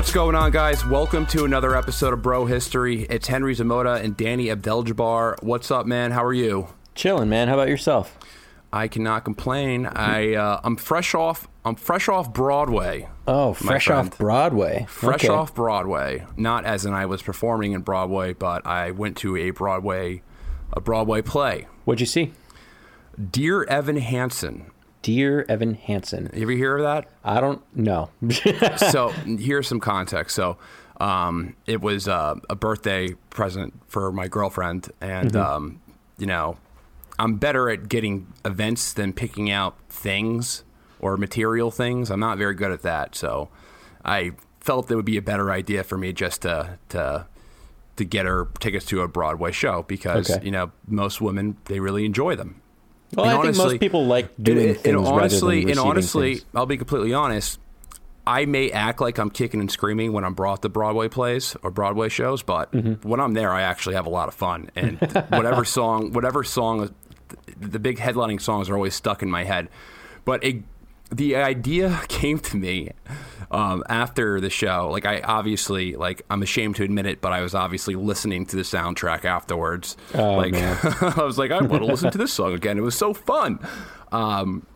[0.00, 0.86] What's going on, guys?
[0.86, 3.02] Welcome to another episode of Bro History.
[3.10, 5.42] It's Henry Zamota and Danny Abdeljabbar.
[5.42, 6.12] What's up, man?
[6.12, 6.68] How are you?
[6.94, 7.48] Chilling, man.
[7.48, 8.16] How about yourself?
[8.72, 9.84] I cannot complain.
[9.84, 11.48] I uh, I'm fresh off.
[11.66, 13.10] I'm fresh off Broadway.
[13.28, 14.86] Oh, fresh off Broadway.
[14.88, 15.28] Fresh Okay.
[15.28, 16.24] off Broadway.
[16.34, 20.22] Not as in I was performing in Broadway, but I went to a Broadway
[20.72, 21.66] a Broadway play.
[21.84, 22.32] What'd you see?
[23.30, 24.70] Dear Evan Hansen.
[25.02, 26.30] Dear Evan Hansen.
[26.34, 27.10] You ever hear of that?
[27.24, 28.10] I don't know.
[28.90, 30.36] so here's some context.
[30.36, 30.58] So
[31.00, 35.80] um, it was uh, a birthday present for my girlfriend, and um,
[36.18, 36.58] you know,
[37.18, 40.64] I'm better at getting events than picking out things
[41.00, 42.10] or material things.
[42.10, 43.14] I'm not very good at that.
[43.14, 43.48] So
[44.04, 47.26] I felt it would be a better idea for me just to to
[47.96, 50.44] to get her tickets to a Broadway show because Okay.
[50.44, 52.59] you know most women they really enjoy them.
[53.14, 56.46] Well, I And think most people like doing and, things and honestly, and honestly, things.
[56.54, 57.58] I'll be completely honest.
[58.26, 61.70] I may act like I'm kicking and screaming when I'm brought to Broadway plays or
[61.70, 63.08] Broadway shows, but Mm-hmm.
[63.08, 64.70] when I'm there, I actually have a lot of fun.
[64.76, 64.98] And
[65.30, 66.94] whatever song, whatever song,
[67.58, 69.68] the big headlining songs are always stuck in my head.
[70.24, 70.56] But it,
[71.10, 72.90] the idea came to me
[73.50, 74.88] um, after the show.
[74.90, 78.56] Like I obviously, like I'm ashamed to admit it, but I was obviously listening to
[78.56, 79.96] the soundtrack afterwards.
[80.14, 80.54] Oh, like.
[80.54, 82.78] I was like, I want to listen to this song again.
[82.78, 83.58] It was so fun.
[84.12, 84.66] Um,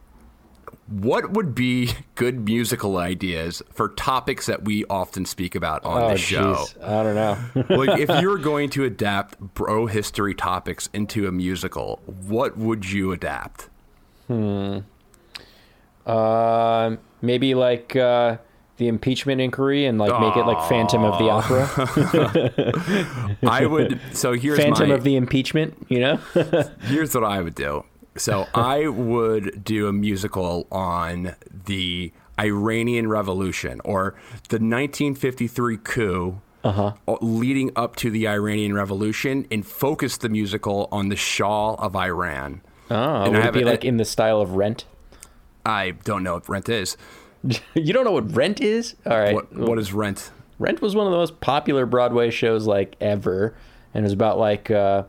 [0.87, 6.09] what would be good musical ideas for topics that we often speak about on Oh,
[6.11, 6.55] the show?
[6.57, 6.83] jeez.
[6.85, 7.77] I don't know.
[7.77, 12.91] like, if you were going to adapt bro history topics into a musical, what would
[12.91, 13.71] you adapt?
[16.07, 18.37] Uh, maybe like uh,
[18.77, 21.71] the impeachment inquiry and like make it like Phantom of the Opera.
[23.47, 24.01] I would.
[24.13, 26.17] So here's Phantom my, of the impeachment, you know?
[26.83, 27.85] here's what I would do.
[28.17, 31.35] So I would do a musical on
[31.67, 34.15] the Iranian Revolution or
[34.51, 36.93] the 1953 coup Uh-huh.
[37.21, 42.61] leading up to the Iranian Revolution and focus the musical on the Shah of Iran.
[42.91, 44.85] Oh, And would it be a- like in the style of Rent?
[45.67, 46.97] I don't know what Rent is.
[47.75, 48.97] you don't know what Rent is?
[49.07, 49.35] All right.
[49.35, 50.31] What, what is Rent?
[50.59, 53.55] Rent was one of the most popular Broadway shows like ever,
[53.93, 55.05] and it was about like uh,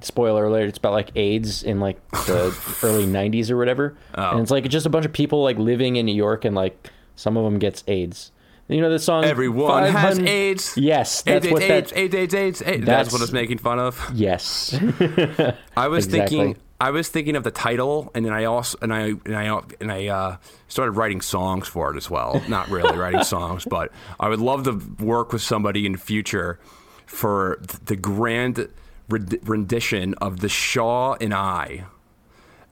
[0.00, 4.30] spoiler alert, it's about like AIDS in like the early '90s or whatever, Oh.
[4.32, 6.90] and it's like just a bunch of people like living in New York, and like
[7.16, 8.32] some of them gets AIDS.
[8.70, 10.74] You know the song Everyone has AIDS.
[10.76, 11.98] Yes, that's AIDS, what AIDS, that.
[11.98, 12.84] AIDS, AIDS, AIDS, AIDS.
[12.84, 14.10] That's, That's- what it's making fun of.
[14.14, 14.74] Yes,
[15.76, 16.36] I was Exactly.
[16.38, 16.62] thinking.
[16.80, 19.90] I was thinking of the title, and then I also and I and I and
[19.90, 20.36] I uh,
[20.68, 22.40] started writing songs for it as well.
[22.48, 23.90] Not really writing songs, but
[24.20, 26.60] I would love to work with somebody in the future
[27.06, 28.68] for the grand
[29.08, 31.86] rendition of the Shah and I,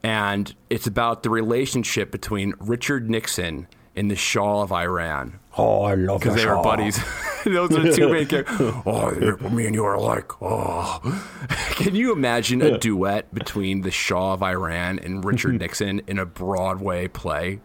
[0.04, 3.66] and it's about the relationship between Richard Nixon
[3.96, 6.98] and the Shah of Iran oh, I love because they were buddies.
[7.44, 8.74] Those are two main characters.
[8.86, 9.10] Oh,
[9.50, 10.30] me and you are alike.
[10.42, 11.00] Oh,
[11.70, 16.26] can you imagine a duet between the Shah of Iran and Richard Nixon in a
[16.26, 17.60] Broadway play?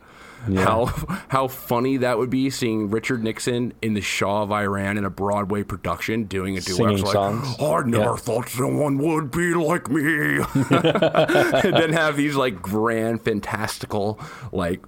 [0.56, 0.86] How
[1.28, 5.10] how funny that would be seeing Richard Nixon in the Shah of Iran in a
[5.10, 6.78] Broadway production doing a duet.
[6.78, 7.56] Singing like, songs.
[7.60, 8.16] "Oh, I never Yeah.
[8.16, 10.40] thought someone would be like me.
[10.40, 14.20] and then have these like grand, fantastical,
[14.52, 14.82] like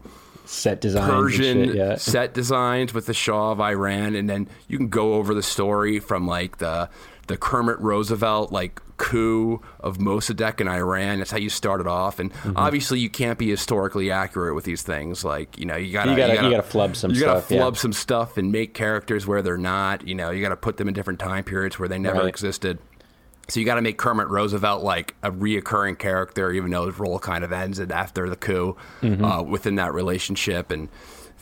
[0.54, 1.10] set designs.
[1.12, 1.96] Persian shit, yeah.
[1.96, 6.00] set designs with the Shah of Iran, and then you can go over the story
[6.00, 6.90] from like the
[7.28, 11.20] the Kermit Roosevelt like coup of Mossadegh in Iran.
[11.20, 12.58] That's how you started off, and Mm-hmm.
[12.58, 15.24] obviously you can't be historically accurate with these things.
[15.24, 17.60] Like you know you gotta You gotta- you gotta flub some you gotta stuff, yeah.
[17.62, 20.08] flub some stuff and make characters where they're not.
[20.08, 22.28] You know you gotta put them in different time periods where they never Right.
[22.28, 22.78] existed.
[23.50, 27.20] So you got to make Kermit Roosevelt like a reoccurring character, even though his role
[27.20, 29.24] kind of ends and after the coup Mm-hmm.
[29.24, 30.88] uh, within that relationship, and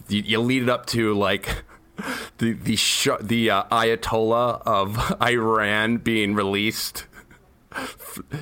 [0.08, 1.64] you, you lead it up to like
[2.40, 7.06] the the sh- the uh, Ayatollah of Iran being released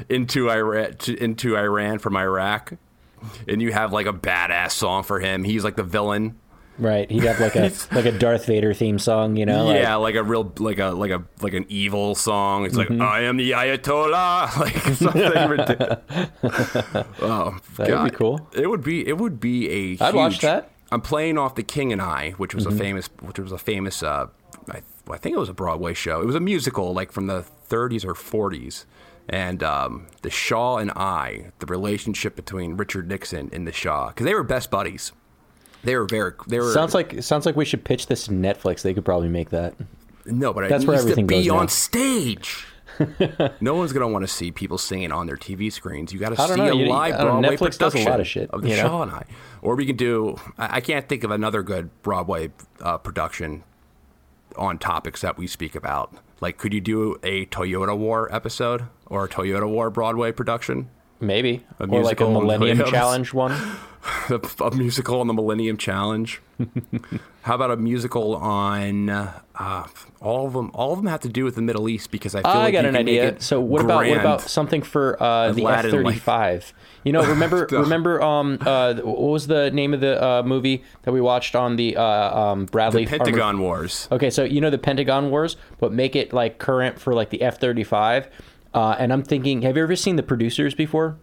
[0.09, 2.73] into Iran to, into Iran from Iraq.
[3.47, 5.43] and you have like a badass song for him.
[5.43, 6.39] He's like the villain.
[6.79, 7.11] Right.
[7.11, 9.71] He'd have like a like a Darth Vader theme song, you know?
[9.73, 12.65] yeah, like a real like a like a like an evil song.
[12.65, 12.99] It's Mm-hmm.
[12.99, 15.99] like I am the Ayatollah, like something ridiculous.
[17.21, 18.03] oh, That'd God.
[18.11, 18.47] be cool.
[18.53, 19.07] It would be.
[19.07, 20.03] It would be a.
[20.05, 20.63] I'd watch that.
[20.65, 20.73] Mm-hmm.
[20.95, 24.01] I'm playing off the King and I, which was a famous, which was a famous.
[24.01, 24.27] Uh,
[24.71, 26.21] I, I think it was a Broadway show.
[26.21, 28.85] It was a musical, like from the 30s or 40s.
[29.31, 34.25] And um, the Shah and I, the relationship between Richard Nixon and the Shah, because
[34.25, 35.11] they were best buddies.
[35.83, 36.33] They were very.
[36.47, 36.73] They were.
[36.73, 38.81] Sounds like sounds like we should pitch this to Netflix.
[38.81, 39.73] They could probably make that.
[40.25, 41.67] No, but That's it where everything to be goes on now.
[41.67, 42.65] stage.
[43.61, 46.11] no one's gonna want to see people singing on their TV screens.
[46.11, 46.71] You got to see know.
[46.71, 47.25] a You- live I know.
[47.41, 48.81] Broadway Netflix does a production lot of shit, of the you know?
[48.83, 49.23] Shah and I,
[49.61, 50.35] or we can do.
[50.57, 52.51] I I can't think of another good Broadway
[52.81, 53.63] uh, production
[54.57, 56.13] on topics that we speak about.
[56.41, 60.89] Like, could you do a Toyota War episode or a Toyota War Broadway production?
[61.21, 61.65] Maybe.
[61.79, 62.83] A or like a Millennium.
[62.85, 63.53] Challenge one.
[64.29, 66.41] a, musical on the Millennium Challenge.
[67.41, 69.87] How about a musical on uh,
[70.21, 70.71] all of them?
[70.73, 72.73] All of them have to do with the Middle East because I feel I like
[72.73, 73.39] got an idea.
[73.41, 76.73] So what about what about something for uh, the F thirty five?
[77.03, 81.11] You know, remember remember um uh what was the name of the uh, movie that
[81.11, 84.07] we watched on the uh, um Bradley the Pentagon Wars?
[84.11, 87.41] Okay, so you know the Pentagon Wars, but make it like current for like the
[87.41, 88.29] F thirty five.
[88.73, 91.17] Uh, and I'm thinking, have you ever seen the producers before?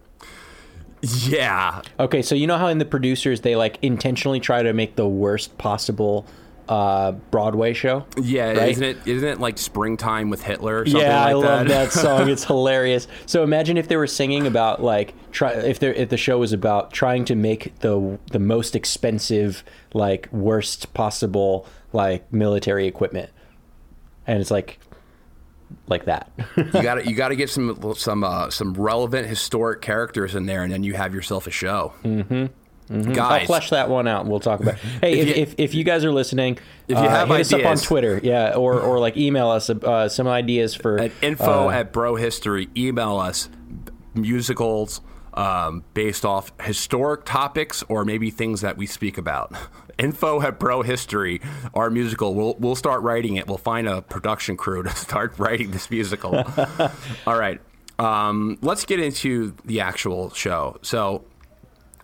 [1.27, 4.95] Yeah, Okay, so you know how in the producers they like intentionally try to make
[4.95, 6.25] the worst possible
[6.69, 8.05] uh, Broadway show.
[8.21, 8.49] yeah.
[8.51, 8.69] Right?
[8.71, 8.97] Isn't it?
[9.05, 10.81] Isn't it like springtime with Hitler?
[10.81, 11.91] Or something Yeah, like I love that.
[11.91, 12.29] that song.
[12.29, 13.07] It's hilarious.
[13.25, 16.51] So imagine if they were singing about like try if they if the show was
[16.51, 19.63] about trying to make the the most expensive
[19.93, 23.29] like worst possible like military equipment,
[24.25, 24.77] and it's like
[25.87, 26.31] like that.
[26.55, 30.45] you got to you got to get some some uh, some relevant historic characters in
[30.45, 31.93] there, and then you have yourself a show.
[32.03, 32.45] Mm-hmm.
[32.89, 34.21] I'll Guys, flesh that one out.
[34.21, 34.75] and We'll talk about.
[34.75, 34.79] It.
[35.01, 37.41] Hey, if, If you- if, if you guys are listening, If you uh, have hit
[37.41, 41.11] us up on Twitter, yeah, or or like email us uh, some ideas for at
[41.21, 43.49] info uh, at bro history email us
[44.15, 45.01] musicals
[45.33, 49.51] um, based off historic topics or maybe things that we speak about
[49.97, 51.41] info at bro history
[51.73, 52.35] our musical.
[52.35, 53.47] We'll, we'll start writing it.
[53.47, 56.35] We'll find a production crew to start writing this musical.
[57.27, 57.59] All right.
[57.99, 60.77] Um, let's get into the actual show.
[60.83, 61.25] So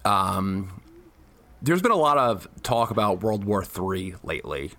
[0.06, 0.82] um,
[1.62, 4.72] there's been a lot of talk about world war iii lately.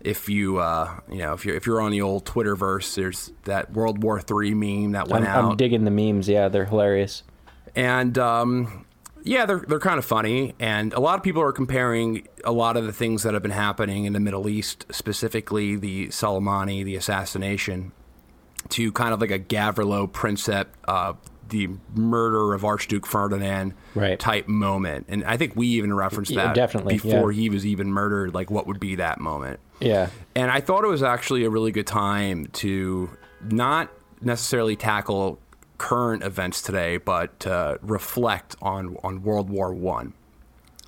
[0.00, 3.72] If you uh, you know if you're if you're on the old Twitterverse, there's that
[3.72, 6.28] World War III meme that went I'm, out, I'm digging the memes.
[6.28, 7.24] Yeah, they're hilarious.
[7.74, 8.86] and um,
[9.24, 10.54] yeah, they're they're kind of funny.
[10.60, 13.50] And a lot of people are comparing a lot of the things that have been
[13.50, 17.92] happening in the Middle East, specifically the Soleimani, the assassination,
[18.70, 21.14] to kind of like a Gavrilo Princip, uh,
[21.48, 24.18] the murder of Archduke Ferdinand Right.
[24.20, 25.06] type moment.
[25.08, 27.40] And I think we even referenced Yeah, that definitely, before yeah.
[27.40, 28.34] he was even murdered.
[28.34, 29.58] Like, what would be that moment?
[29.80, 30.10] Yeah.
[30.34, 33.08] And I thought it was actually a really good time to
[33.50, 33.88] not
[34.20, 35.38] necessarily tackle
[35.78, 40.12] current events today, but to reflect on on World War One,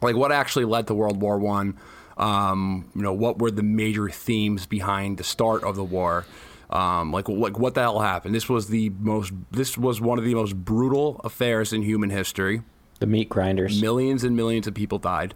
[0.03, 1.79] like what actually led to World War One.
[2.17, 6.27] Um, you know, what were the major themes behind the start of the war?
[6.69, 8.35] Um, like, like what the hell happened?
[8.35, 9.33] This was the most.
[9.51, 12.63] This was one of the most brutal affairs in human history.
[12.99, 13.81] The meat grinders.
[13.81, 15.35] Millions and millions of people died.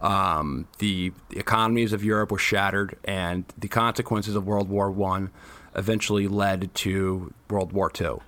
[0.00, 5.30] Um, the, the economies of Europe were shattered, and the consequences of World War One
[5.76, 8.20] eventually led to World War Two.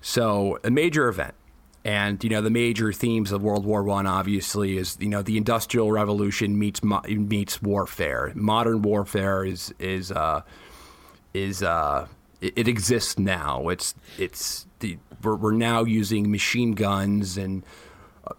[0.00, 1.34] So, a major event.
[1.82, 5.38] And you know the major themes of World War One obviously is you know the
[5.38, 8.32] Industrial Revolution meets mo- meets warfare.
[8.34, 10.42] Modern warfare is is uh,
[11.32, 12.06] is uh,
[12.42, 13.70] it, it exists now.
[13.70, 17.64] It's it's the we're, we're now using machine guns and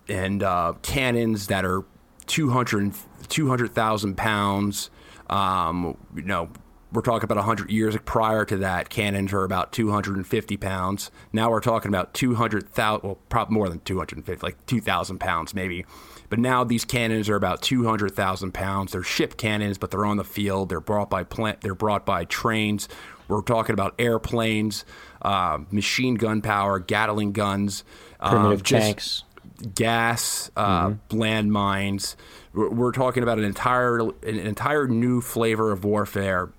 [0.08, 1.84] and uh, cannons that are
[2.28, 2.94] 200
[3.28, 4.90] 200,000 pounds.
[5.30, 6.50] Um, you know,
[6.92, 11.10] we're talking about 100 years prior to that, cannons are about 250 pounds.
[11.32, 15.86] Now we're talking about 200,000, well, probably more than 250, like 2,000 pounds maybe.
[16.30, 18.92] But now these cannons are about 200,000 pounds.
[18.94, 20.70] They're ship cannons, but they're on the field.
[20.70, 21.62] They're brought by plant.
[21.62, 22.88] They're brought by trains.
[23.28, 24.84] We're talking about airplanes,
[25.22, 27.84] uh, machine gun power, Gatling guns,
[28.20, 29.24] um, Primitive just- tanks.
[29.76, 32.16] gas, uh, landmines.
[32.54, 36.50] We're, we're talking about an entire an entire new flavor of warfare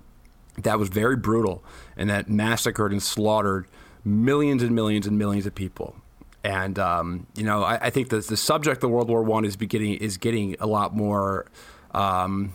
[0.59, 1.63] that was very brutal
[1.97, 3.67] and that massacred and slaughtered
[4.05, 5.95] millions and millions and millions of people.
[6.43, 9.55] And um, you know, I, I think that the subject of World War One is
[9.55, 11.45] beginning is getting a lot more.
[11.91, 12.53] Um,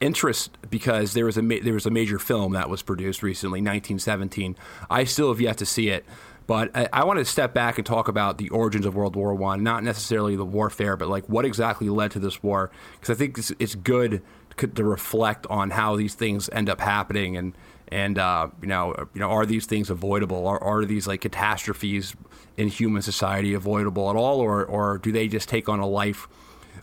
[0.00, 3.60] interest because there was a ma- there was a major film that was produced recently,
[3.60, 4.56] 1917.
[4.90, 6.04] I still have yet to see it,
[6.46, 9.34] But I, I want to step back and talk about the origins of World War
[9.34, 12.70] One, not necessarily the warfare, but like what exactly led to this war.
[12.94, 14.22] Because I think it's, it's good
[14.56, 17.54] to reflect on how these things end up happening and
[17.88, 20.46] and uh, you know you know are these things avoidable?
[20.46, 22.14] Are, are these like catastrophes
[22.56, 24.40] in human society avoidable at all?
[24.40, 26.26] Or or do they just take on a life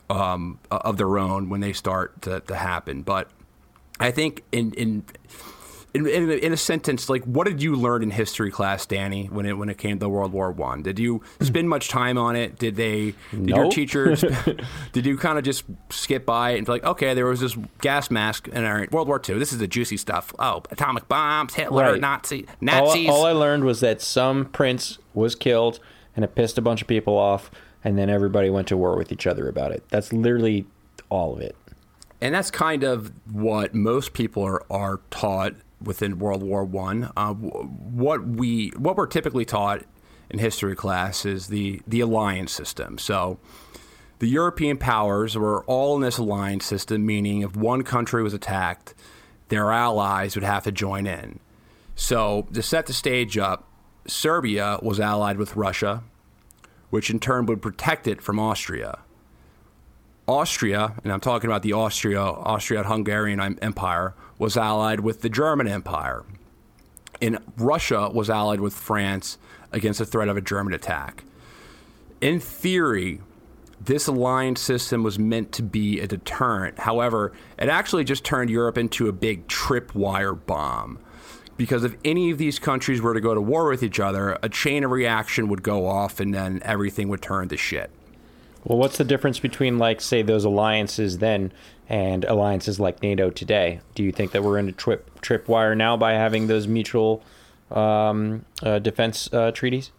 [0.10, 3.01] um, of their own when they start to, to happen?
[3.01, 3.30] But
[4.00, 5.03] I think in in
[5.94, 9.28] in, in, a, in, a, sentence, like what did you learn in history class, Danny,
[9.28, 10.82] when it when it came to World War One?
[10.82, 11.44] Did you hmm.
[11.44, 12.58] spend much time on it?
[12.58, 13.14] Did they?
[13.32, 13.58] Did nope.
[13.58, 14.26] your teachers?
[14.92, 17.58] did you kind of just skip by it and be like, okay, there was this
[17.82, 19.38] gas mask in our World War Two.
[19.38, 20.34] This is the juicy stuff.
[20.40, 22.02] Oh, atomic bombs, Hitler, right.
[22.02, 23.10] Nazi, Nazis.
[23.10, 25.80] All, all I learned was that some prince was killed
[26.16, 27.52] and it pissed a bunch of people off,
[27.84, 29.84] and then everybody went to war with each other about it.
[29.90, 30.66] That's literally
[31.10, 31.56] all of it.
[32.22, 37.12] And that's kind of what most people are, are taught within World War One.
[37.16, 39.84] Uh, what we what we're typically taught
[40.30, 42.98] in history class is the the alliance system.
[42.98, 43.40] So
[44.20, 48.94] the European powers were all in this alliance system, meaning if one country was attacked,
[49.50, 51.40] their allies would have to join in.
[51.96, 53.68] So to set the stage up,
[54.08, 56.04] Serbia was allied with Russia,
[56.90, 59.00] which in turn would protect it from Austria.
[60.28, 66.24] Austria, and I'm talking about the Austria Austria-Hungarian Empire, was allied with the German Empire.
[67.22, 69.38] And Russia was allied with France
[69.72, 71.24] against the threat of a German attack.
[72.22, 73.22] In theory,
[73.80, 76.80] this alliance system was meant to be a deterrent.
[76.80, 81.00] However, it actually just turned Europe into a big tripwire bomb.
[81.56, 84.50] Because if any of these countries were to go to war with each other, a
[84.50, 87.92] chain of reaction would go off and then everything would turn to shit.
[88.63, 91.52] Well, what's the difference between, like, say, those alliances then
[91.90, 93.82] and alliances like NATO today?
[93.96, 97.24] Do you think that we're in a trip tripwire now by having those mutual
[97.72, 99.92] um, uh, defense uh, treaties?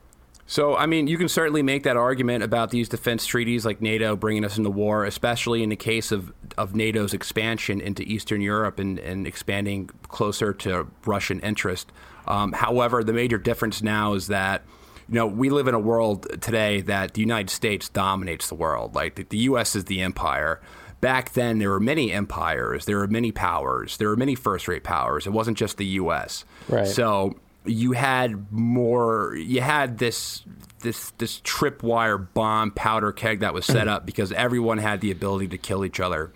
[0.47, 4.15] So, I mean, you can certainly make that argument about these defense treaties like NATO
[4.15, 8.79] bringing us into war, especially in the case of, of NATO's expansion into Eastern Europe
[8.79, 11.91] and, and expanding closer to Russian interest.
[12.27, 14.63] Um, however, the major difference now is that
[15.09, 18.95] you know, we live in a world today that the United States dominates the world.
[18.95, 19.77] Like the, the U.S.
[19.77, 20.61] is the empire.
[21.01, 24.85] Back then, there were many empires, there were many powers, there were many first rate
[24.85, 25.27] powers.
[25.27, 26.45] It wasn't just the U.S.
[26.69, 26.87] Right.
[26.87, 27.35] So
[27.65, 30.45] you had more, you had this
[30.81, 35.49] this this tripwire bomb powder keg that was set up because everyone had the ability
[35.49, 36.33] to kill each other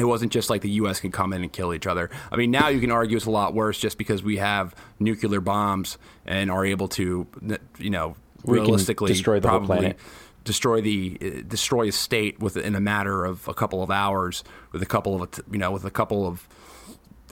[0.00, 0.98] it wasn't just like the U.S.
[0.98, 2.10] can come in and kill each other.
[2.32, 5.40] I mean, now you can argue it's a lot worse just because we have nuclear
[5.40, 7.26] bombs and are able to,
[7.78, 9.98] you know, we realistically destroy the probably whole planet.
[10.44, 14.82] Destroy the uh, destroy a state within a matter of a couple of hours with
[14.82, 16.48] a couple of you know with a couple of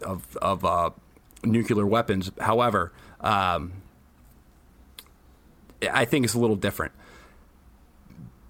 [0.03, 0.91] of of uh,
[1.45, 2.31] nuclear weapons.
[2.41, 3.73] However, um,
[5.91, 6.93] I think it's a little different.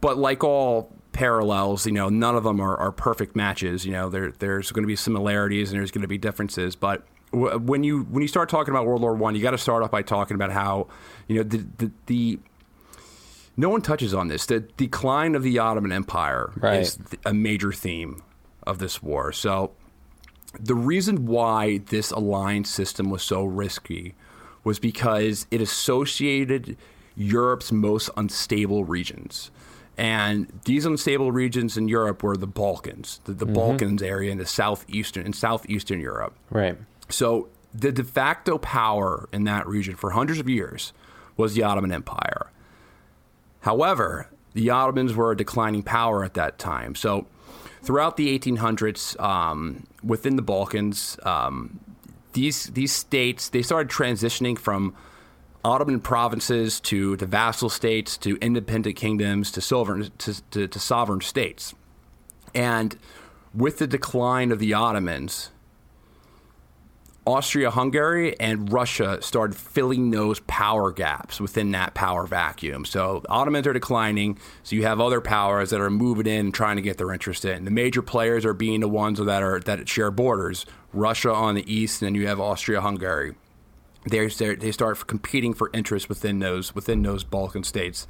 [0.00, 1.85] But like all parallels.
[1.85, 3.85] You know, none of them are, are perfect matches.
[3.85, 6.77] You know, there, there's going to be similarities and there's going to be differences.
[6.77, 9.83] But when you when you start talking about World War One, you got to start
[9.83, 10.87] off by talking about how
[11.27, 12.38] you know the, the, the
[13.59, 14.47] no one touches on this.
[14.47, 16.81] The decline of the Ottoman Empire right.
[16.81, 18.23] is a major theme
[18.62, 19.33] of this war.
[19.33, 19.73] So
[20.59, 24.15] the reason why this alliance system was so risky
[24.62, 26.77] was because it associated
[27.17, 29.50] Europe's most unstable regions.
[29.97, 33.55] And these unstable regions in Europe were the Balkans, the, the mm-hmm.
[33.55, 36.37] Balkans area in the southeastern in southeastern Europe.
[36.50, 36.79] Right.
[37.09, 40.93] So the de facto power in that region for hundreds of years
[41.37, 42.53] was the Ottoman Empire.
[43.69, 46.95] However, the Ottomans were a declining power at that time.
[46.95, 47.27] So
[47.83, 51.79] throughout the 1800s, um, within the Balkans, um,
[52.33, 54.97] these these states they started transitioning from
[55.67, 61.21] Ottoman provinces to, to vassal states to independent kingdoms to sovereign, to, to, to sovereign
[61.21, 61.75] states.
[62.55, 62.97] And
[63.53, 65.51] with the decline of the Ottomans,
[67.28, 72.87] Austria Hungary and Russia started filling those power gaps within that power vacuum.
[72.87, 76.82] So Ottomans are declining, so you have other powers that are moving in trying to
[76.82, 77.66] get their interest in.
[77.66, 80.64] The major players are being the ones that are that share borders.
[80.94, 83.35] Russia on the east, and then you have Austria Hungary
[84.08, 84.28] they
[84.73, 88.06] start competing for interest within those within those Balkan states,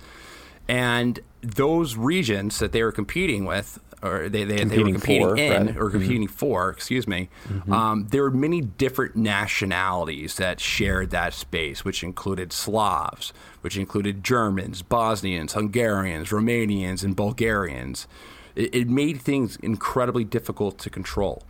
[0.69, 5.37] and those regions that they were competing with, or they, they, they were competing for,
[5.37, 5.77] in, right.
[5.77, 6.37] or competing mm-hmm.
[6.37, 7.73] for, excuse me, mm-hmm.
[7.73, 14.23] um, there were many different nationalities that shared that space, which included Slavs, which included
[14.23, 18.07] Germans, Bosnians, Hungarians, Romanians, and Bulgarians.
[18.55, 21.43] It, it made things incredibly difficult to control.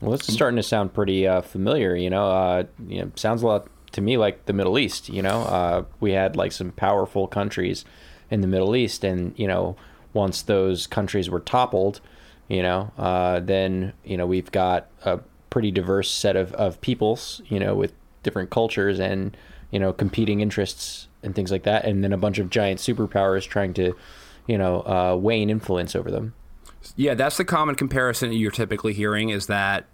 [0.00, 1.94] Well, this is starting to sound pretty uh, familiar.
[1.94, 5.10] You know, uh, you know, sounds a lot to me like the Middle East.
[5.10, 7.84] You know, uh, we had like some powerful countries
[8.30, 9.76] in the Middle East, and you know,
[10.12, 12.00] once those countries were toppled,
[12.48, 17.42] you know, uh, then you know we've got a pretty diverse set of, of peoples,
[17.46, 19.36] you know, with different cultures and
[19.70, 23.46] you know competing interests and things like that, and then a bunch of giant superpowers
[23.46, 23.94] trying to,
[24.46, 26.34] you know, uh, wane influence over them.
[26.96, 29.86] Yeah, that's the common comparison you're typically hearing is that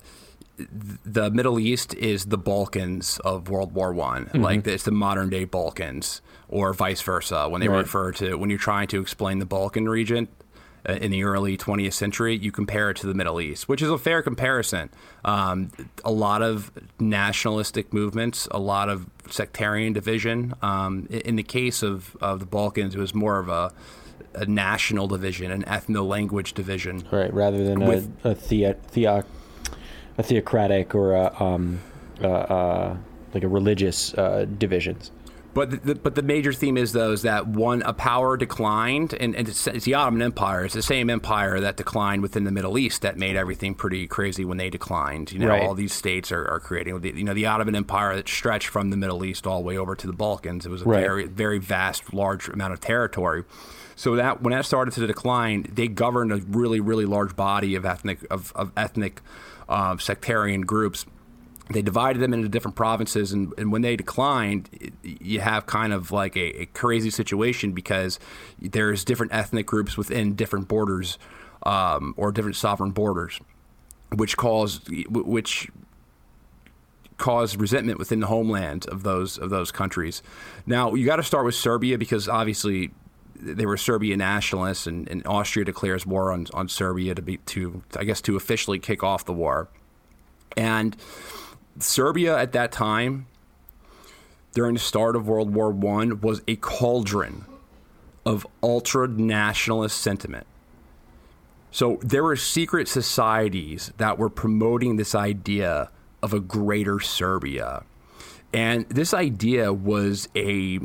[0.59, 4.43] the Middle East is the Balkans of World War One, mm-hmm.
[4.43, 7.49] like it's the modern day Balkans, or vice versa.
[7.49, 7.79] When they right.
[7.79, 10.29] refer to when you're trying to explain the Balkan region
[10.89, 13.91] uh, in the early 20th century, you compare it to the Middle East, which is
[13.91, 14.91] a fair comparison.
[15.25, 15.71] Um,
[16.05, 20.55] a lot of nationalistic movements, a lot of sectarian division.
[20.63, 23.73] Um, in the case of, of the Balkans, it was more of a
[24.35, 27.33] a national division, an ethno language division, right?
[27.33, 28.77] Rather than with, a, a thea,
[30.19, 31.81] a theocratic or a um,
[32.23, 32.97] uh, uh,
[33.35, 35.11] like a religious uh, divisions.
[35.57, 39.35] But the, but the major theme is though is that one a power declined, and,
[39.35, 40.67] and it's, it's, the Ottoman Empire.
[40.67, 44.45] It's the same empire that declined within the Middle East that made everything pretty crazy
[44.45, 45.33] when they declined.
[45.33, 45.63] You know, right.
[45.63, 47.03] all these states are, are creating.
[47.03, 49.95] You know, the Ottoman Empire that stretched from the Middle East all the way over
[49.97, 50.67] to the Balkans.
[50.67, 51.01] It was a right.
[51.01, 53.45] very very vast, large amount of territory.
[53.95, 57.87] So that when that started to decline, they governed a really really large body of
[57.87, 59.23] ethnic of, of ethnic
[59.69, 61.07] uh, sectarian groups.
[61.71, 64.71] They divided them into different provinces, and, and when they declined,
[65.03, 68.21] you have kind of like a, a, crazy situation because
[68.61, 71.19] there's different ethnic groups within different borders
[71.65, 73.41] um, or different sovereign borders,
[74.15, 75.69] which cause which
[77.17, 80.23] cause resentment within the homeland of those of those countries.
[80.67, 82.93] Now you got to start with Serbia because obviously
[83.41, 87.83] they were Serbian nationalists, and, and, Austria declares war on, on Serbia to be to
[87.97, 89.69] I guess to officially kick off the war.
[90.57, 90.97] And
[91.79, 93.27] Serbia at that time,
[94.55, 97.45] during the start of World War One, was a cauldron
[98.25, 100.47] of ultra nationalist sentiment.
[101.71, 105.91] So there were secret societies that were promoting this idea
[106.23, 107.85] of a greater Serbia.
[108.53, 110.81] And this idea was a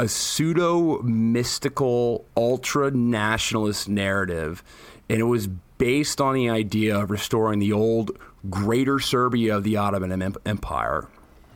[0.00, 4.64] a pseudo mystical, ultra nationalist narrative,
[5.10, 8.10] and it was based on the idea of restoring the old
[8.48, 11.06] greater Serbia of the Ottoman Empire.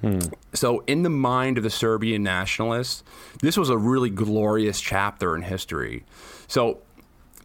[0.03, 0.19] Hmm.
[0.53, 3.03] So, in the mind of the Serbian nationalists,
[3.41, 6.05] this was a really glorious chapter in history.
[6.47, 6.83] So,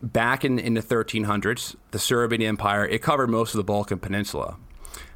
[0.03, 4.57] back in, in the 1300s, the Serbian Empire it covered most of the Balkan Peninsula.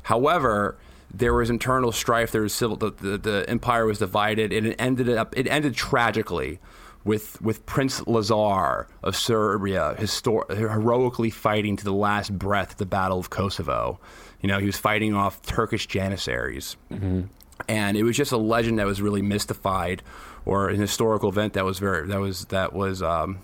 [0.03, 0.77] However,
[1.13, 2.31] there was internal strife.
[2.31, 2.75] There was civil.
[2.75, 5.37] The, the, the, empire was divided, and it ended up.
[5.37, 6.59] It ended tragically,
[7.03, 12.85] with with Prince Lazar of Serbia histor- heroically fighting to the last breath at the
[12.85, 13.99] Battle of Kosovo.
[14.41, 17.23] You know, he was fighting off Turkish janissaries, mm-hmm.
[17.67, 20.01] and it was just a legend that was really mystified,
[20.45, 23.01] or an historical event that was very that was that was.
[23.01, 23.39] Um,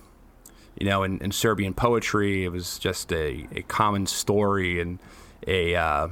[0.78, 4.98] you know, in, in Serbian poetry, it was just a, a common story and
[5.46, 6.08] a uh,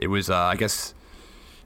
[0.00, 0.94] it was, uh, I guess,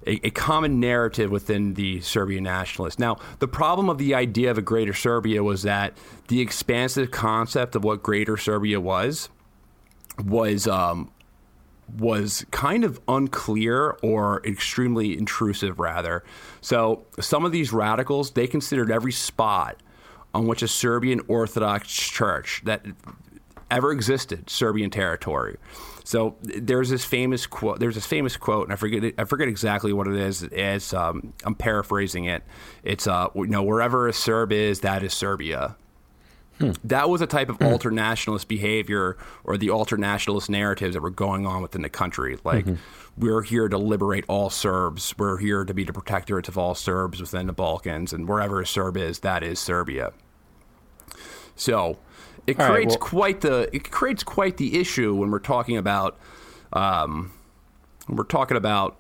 [0.07, 2.99] a, a, common narrative within the Serbian nationalists.
[2.99, 5.97] Now, the problem of the idea of a greater Serbia was that
[6.29, 9.29] the expansive concept of what greater Serbia was
[10.25, 11.11] was um,
[11.99, 16.25] was kind of unclear or extremely intrusive, rather.
[16.61, 19.83] So, some of these radicals they considered every spot
[20.33, 22.87] on which a Serbian Orthodox church that
[23.71, 25.59] ever existed, Serbian territory
[26.05, 27.81] so there's this famous quote.
[27.81, 30.43] There's this famous quote, and I forget I forget exactly what it is.
[30.43, 32.43] It's um, I'm paraphrasing it.
[32.83, 35.77] It's uh, you know wherever a Serb is, that is Serbia.
[36.61, 36.73] Hmm.
[36.85, 37.65] That was a type of hmm.
[37.65, 42.39] ultra nationalist behavior or the alter nationalist narratives that were going on within the country.
[42.45, 42.75] Like, mm-hmm.
[43.17, 45.15] we're here to liberate all Serbs.
[45.17, 48.13] We're here to be the protectorates of all Serbs within the Balkans.
[48.13, 50.13] And wherever a Serb is, that is Serbia.
[51.57, 51.97] So,
[52.47, 55.77] it All creates right, well, quite the it creates quite the issue when we're talking
[55.77, 56.19] about
[56.73, 57.33] um,
[58.07, 58.97] when we're talking about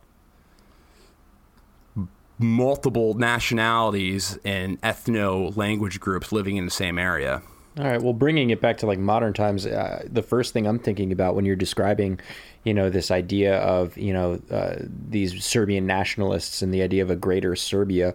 [2.38, 7.42] multiple nationalities and ethno language groups living in the same area.
[7.78, 8.02] All right.
[8.02, 11.36] Well, bringing it back to like modern times, uh, the first thing I'm thinking about
[11.36, 12.18] when you're describing,
[12.64, 14.76] you know, this idea of you know uh,
[15.08, 18.14] these Serbian nationalists and the idea of a greater Serbia.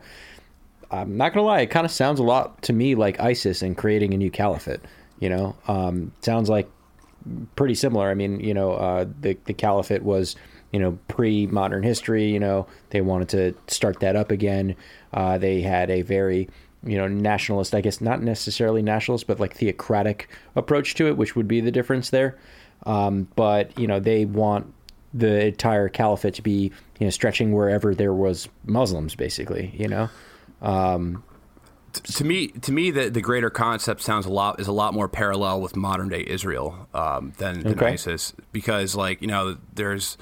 [0.91, 3.75] I'm not gonna lie, it kind of sounds a lot to me like ISIS and
[3.75, 4.81] creating a new caliphate.
[5.19, 6.69] You know, um, sounds like
[7.56, 8.10] pretty similar.
[8.10, 10.36] I mean, you know, uh, the the caliphate was
[10.71, 12.25] you know pre modern history.
[12.25, 14.75] You know, they wanted to start that up again.
[15.13, 16.49] Uh, they had a very
[16.84, 21.36] you know nationalist, I guess not necessarily nationalist, but like theocratic approach to it, which
[21.36, 22.38] would be the difference there.
[22.86, 24.71] Um, but you know, they want
[25.13, 29.73] the entire caliphate to be you know stretching wherever there was Muslims, basically.
[29.78, 30.10] You know.
[30.62, 31.23] Um,
[32.03, 35.08] to me, to me, the, the greater concept sounds a lot is a lot more
[35.08, 37.93] parallel with modern day Israel um, than, than Okay.
[37.93, 40.17] ISIS because, like you know, there's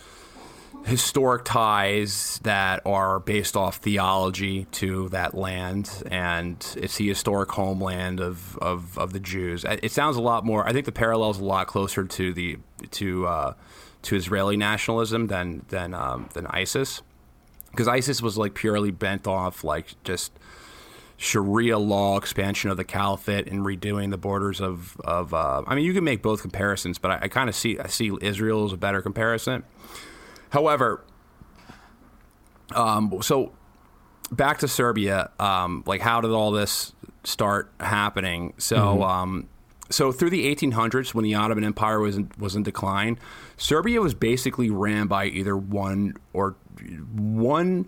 [0.85, 8.19] historic ties that are based off theology to that land, and it's the historic homeland
[8.19, 9.65] of, of, of the Jews.
[9.65, 10.67] It sounds a lot more.
[10.67, 12.57] I think the parallel is a lot closer to the
[12.91, 13.53] to uh,
[14.03, 17.01] to Israeli nationalism than than um, than ISIS,
[17.71, 20.33] because ISIS was like purely bent off like just
[21.23, 25.33] Sharia law expansion of the caliphate and redoing the borders of of.
[25.33, 27.87] Uh, I mean, you can make both comparisons, but I, I kind of see I
[27.87, 29.63] see Israel as a better comparison.
[30.49, 31.05] However,
[32.75, 33.53] um, so
[34.31, 36.91] back to Serbia, um, like how did all this
[37.23, 38.53] start happening?
[38.57, 39.47] So, um,
[39.89, 43.17] so through the 1800s, when the Ottoman Empire was in, was in decline,
[43.55, 46.57] Serbia was basically ran by either one or
[47.15, 47.87] one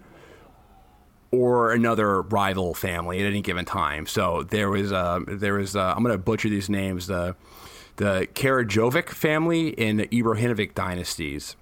[1.36, 4.06] or another rival family at any given time.
[4.06, 7.36] So there was uh, there was uh, I'm going to butcher these names the
[7.98, 11.56] the Karajovic family and the Ibrahimovic dynasties.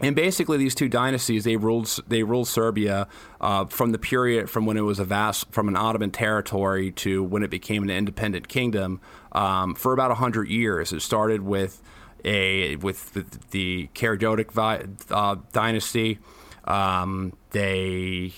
[0.00, 3.06] And basically, these two dynasties they ruled they ruled Serbia
[3.40, 7.22] uh, from the period from when it was a vast from an Ottoman territory to
[7.22, 9.00] when it became an independent kingdom
[9.32, 10.92] um, for about hundred years.
[10.92, 11.80] It started with
[12.24, 16.18] a with the, the Karajovic uh, dynasty.
[16.66, 18.32] Um, they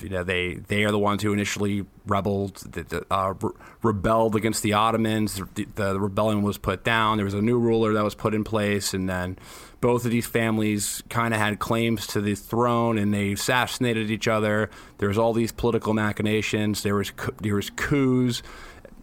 [0.00, 2.62] you know they they are the ones who initially rebelled
[3.10, 3.34] uh,
[3.82, 5.40] rebelled against the Ottomans.
[5.54, 7.18] The, the rebellion was put down.
[7.18, 9.38] There was a new ruler that was put in place and then
[9.80, 14.28] both of these families kind of had claims to the throne and they assassinated each
[14.28, 14.70] other.
[14.98, 16.82] There was all these political machinations.
[16.82, 18.42] There was there was coups.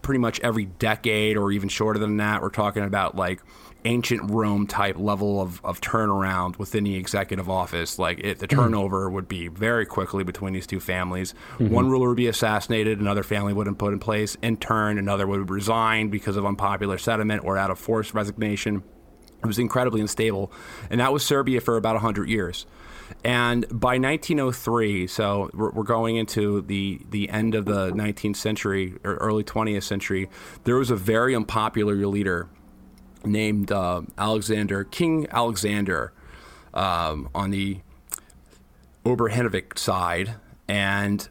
[0.01, 3.41] Pretty much every decade or even shorter than that we're talking about like
[3.85, 7.97] ancient Rome type level of, of turnaround within the executive office.
[7.97, 8.55] Like it, the mm.
[8.55, 11.33] turnover would be very quickly between these two families.
[11.57, 11.73] Mm-hmm.
[11.73, 14.35] One ruler would be assassinated, another family would be put in place.
[14.41, 18.83] In turn, another would resign because of unpopular sentiment or out of forced resignation.
[19.41, 20.51] It was incredibly unstable,
[20.89, 22.65] and that was Serbia for about 100 years.
[23.23, 28.97] And by 1903, so we're, we're going into the, the end of the 19th century
[29.03, 30.29] or early 20th century,
[30.65, 32.49] there was a very unpopular leader
[33.25, 36.13] named uh, Alexander, King Alexander,
[36.73, 37.79] um, on the
[39.05, 40.35] Oberhenovic side.
[40.67, 41.27] And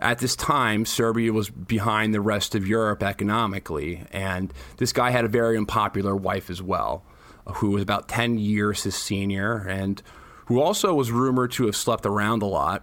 [0.00, 4.04] at this time, Serbia was behind the rest of Europe economically.
[4.12, 7.04] And this guy had a very unpopular wife as well,
[7.46, 10.02] who was about 10 years his senior and
[10.46, 12.82] who also was rumored to have slept around a lot.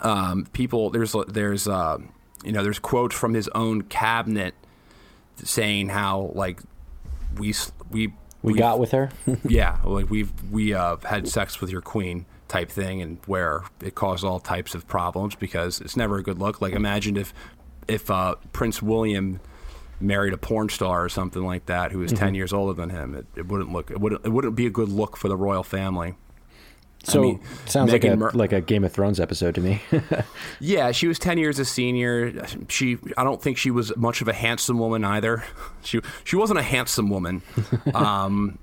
[0.00, 1.98] Um, people, there's, there's, uh,
[2.44, 4.54] you know, there's quotes from his own cabinet
[5.42, 6.60] saying how, like,
[7.38, 7.54] we,
[7.90, 9.10] we, we got with her.
[9.48, 13.94] yeah, like we've we uh, had sex with your queen type thing, and where it
[13.94, 16.60] caused all types of problems because it's never a good look.
[16.60, 17.34] Like imagine if
[17.88, 19.40] if uh, Prince William
[20.00, 23.14] married a porn star or something like that who was ten years older than him,
[23.14, 25.64] it, it wouldn't look it wouldn't it wouldn't be a good look for the royal
[25.64, 26.14] family.
[27.04, 29.82] So mean, sounds like a Meghan Mar- like a Game of Thrones episode to me.
[30.60, 32.44] Yeah, she was ten years a senior.
[32.68, 35.44] She, I don't think she was much of a handsome woman either.
[35.82, 37.42] She, she wasn't a handsome woman.
[37.94, 38.58] Um,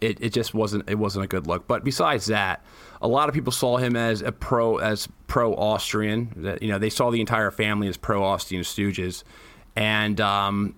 [0.00, 1.68] it, it just wasn't, it wasn't a good look.
[1.68, 2.64] But besides that,
[3.00, 6.32] a lot of people saw him as a pro, as pro Austrian.
[6.36, 9.22] That you know, they saw the entire family as pro Austrian stooges,
[9.76, 10.74] and um,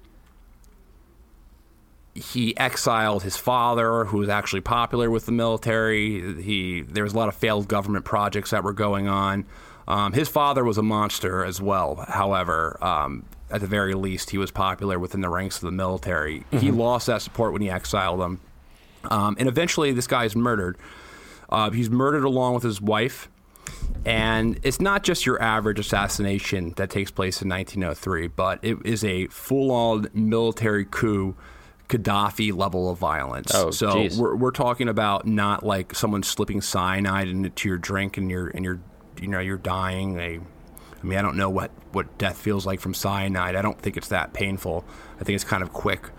[2.16, 6.42] he exiled his father, who was actually popular with the military.
[6.42, 9.44] He there was a lot of failed government projects that were going on.
[9.88, 12.05] Um, his father was a monster as well.
[12.09, 16.44] However, um, at the very least, he was popular within the ranks of the military.
[16.50, 18.40] He lost that support when he exiled him,
[19.11, 20.76] um, and eventually, this guy is murdered.
[21.48, 23.29] Uh, he's murdered along with his wife.
[24.05, 29.05] And it's not just your average assassination that takes place in 1903, but it is
[29.05, 31.35] a full on military coup,
[31.88, 33.53] Gaddafi level of violence.
[33.55, 34.18] Oh, so geez.
[34.18, 38.64] we're, we're talking about not like someone slipping cyanide into your drink and you're, and
[38.64, 38.81] you're,
[39.20, 40.18] you know, you're dying.
[40.20, 40.40] I
[41.03, 43.55] mean, I don't know what, what death feels like from cyanide.
[43.55, 44.85] I don't think it's that painful.
[45.20, 46.11] I think it's kind of quick.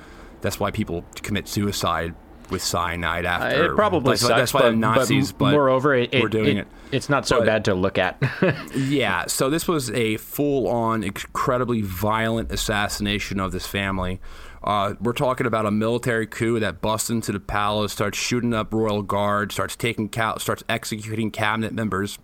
[0.41, 2.13] That's why people commit suicide
[2.49, 3.63] with cyanide after.
[3.63, 5.31] Uh, it probably that's, why- sucks, that's why but, the Nazis.
[5.33, 6.67] but moreover, it, we're doing it- it.
[6.93, 8.17] It's not so But- bad to look at.
[8.75, 14.21] Yeah, so this was a full on, incredibly violent assassination of this family.
[14.67, 18.73] Uh, we're talking about a military coup that busts into the palace, starts shooting up
[18.73, 22.19] royal guard, starts taking ca- starts executing cabinet members.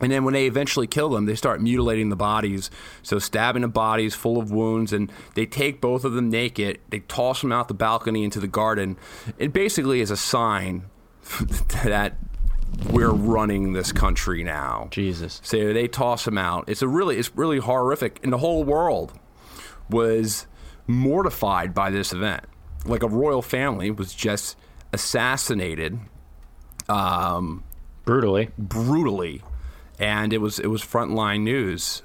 [0.00, 2.72] And then when they eventually kill them, they start mutilating the bodies.
[3.04, 6.80] So stabbing the bodies full of wounds, and they take both of them naked.
[6.90, 8.96] They toss them out the balcony into the garden.
[9.38, 10.86] It basically is a sign
[11.84, 12.16] that
[12.90, 14.88] we're running this country now.
[14.90, 15.40] Jesus.
[15.44, 16.68] So they toss them out.
[16.68, 19.12] It's a really it's really horrific, and the whole world
[19.88, 20.48] was
[20.86, 22.44] mortified by this event.
[22.84, 24.56] Like a royal family was just
[24.92, 25.98] assassinated
[26.88, 27.64] um,
[28.04, 28.50] Brutally.
[28.56, 29.42] brutally,
[29.98, 32.02] and it was it was frontline news.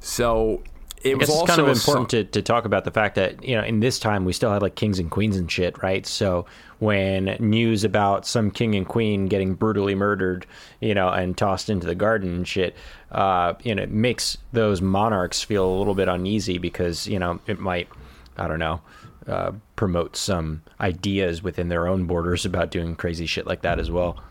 [0.00, 0.62] So
[1.02, 3.62] it was also kind of important to, to talk about the fact that you know
[3.62, 6.04] in this time we still had like kings and queens and shit, right?
[6.04, 6.46] So
[6.78, 10.46] when news about some king and queen getting brutally murdered,
[10.80, 12.74] you know, and tossed into the garden and shit,
[13.12, 17.38] uh, you know, it makes those monarchs feel a little bit uneasy because you know
[17.46, 17.88] it might,
[18.38, 18.80] I don't know,
[19.26, 23.90] uh, promote some ideas within their own borders about doing crazy shit like that as
[23.90, 24.22] well.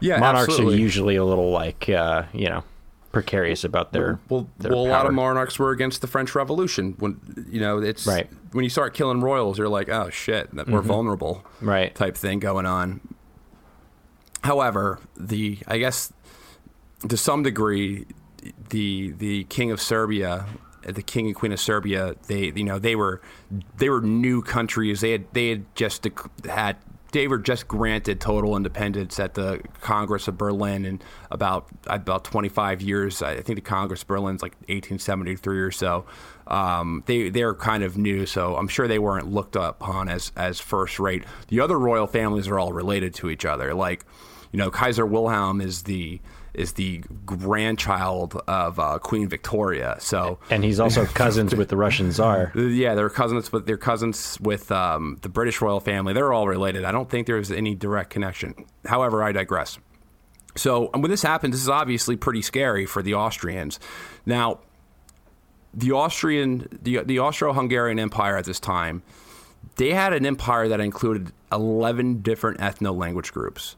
[0.00, 0.76] yeah, monarchs absolutely.
[0.76, 2.64] are usually a little like uh, you know
[3.12, 6.94] precarious about their Well, their well, a lot of monarchs were against the French Revolution.
[6.98, 7.20] When
[7.50, 8.26] you know, it's Right.
[8.26, 8.56] Mm-hmm.
[8.56, 11.94] when you start killing royals, you're like, oh shit, we're vulnerable, Right.
[11.94, 13.00] Type thing going on.
[14.44, 16.12] However, the I guess
[17.08, 18.06] to some degree,
[18.70, 20.46] the the king of Serbia,
[20.86, 23.20] the king and queen of Serbia, they you know they were
[23.76, 25.00] they were new countries.
[25.00, 26.06] They had they had just
[26.44, 26.76] had
[27.12, 32.80] they were just granted total independence at the Congress of Berlin in about about 25
[32.80, 33.22] years.
[33.22, 36.06] I think the Congress of Berlin's like 1873 or so.
[36.46, 40.58] Um, they they're kind of new, so I'm sure they weren't looked upon as as
[40.58, 41.24] first rate.
[41.48, 43.74] The other royal families are all related to each other.
[43.74, 44.04] Like,
[44.50, 46.20] you know, Kaiser Wilhelm is the
[46.54, 49.96] is the grandchild of uh, Queen Victoria.
[50.00, 52.52] So and he's also cousins with the Russian Tsar.
[52.54, 56.12] yeah, they're cousins with they're cousins with um, the British royal family.
[56.12, 56.84] They're all related.
[56.84, 58.54] I don't think there's any direct connection.
[58.86, 59.78] However, I digress.
[60.54, 63.80] So when this happens, this is obviously pretty scary for the Austrians.
[64.26, 64.60] Now,
[65.72, 69.02] the Austrian, the the Austro-Hungarian Empire at this time,
[69.76, 73.76] they had an empire that included eleven different ethno-language groups.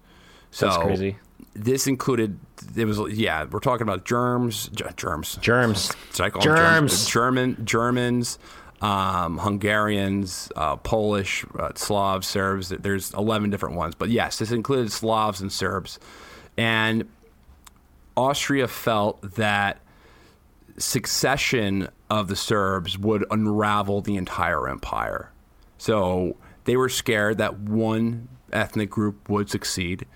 [0.50, 1.16] So That's crazy.
[1.54, 2.38] This included
[2.76, 5.92] it was yeah we're talking about germs G- germs Germs.
[6.12, 7.06] Should I call them Germs.
[7.06, 8.38] German, Germans,
[8.80, 12.68] um, Hungarians, uh, Polish, uh, Slavs, Serbs.
[12.68, 13.94] There's 11 different ones.
[13.94, 15.98] But yes, this included Slavs and Serbs.
[16.56, 17.08] And
[18.16, 19.80] Austria felt that
[20.76, 25.30] succession of the Serbs would unravel the entire empire.
[25.78, 30.06] So they were scared that one ethnic group would succeed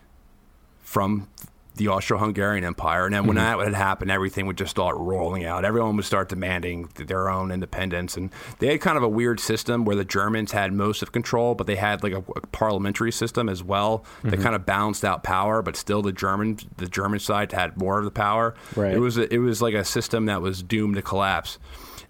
[0.89, 1.29] from
[1.77, 3.45] the Austro-Hungarian Empire, and then when mm-hmm.
[3.45, 5.67] that would happen, everything would just start rolling out.
[5.67, 9.85] Everyone would start demanding their own independence, and they had kind of a weird system
[9.85, 13.51] where the Germans had most of control, but they had like a, a parliamentary system
[13.51, 14.43] as well that mm-hmm.
[14.43, 15.61] kind of balanced out power.
[15.61, 18.55] But still, the German the German side had more of the power.
[18.75, 18.95] Right.
[18.95, 21.59] It was a, it was like a system that was doomed to collapse,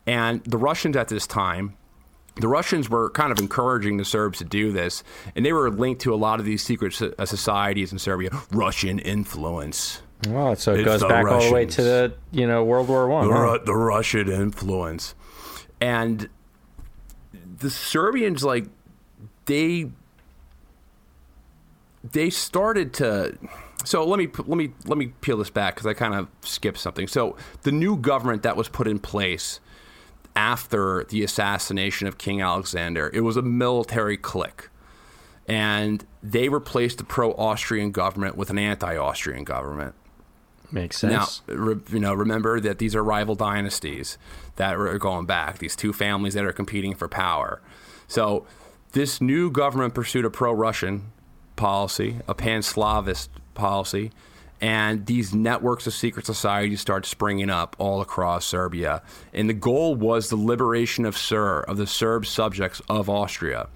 [0.07, 1.77] and the Russians at this time
[2.39, 5.03] the Russians were kind of encouraging the Serbs to do this,
[5.35, 8.31] and they were linked to a lot of these secret uh, societies in Serbia.
[8.53, 10.03] Russian influence.
[10.29, 13.09] Well, so it It's goes back all the way to the you know World War
[13.09, 13.29] One.
[13.29, 13.41] The, huh?
[13.41, 15.15] Ru- the Russian influence.
[15.81, 16.29] And
[17.59, 18.67] the Serbians, like,
[19.47, 19.91] they
[22.13, 23.37] they started to
[23.85, 26.79] so let me let me let me peel this back because I kind of skipped
[26.79, 27.07] something.
[27.07, 29.61] So the new government that was put in place
[30.39, 34.69] after the assassination of King Alexander, it was a military clique,
[35.49, 39.97] and they replaced the pro-Austrian government with an anti-Austrian government.
[40.71, 41.43] Makes Now, sense.
[41.49, 44.17] re, you know, remember that these are rival dynasties
[44.57, 45.59] that are going back.
[45.59, 47.61] These two families that are competing for power.
[48.07, 48.47] So,
[48.93, 51.11] this new government pursued a pro-Russian
[51.57, 54.13] policy, a pan-Slavist policy,
[54.61, 59.03] and these networks of secret societies start springing up all across Serbia.
[59.33, 63.69] And the goal was the liberation of Ser of the Serb subjects of Austria.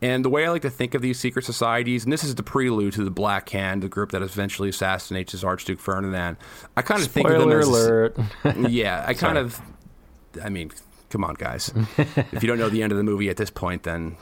[0.00, 2.42] And the way I like to think of these secret societies, and this is the
[2.42, 6.36] prelude to the Black Hand, the group that eventually assassinates his Archduke Ferdinand.
[6.76, 8.18] I kind of think of them Spoiler as alert.
[8.70, 9.60] yeah, I kind of.
[10.42, 10.70] I mean,
[11.10, 11.72] come on, guys.
[11.98, 14.16] if you don't know the end of the movie at this point, then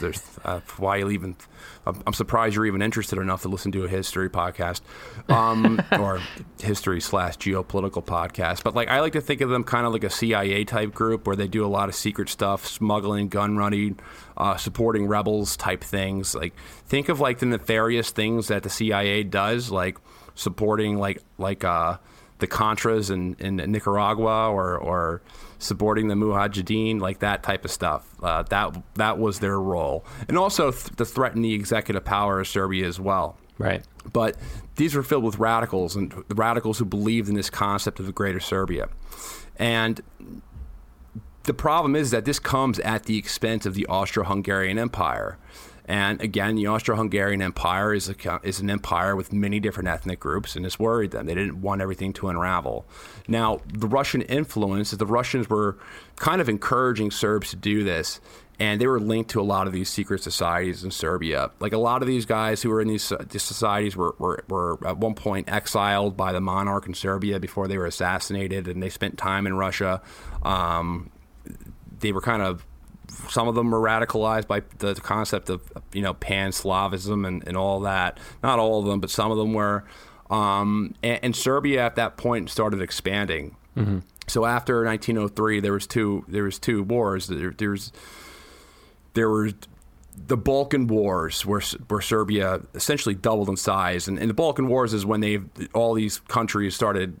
[0.00, 1.36] there's uh, why you even.
[1.86, 4.80] I'm, I'm surprised you're even interested enough to listen to a history podcast,
[5.28, 6.20] um, or
[6.60, 8.62] history slash geopolitical podcast.
[8.62, 11.26] But like, I like to think of them kind of like a CIA type group
[11.26, 13.98] where they do a lot of secret stuff, smuggling, gun running,
[14.36, 16.34] uh, supporting rebels type things.
[16.34, 16.54] Like,
[16.86, 19.98] think of like the nefarious things that the CIA does, like
[20.34, 21.96] supporting like like uh
[22.38, 25.22] the Contras in, in Nicaragua or, or
[25.58, 28.06] supporting the Mujahideen, like that type of stuff.
[28.22, 32.48] Uh, that that was their role, and also th- to threaten the executive power of
[32.48, 33.36] Serbia as well.
[33.58, 33.84] right.
[34.12, 34.36] But
[34.76, 38.12] these were filled with radicals and the radicals who believed in this concept of the
[38.12, 38.88] Greater Serbia,
[39.56, 40.00] and
[41.44, 45.38] the problem is that this comes at the expense of the Austro-Hungarian Empire.
[45.88, 50.56] And again, the Austro-Hungarian Empire is a, is an empire with many different ethnic groups,
[50.56, 51.26] and this worried them.
[51.26, 52.86] They didn't want everything to unravel.
[53.28, 55.78] Now, the Russian influence, is the Russians were
[56.16, 58.20] kind of encouraging Serbs to do this,
[58.58, 61.52] and they were linked to a lot of these secret societies in Serbia.
[61.60, 64.88] Like a lot of these guys who were in these, these societies were, were, were
[64.88, 68.88] at one point exiled by the monarch in Serbia before they were assassinated, and they
[68.88, 70.02] spent time in Russia.
[70.42, 71.12] Um,
[72.00, 72.66] they were kind of
[73.28, 77.56] some of them were radicalized by the concept of you know pan Slavism and, and
[77.56, 78.18] all that.
[78.42, 79.84] Not all of them, but some of them were.
[80.30, 83.54] Um, and, and, Serbia at that point started expanding.
[83.76, 84.00] Mm-hmm.
[84.26, 87.28] So after 1903, there was two there was two wars.
[87.28, 87.92] There, there was
[89.14, 89.50] there were
[90.26, 94.92] the Balkan Wars, where where Serbia essentially doubled in size, and, and the Balkan Wars
[94.92, 95.40] is when they
[95.74, 97.18] all these countries started.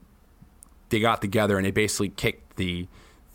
[0.88, 2.86] They got together and they basically kicked the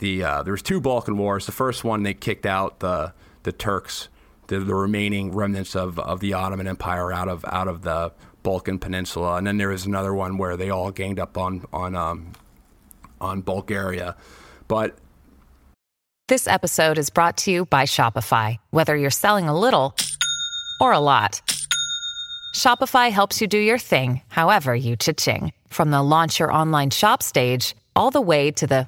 [0.01, 1.45] the uh, there was two Balkan wars.
[1.45, 4.09] The first one they kicked out the the Turks,
[4.47, 8.11] the, the remaining remnants of, of the Ottoman Empire out of out of the
[8.43, 11.95] Balkan Peninsula, and then there was another one where they all ganged up on on
[11.95, 12.33] um,
[13.21, 14.17] on Bulgaria.
[14.67, 14.97] But
[16.27, 18.57] this episode is brought to you by Shopify.
[18.71, 19.95] Whether you're selling a little
[20.79, 21.41] or a lot,
[22.55, 25.51] Shopify helps you do your thing, however you cha-ching.
[25.67, 28.87] From the launch your online shop stage all the way to the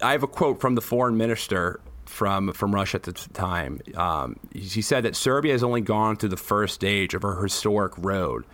[0.00, 3.80] I have a quote from the foreign minister from from Russia at the time.
[3.94, 7.92] Um, he said that Serbia has only gone through the first stage of her historic
[7.96, 8.44] road,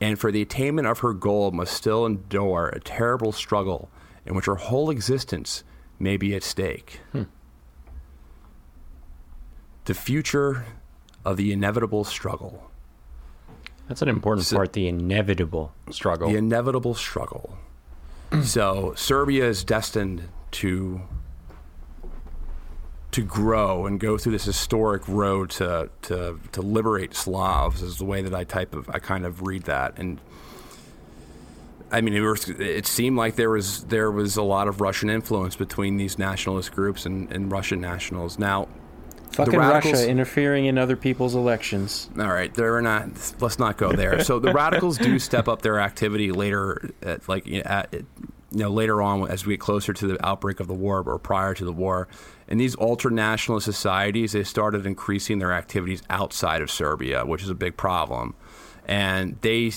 [0.00, 3.90] and for the attainment of her goal must still endure a terrible struggle
[4.26, 5.64] in which her whole existence
[5.98, 7.00] may be at stake.
[7.12, 7.24] Hmm.
[9.84, 10.64] The future
[11.24, 12.70] of the inevitable struggle.
[13.88, 14.72] That's an important so, part.
[14.74, 16.30] The inevitable struggle.
[16.30, 17.58] The inevitable struggle.
[18.42, 21.00] so Serbia is destined to
[23.10, 28.04] to grow and go through this historic road to to to liberate Slavs is the
[28.04, 30.20] way that I type of I kind of read that and
[31.90, 35.10] I mean it, was, it seemed like there was there was a lot of Russian
[35.10, 38.68] influence between these nationalist groups and, and Russian nationals now
[39.32, 42.10] Fucking radicals, Russia interfering in other people's elections.
[42.18, 43.08] All right, they're not.
[43.40, 44.22] Let's not go there.
[44.24, 47.94] So the radicals do step up their activity later, at, like at,
[48.52, 51.18] you know, later on as we get closer to the outbreak of the war or
[51.18, 52.08] prior to the war.
[52.48, 57.48] And these ultra nationalist societies, they started increasing their activities outside of Serbia, which is
[57.48, 58.34] a big problem.
[58.86, 59.72] And they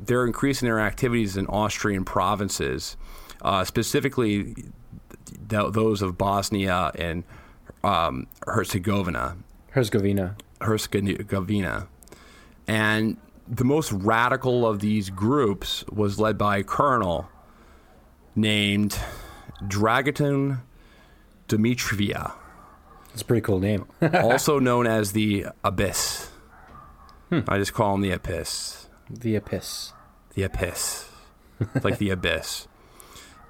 [0.00, 2.96] they're increasing their activities in Austrian provinces,
[3.42, 4.54] uh, specifically
[5.48, 7.24] th- those of Bosnia and
[7.84, 9.36] um, Herzegovina.
[9.70, 10.36] Herzegovina.
[10.60, 11.88] Herzegovina.
[12.66, 17.28] And the most radical of these groups was led by a colonel
[18.38, 18.98] named
[19.62, 20.60] Dragutin
[21.48, 22.32] Dimitrija.
[23.08, 23.86] That's a pretty cool name.
[24.14, 26.30] also known as the Abyss.
[27.30, 27.40] Hmm.
[27.48, 28.88] I just call him the Abyss.
[29.10, 29.92] The Abyss.
[30.34, 31.08] The Abyss.
[31.82, 32.68] like the Abyss.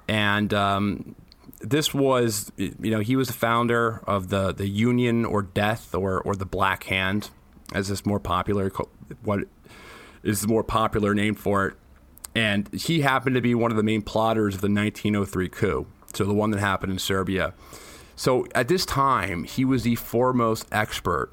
[0.07, 1.15] And um,
[1.61, 6.19] this was, you know, he was the founder of the, the Union or Death or,
[6.21, 7.29] or the Black Hand,
[7.73, 8.71] as this more popular,
[9.23, 9.41] what
[10.23, 11.73] is the more popular name for it
[12.35, 16.23] and he happened to be one of the main plotters of the 1903 coup, so
[16.23, 17.53] the one that happened in Serbia.
[18.15, 21.31] So at this time, he was the foremost expert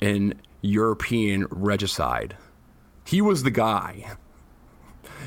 [0.00, 2.36] in European regicide.
[3.04, 4.04] He was the guy.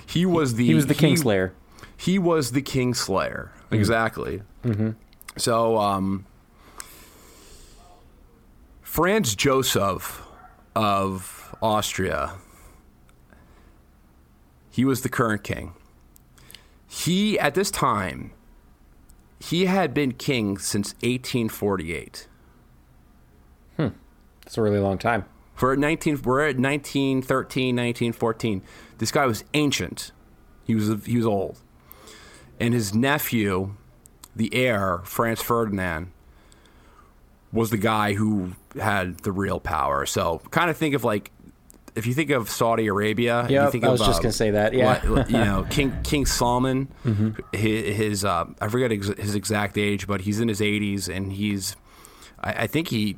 [0.05, 1.51] He was the he was the Kingslayer.
[1.97, 3.49] He was the Kingslayer.
[3.49, 3.75] Mm-hmm.
[3.75, 4.41] Exactly.
[4.63, 4.91] Mm-hmm.
[5.37, 6.25] So um,
[8.81, 10.21] Franz Joseph
[10.75, 12.33] of Austria
[14.71, 15.73] he was the current king.
[16.87, 18.31] He, at this time,
[19.39, 22.27] he had been king since 1848.
[23.77, 23.87] Hmm.
[24.43, 25.25] That's a really long time.
[25.55, 28.61] For 19, we're at 1913, 1914.
[28.97, 30.11] This guy was ancient.
[30.63, 31.59] He was, he was old.
[32.59, 33.75] And his nephew,
[34.35, 36.11] the heir, Franz Ferdinand,
[37.51, 40.05] was the guy who had the real power.
[40.05, 41.31] So kind of think of like
[41.95, 44.51] if you think of Saudi Arabia, you think I of, was just uh, gonna say
[44.51, 45.03] that, yeah.
[45.05, 47.31] you know, King King Salman, Mm-hmm.
[47.55, 51.31] his, his uh, I forget ex- his exact age, but he's in his 80s, and
[51.33, 51.75] he's,
[52.39, 53.17] I, I think he,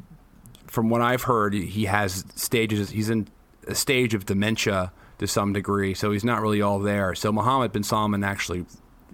[0.68, 2.90] from what I've heard, he has stages.
[2.90, 3.28] He's in
[3.68, 7.14] a stage of dementia to some degree, so he's not really all there.
[7.16, 8.66] So Mohammed bin Salman actually,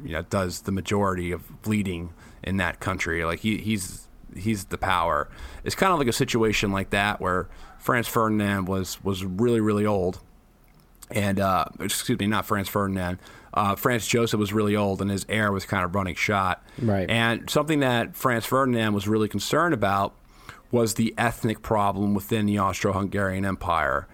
[0.03, 3.25] you know, does the majority of leading in that country.
[3.25, 5.29] Like he, he's he's the power.
[5.63, 9.85] It's kind of like a situation like that where Franz Ferdinand was was really really
[9.85, 10.19] old,
[11.11, 13.19] and uh, excuse me, not Franz Ferdinand.
[13.53, 16.63] Uh, Franz Joseph was really old, and his heir was kind of running shot.
[16.79, 17.09] Right.
[17.09, 20.13] And something that Franz Ferdinand was really concerned about
[20.71, 24.07] was the ethnic problem within the Austro-Hungarian Empire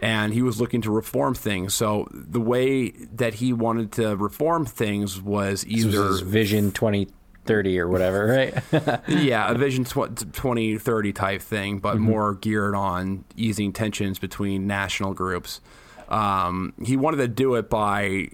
[0.00, 1.74] and he was looking to reform things.
[1.74, 7.08] So the way that he wanted to reform things was either was vision twenty
[7.48, 9.02] 30 or whatever, right?
[9.08, 12.04] yeah, a Vision tw- 2030 type thing, but mm-hmm.
[12.04, 15.60] more geared on easing tensions between national groups.
[16.08, 18.28] Um, he wanted to do it by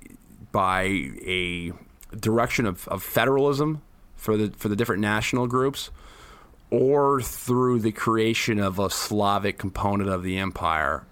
[0.53, 0.83] by
[1.27, 1.73] a
[2.17, 3.83] direction of, of federalism
[4.17, 5.91] for the for the different national groups,
[6.71, 11.07] or through the creation of a Slavic component of the empire.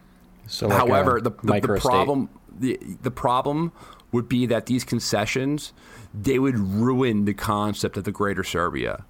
[0.47, 2.29] So, like however, the, the, the problem
[2.59, 3.73] the, the problem
[4.11, 5.73] would be that these concessions
[6.15, 9.05] they would ruin the concept of the Greater Serbia.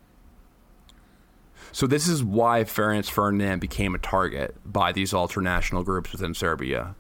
[1.73, 6.95] So this is why Franz Ferdinand became a target by these ultranational groups within Serbia.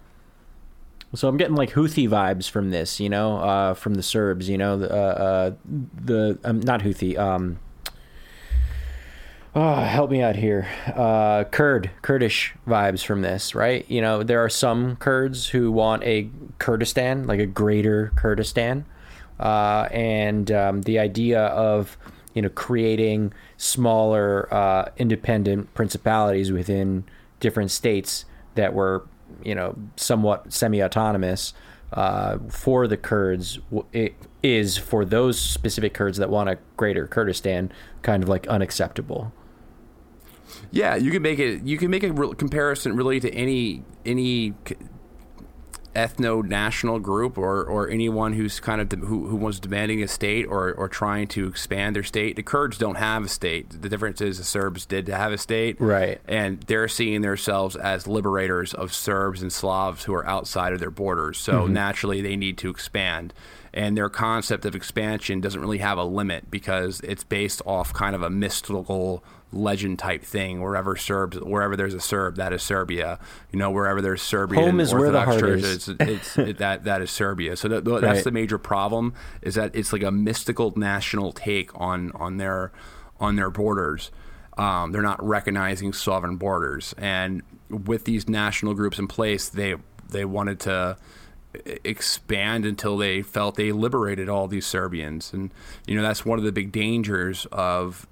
[1.14, 4.56] So I'm getting like Houthi vibes from this, you know, uh, from the Serbs, you
[4.56, 5.50] know, the uh, uh,
[6.04, 7.18] the um, not Houthi.
[7.18, 7.58] Um,
[9.54, 10.66] oh, help me out here.
[10.86, 13.84] Uh, Kurd, Kurdish vibes from this, right?
[13.90, 18.86] You know, there are some Kurds who want a Kurdistan, like a greater Kurdistan,
[19.42, 21.98] uh, and um, the idea of
[22.32, 27.04] you know creating smaller uh, independent principalities within
[27.40, 28.24] different states
[28.54, 29.06] that were
[29.44, 31.52] you know somewhat semi-autonomous
[31.92, 33.58] uh, for the Kurds
[33.92, 34.14] it
[34.44, 37.72] is for those specific Kurds that want a greater Kurdistan
[38.02, 39.32] kind of like unacceptable.
[40.70, 41.64] Yeah, you can make it.
[41.64, 44.54] You can make a comparison really to any any
[45.94, 50.08] c- ethno-national group or, or anyone who's kind of de- who, who was demanding a
[50.08, 52.36] state or, or trying to expand their state.
[52.36, 53.82] The Kurds don't have a state.
[53.82, 56.20] The difference is the Serbs did have a state, Right.
[56.26, 60.90] And they're seeing themselves as liberators of Serbs and Slavs who are outside of their
[60.90, 61.38] borders.
[61.38, 61.72] So mm-hmm.
[61.72, 63.34] naturally, they need to expand.
[63.74, 68.14] And their concept of expansion doesn't really have a limit because it's based off kind
[68.14, 70.60] of a mystical legend type thing.
[70.60, 73.18] Wherever Serbs, wherever there's a Serb, that is Serbia.
[73.52, 75.96] You know, wherever there's Serbian Home is where the Orthodox heart churches, is.
[76.00, 77.56] it's, it, that that is Serbia.
[77.56, 78.24] So that, that's Right.
[78.24, 82.72] the major problem is that it's like a mystical national take on on their
[83.20, 84.10] on their borders.
[84.58, 89.76] Um, they're not recognizing sovereign borders, and with these national groups in place, they
[90.10, 90.96] they wanted to
[91.84, 95.52] expand until they felt they liberated all these Serbians, and
[95.86, 98.06] you know that's one of the big dangers of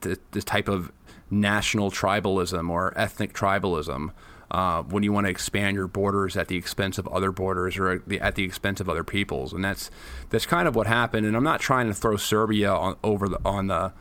[0.00, 0.92] th- this type of
[1.30, 4.10] national tribalism or ethnic tribalism.
[4.50, 7.88] Uh, when you want to expand your borders at the expense of other borders or
[7.88, 9.90] at the, at the expense of other peoples, and that's
[10.28, 11.26] that's kind of what happened.
[11.26, 13.94] And I'm not trying to throw Serbia on over the on the,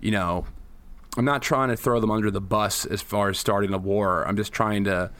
[0.00, 0.46] you know,
[1.16, 4.26] I'm not trying to throw them under the bus as far as starting a war.
[4.26, 5.12] I'm just trying to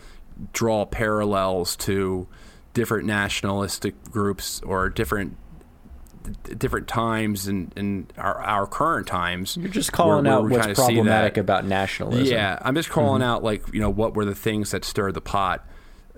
[0.52, 2.26] draw parallels to
[2.72, 5.36] different nationalistic groups or different
[6.58, 9.56] different times and, in our, our current times.
[9.56, 12.26] You're just calling where- out what's problematic about nationalism.
[12.26, 15.20] Yeah, I'm just calling out like you know what were the things that stirred the
[15.20, 15.66] pot,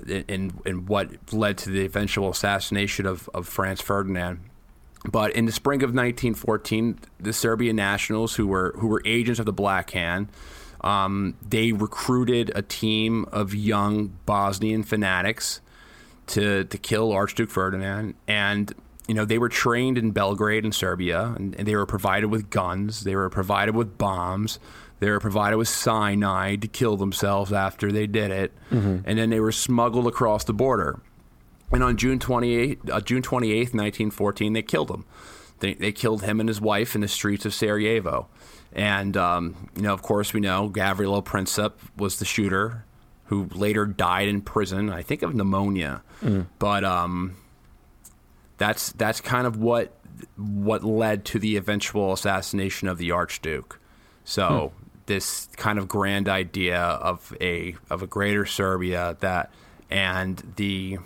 [0.07, 4.41] and and what led to the eventual assassination of of Franz Ferdinand.
[5.09, 9.47] But in the spring of 1914, the Serbian nationals, who were who were agents of
[9.47, 10.29] the Black Hand,
[10.81, 15.61] um, they recruited a team of young Bosnian fanatics
[16.29, 18.75] to to kill Archduke Ferdinand, and
[19.09, 22.51] you know they were trained in Belgrade and Serbia, and, and they were provided with
[22.51, 24.59] guns, they were provided with bombs,
[25.01, 28.53] they were provided with cyanide to kill themselves after they did it,
[29.07, 31.01] and then they were smuggled across the border.
[31.73, 35.05] And on June 28, uh, June 28th, 1914, they killed him.
[35.59, 38.29] They, they killed him and his wife in the streets of Sarajevo.
[38.73, 42.85] And, um, you know, of course, we know Gavrilo Princip was the shooter
[43.25, 46.03] who later died in prison, I think of pneumonia.
[46.59, 47.37] But um,
[48.59, 49.93] that's, that's kind of what,
[50.37, 53.81] what led to the eventual assassination of the Archduke.
[54.25, 54.85] So hmm.
[55.07, 59.51] this kind of grand idea of a, of a greater Serbia that,
[59.91, 60.99] and the,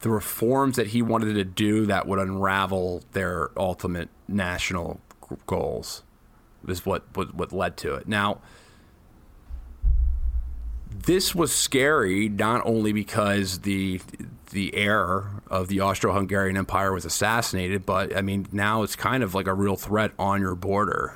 [0.00, 5.00] the reforms that he wanted to do that would unravel their ultimate national
[5.46, 6.02] goals.
[6.68, 8.06] is what what, what led to it.
[8.06, 8.40] Now,
[11.02, 14.00] this was scary not only because the
[14.50, 19.34] the heir of the Austro-Hungarian Empire was assassinated, but I mean now it's kind of
[19.34, 21.14] like a real threat on your border.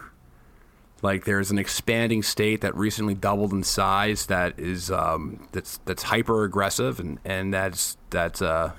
[1.00, 6.04] Like there's an expanding state that recently doubled in size that is um, that's that's
[6.04, 8.72] hyper aggressive and and that's that's uh,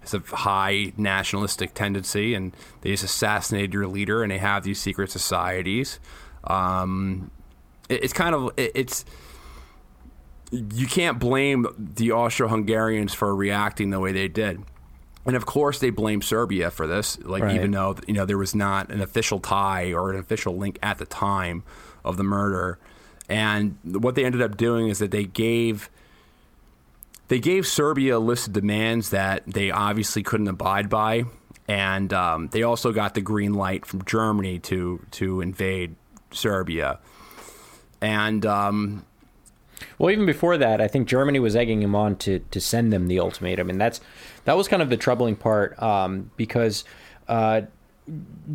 [0.00, 4.80] has a high nationalistic tendency and they just assassinated your leader and they have these
[4.80, 6.00] secret societies.
[6.44, 7.30] Um,
[7.90, 9.04] it, it's kind of it, it's
[10.52, 14.62] you can't blame the Austro-Hungarians for reacting the way they did.
[15.24, 17.18] And of course, they blame Serbia for this.
[17.24, 17.56] Like, Right.
[17.56, 20.98] even though you know there was not an official tie or an official link at
[20.98, 21.64] the time
[22.04, 22.78] of the murder,
[23.28, 25.90] and what they ended up doing is that they gave
[27.28, 31.24] they gave Serbia a list of demands that they obviously couldn't abide by,
[31.66, 35.96] and um, they also got the green light from Germany to to invade
[36.30, 37.00] Serbia.
[38.00, 39.04] And um,
[39.98, 43.08] Well, even before that, I think Germany was egging him on to to send them
[43.08, 44.00] the ultimatum, and that's
[44.44, 46.84] that was kind of the troubling part um, because
[47.28, 47.62] uh,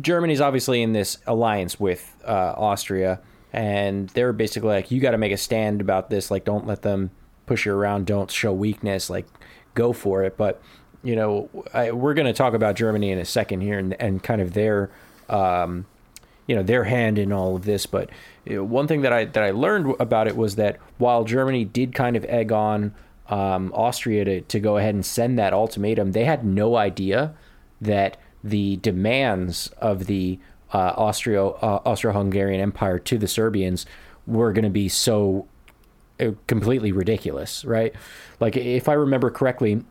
[0.00, 3.20] Germany's obviously in this alliance with uh, Austria,
[3.52, 6.30] and they're basically like, you got to make a stand about this.
[6.30, 7.10] Like, don't let them
[7.46, 8.06] push you around.
[8.06, 9.10] Don't show weakness.
[9.10, 9.26] Like,
[9.74, 10.36] go for it.
[10.36, 10.62] But
[11.02, 14.22] you know, I, we're going to talk about Germany in a second here, and, and
[14.22, 14.90] kind of their.
[15.28, 15.86] Um,
[16.46, 17.86] you know their hand in all of this.
[17.86, 18.10] But
[18.44, 21.64] you know, one thing that I that I learned about it was that while Germany
[21.64, 22.94] did kind of egg on
[23.28, 27.34] um, Austria to to go ahead and send that ultimatum, they had no idea
[27.80, 30.38] that the demands of the
[30.72, 33.86] uh, Austro uh, Austro-Hungarian Empire to the Serbians
[34.26, 35.46] were going to be so
[36.20, 37.94] uh, completely ridiculous, right?
[38.40, 39.84] Like if I remember correctly,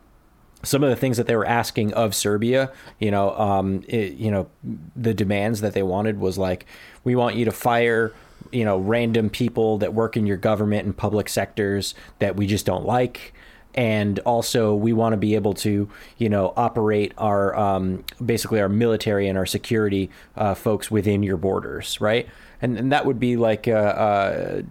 [0.64, 4.30] some of the things that they were asking of Serbia, you know, um, it, you
[4.30, 4.50] know,
[4.96, 6.66] the demands that they wanted was like,
[7.04, 8.14] we want you to fire,
[8.52, 12.66] you know, random people that work in your government and public sectors that we just
[12.66, 13.34] don't like.
[13.74, 18.68] And also, we want to be able to, you know, operate our um, basically our
[18.68, 22.28] military and our security uh, folks within your borders, right?
[22.62, 24.62] And, and that would be like uh, uh,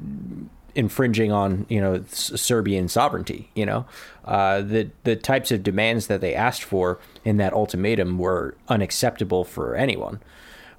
[0.75, 3.51] infringing on you know Serbian sovereignty.
[3.55, 3.87] You know,
[4.25, 9.45] uh, the the types of demands that they asked for in that ultimatum were unacceptable
[9.45, 10.21] for anyone.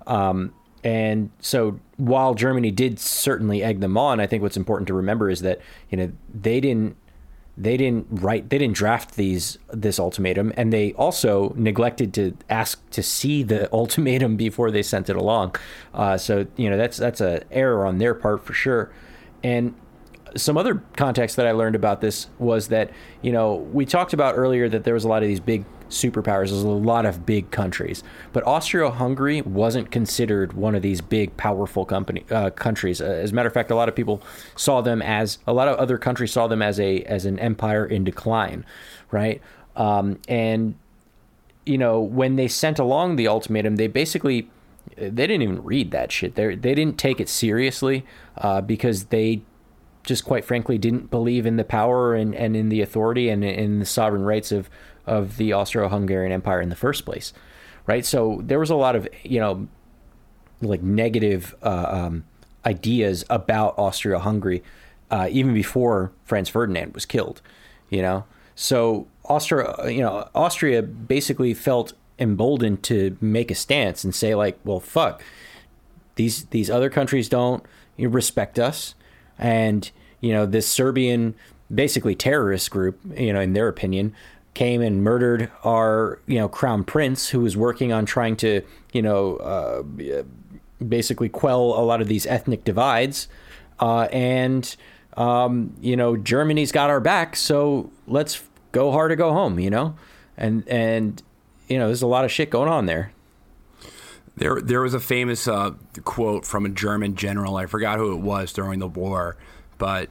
[0.08, 4.94] Um, and so while Germany did certainly egg them on, I think what's important to
[4.96, 6.98] remember is that you know they didn't
[7.56, 12.90] they didn't write they didn't draft these this ultimatum and they also neglected to ask
[12.90, 15.56] to see the ultimatum before they sent it along.
[15.94, 18.92] Uh, so you know that's that's a error on their part for sure.
[19.44, 19.76] And
[20.36, 22.90] some other context that I learned about this was that
[23.22, 26.50] you know we talked about earlier that there was a lot of these big superpowers.
[26.50, 31.86] There's a lot of big countries, but Austria-Hungary wasn't considered one of these big, powerful
[31.86, 33.02] company uh, countries.
[33.02, 34.22] Uh, as a matter of fact, a lot of people
[34.56, 37.86] saw them as a lot of other countries saw them as a as an empire
[37.86, 38.66] in decline,
[39.12, 39.42] right?
[39.76, 40.76] Um, and
[41.66, 44.50] you know when they sent along the ultimatum, they basically
[44.98, 46.36] they didn't even read that shit.
[46.36, 48.06] They they didn't take it seriously
[48.38, 49.42] uh, because they
[50.04, 53.80] just quite frankly didn't believe in the power and, and in the authority and in
[53.80, 54.70] the sovereign rights of
[55.06, 57.34] of the Austro-Hungarian Empire in the first place,
[57.88, 58.06] right?
[58.06, 59.68] So there was a lot of you know
[60.62, 62.24] like negative uh, um,
[62.66, 64.64] ideas about Austria-Hungary
[65.12, 67.42] uh, even before Franz Ferdinand was killed,
[67.90, 68.24] you know.
[68.56, 74.58] So Austria, you know, Austria basically felt emboldened to make a stance and say like,
[74.64, 75.22] well, fuck,
[76.16, 77.64] these these other countries don't
[77.98, 78.96] respect us,
[79.38, 79.92] and
[80.22, 81.36] you know this Serbian
[81.74, 84.14] basically terrorist group, you know, in their opinion,
[84.54, 89.02] came and murdered our you know crown prince who was working on trying to you
[89.02, 89.84] know uh,
[90.86, 93.28] basically quell a lot of these ethnic divides,
[93.80, 94.76] uh, and
[95.18, 99.70] um, you know Germany's got our back, so let's go hard or go home, you
[99.70, 99.96] know,
[100.38, 101.22] and and
[101.68, 103.14] you know there's a lot of shit going on there.
[104.38, 105.72] There, there was a famous uh,
[106.04, 107.58] quote from a German general.
[107.58, 109.36] I forgot who it was during the war,
[109.78, 110.10] but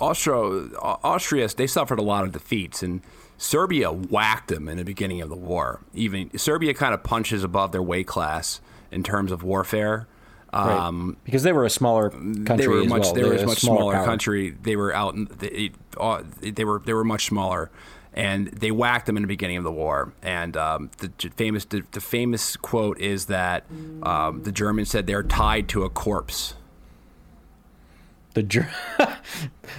[0.00, 3.02] Austria, Austria, they suffered a lot of defeats, and
[3.38, 5.80] Serbia whacked them in the beginning of the war.
[5.94, 8.60] Even Serbia kind of punches above their weight class
[8.90, 10.08] in terms of warfare.
[10.52, 13.14] Um, because they were a smaller country they were much well.
[13.14, 14.56] they were a much smaller smaller country.
[14.62, 17.70] They were out in they, uh, they were they were much smaller,
[18.14, 20.12] and they whacked them in the beginning of the war.
[20.22, 23.66] And um, the famous the, the famous quote is that
[24.02, 26.54] um, the Germans said they're tied to a corpse.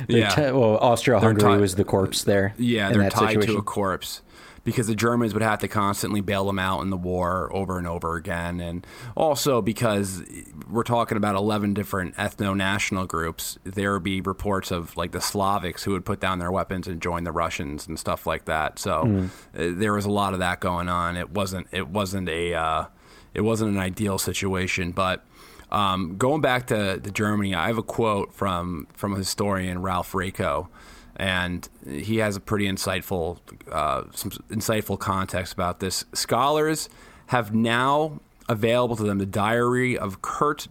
[0.07, 0.29] The, Yeah.
[0.29, 2.53] te- well, Austria-Hungary They're was the corpse there.
[2.57, 4.21] Yeah, they're tied to a corpse
[4.63, 7.87] because the Germans would have to constantly bail them out in the war over and
[7.87, 8.59] over again.
[8.59, 8.85] And
[9.15, 10.21] also because
[10.69, 15.19] we're talking about 11 different ethno national groups, there would be reports of like the
[15.19, 18.79] Slavics who would put down their weapons and join the Russians and stuff like that.
[18.79, 19.29] So mm.
[19.53, 21.17] there was a lot of that going on.
[21.17, 22.85] It wasn't, it wasn't a, uh,
[23.33, 25.25] it wasn't an ideal situation, but
[25.71, 30.11] um, going back to, to Germany, I have a quote from from a historian, Ralph
[30.13, 30.67] Raico,
[31.15, 33.39] and he has a pretty insightful
[33.71, 36.05] uh, some insightful context about this.
[36.13, 36.89] Scholars
[37.27, 40.67] have now available to them the diary of Kurt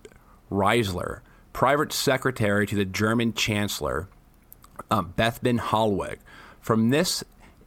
[0.50, 1.20] Riezler,
[1.52, 4.08] private secretary to the German Chancellor
[4.90, 6.18] uh, Bethmann Hollweg.
[6.60, 7.22] From this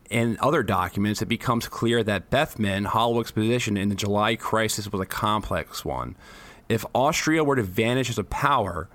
[0.09, 5.01] and other documents, it becomes clear that Bethmann Hollweg's position in the July crisis was
[5.01, 6.15] a complex one.
[6.71, 8.87] If Austria were to vanish as a power,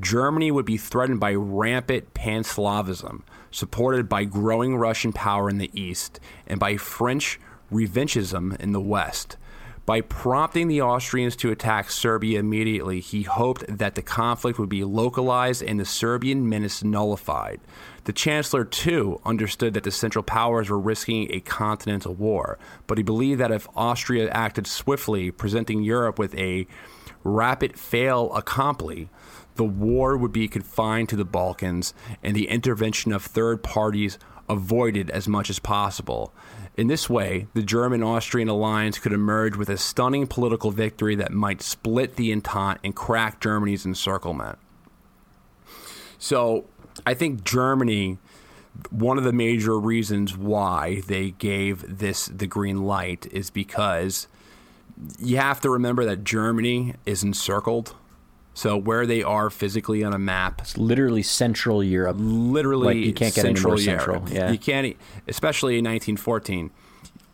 [0.00, 3.20] Germany would be threatened by rampant pan Slavism,
[3.50, 7.38] supported by growing Russian power in the east and by French
[7.70, 9.36] revanchism in the west.
[9.84, 14.84] By prompting the Austrians to attack Serbia immediately, he hoped that the conflict would be
[14.84, 17.60] localized and the Serbian menace nullified.
[18.04, 23.04] The Chancellor, too, understood that the Central Powers were risking a continental war, but he
[23.04, 26.66] believed that if Austria acted swiftly, presenting Europe with a
[27.24, 29.08] rapid fait accompli,
[29.56, 31.92] the war would be confined to the Balkans
[32.22, 36.32] and the intervention of third parties avoided as much as possible.
[36.76, 41.32] In this way, the German Austrian alliance could emerge with a stunning political victory that
[41.32, 44.58] might split the Entente and crack Germany's encirclement.
[46.18, 46.66] So,
[47.04, 48.18] I think Germany
[48.90, 54.28] one of the major reasons why they gave this the green light is because
[55.18, 57.94] you have to remember that Germany is encircled.
[58.54, 62.16] So where they are physically on a map, it's literally Central Europe.
[62.18, 64.28] Literally, like you can't get Central any more Central.
[64.28, 64.96] Yeah, you can't,
[65.28, 66.70] especially in 1914.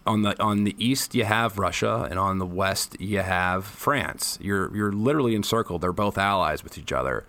[0.07, 4.39] On the on the east you have Russia, and on the west you have France.
[4.43, 5.81] You're you're literally encircled.
[5.81, 7.25] They're both allies with each other.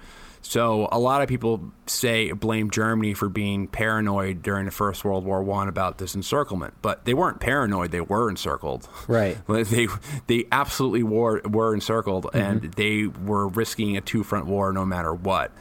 [0.47, 5.25] So a lot of people say blame Germany for being paranoid during the First World
[5.25, 8.87] War One about this encirclement, but they weren't paranoid; they were encircled.
[9.07, 9.37] Right.
[9.47, 9.87] They
[10.27, 12.37] they absolutely were were encircled, mm-hmm.
[12.37, 15.51] and they were risking a two front war no matter what.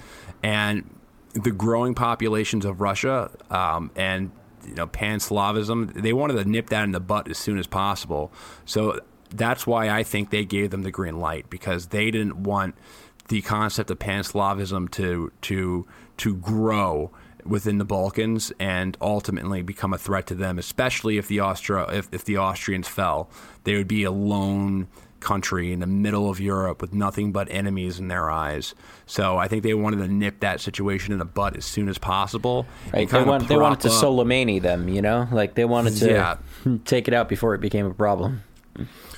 [0.42, 0.98] And
[1.32, 4.32] the growing populations of Russia um, and
[4.66, 7.66] you know pan Slavism, they wanted to nip that in the butt as soon as
[7.66, 8.30] possible.
[8.66, 12.74] So that's why I think they gave them the green light because they didn't want
[13.28, 15.86] the concept of pan-Slavism to to
[16.18, 17.10] to grow
[17.44, 22.08] within the Balkans and ultimately become a threat to them, especially if the Austria if,
[22.12, 23.28] if the Austrians fell,
[23.64, 24.88] they would be a lone
[25.20, 28.74] country in the middle of Europe with nothing but enemies in their eyes.
[29.06, 31.96] So I think they wanted to nip that situation in the butt as soon as
[31.96, 32.66] possible.
[32.92, 33.08] Right.
[33.08, 36.36] They, want, they wanted to Soleimani them, you know, like they wanted to yeah.
[36.84, 38.42] take it out before it became a problem.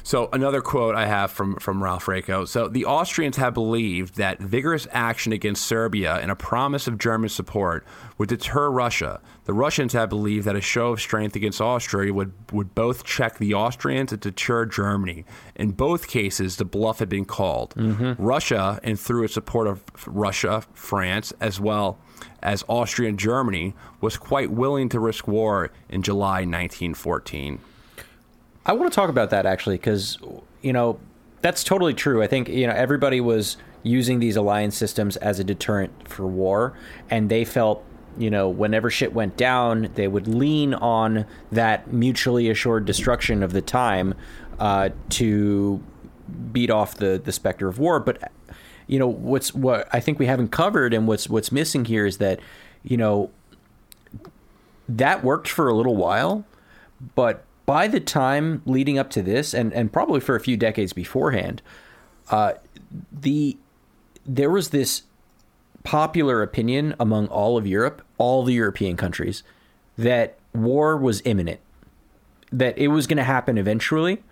[0.02, 2.46] So another quote I have from from Ralph Raico.
[2.46, 7.28] So the Austrians have believed that vigorous action against Serbia and a promise of German
[7.28, 7.84] support
[8.18, 9.20] would deter Russia.
[9.44, 13.38] The Russians have believed that a show of strength against Austria would would both check
[13.38, 15.24] the Austrians and deter Germany.
[15.54, 17.74] In both cases, the bluff had been called.
[17.74, 18.22] Mm-hmm.
[18.22, 21.98] Russia, and through its support of Russia, France, as well
[22.42, 27.59] as Austria and Germany, was quite willing to risk war in July 1914.
[28.66, 30.18] I want to talk about that actually because
[30.60, 30.98] you know
[31.40, 32.22] that's totally true.
[32.22, 36.76] I think you know everybody was using these alliance systems as a deterrent for war,
[37.08, 37.84] and they felt
[38.18, 43.52] you know whenever shit went down, they would lean on that mutually assured destruction of
[43.52, 44.14] the time
[44.58, 45.80] uh, to
[46.52, 48.00] beat off the the specter of war.
[48.00, 48.32] But
[48.88, 52.18] you know what's what I think we haven't covered, and what's what's missing here is
[52.18, 52.40] that
[52.82, 53.30] you know
[54.88, 56.44] that worked for a little while,
[57.14, 60.92] but by the time leading up to this, and, and probably for a few decades
[60.92, 61.60] beforehand,
[62.30, 62.54] uh,
[63.12, 63.58] the
[64.24, 65.02] there was this
[65.84, 69.42] popular opinion among all of Europe, all the European countries,
[69.96, 71.60] that war was imminent,
[72.50, 74.22] that it was going to happen eventually,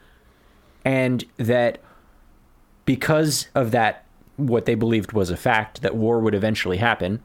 [0.85, 1.79] and that
[2.85, 4.05] because of that,
[4.37, 7.23] what they believed was a fact that war would eventually happen,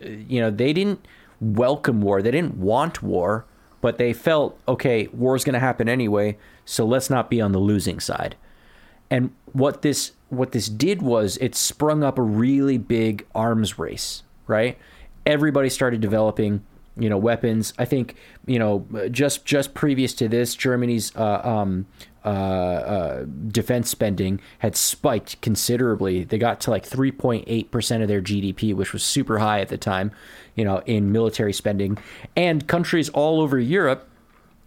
[0.00, 1.04] you know, they didn't
[1.40, 3.46] welcome war, they didn't want war
[3.80, 7.58] but they felt okay, war's going to happen anyway, so let's not be on the
[7.58, 8.36] losing side.
[9.10, 14.22] And what this what this did was it sprung up a really big arms race,
[14.46, 14.78] right?
[15.26, 16.64] Everybody started developing,
[16.96, 17.74] you know, weapons.
[17.78, 18.14] I think,
[18.46, 21.86] you know, just just previous to this, Germany's uh, um,
[22.24, 26.24] uh, uh, defense spending had spiked considerably.
[26.24, 30.12] They got to like 3.8% of their GDP, which was super high at the time,
[30.54, 31.98] you know, in military spending.
[32.36, 34.08] And countries all over Europe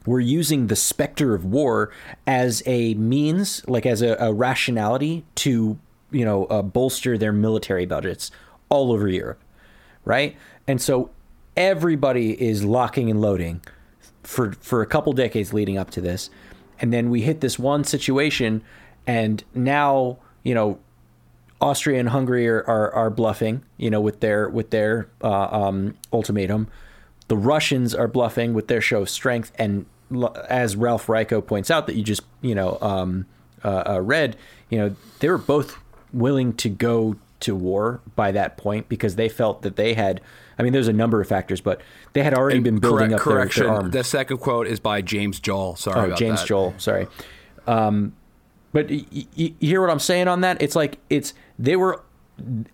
[0.05, 1.91] were using the specter of war
[2.27, 5.77] as a means, like as a, a rationality to,
[6.11, 8.31] you know, uh, bolster their military budgets
[8.69, 9.39] all over Europe,
[10.05, 10.35] right?
[10.67, 11.11] And so
[11.55, 13.61] everybody is locking and loading
[14.23, 16.29] for for a couple decades leading up to this,
[16.79, 18.63] and then we hit this one situation,
[19.07, 20.79] and now you know
[21.63, 25.95] Austria and Hungary are, are, are, bluffing, you know, with their with their uh, um,
[26.11, 26.67] ultimatum.
[27.29, 29.85] The Russians are bluffing with their show of strength, and
[30.49, 33.25] as Ralph Raico points out, that you just you know um,
[33.63, 34.35] uh, uh, read,
[34.69, 35.77] you know, they were both
[36.11, 40.21] willing to go to war by that point because they felt that they had.
[40.63, 41.81] I mean, there's a number of factors, but
[42.13, 43.65] they had already and been building correct, up correction.
[43.65, 45.75] Their, their The second quote is by James Joll.
[45.75, 46.47] Sorry, oh, James that.
[46.47, 46.73] Joll.
[46.77, 47.07] Sorry.
[47.67, 48.15] Um,
[48.71, 50.61] but you, you hear what I'm saying on that?
[50.61, 52.01] It's like it's they were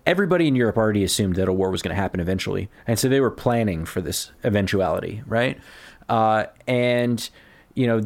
[0.06, 3.08] everybody in Europe already assumed that a war was going to happen eventually, and so
[3.08, 5.58] they were planning for this eventuality, right?
[6.08, 7.28] Uh, and
[7.74, 8.00] you know,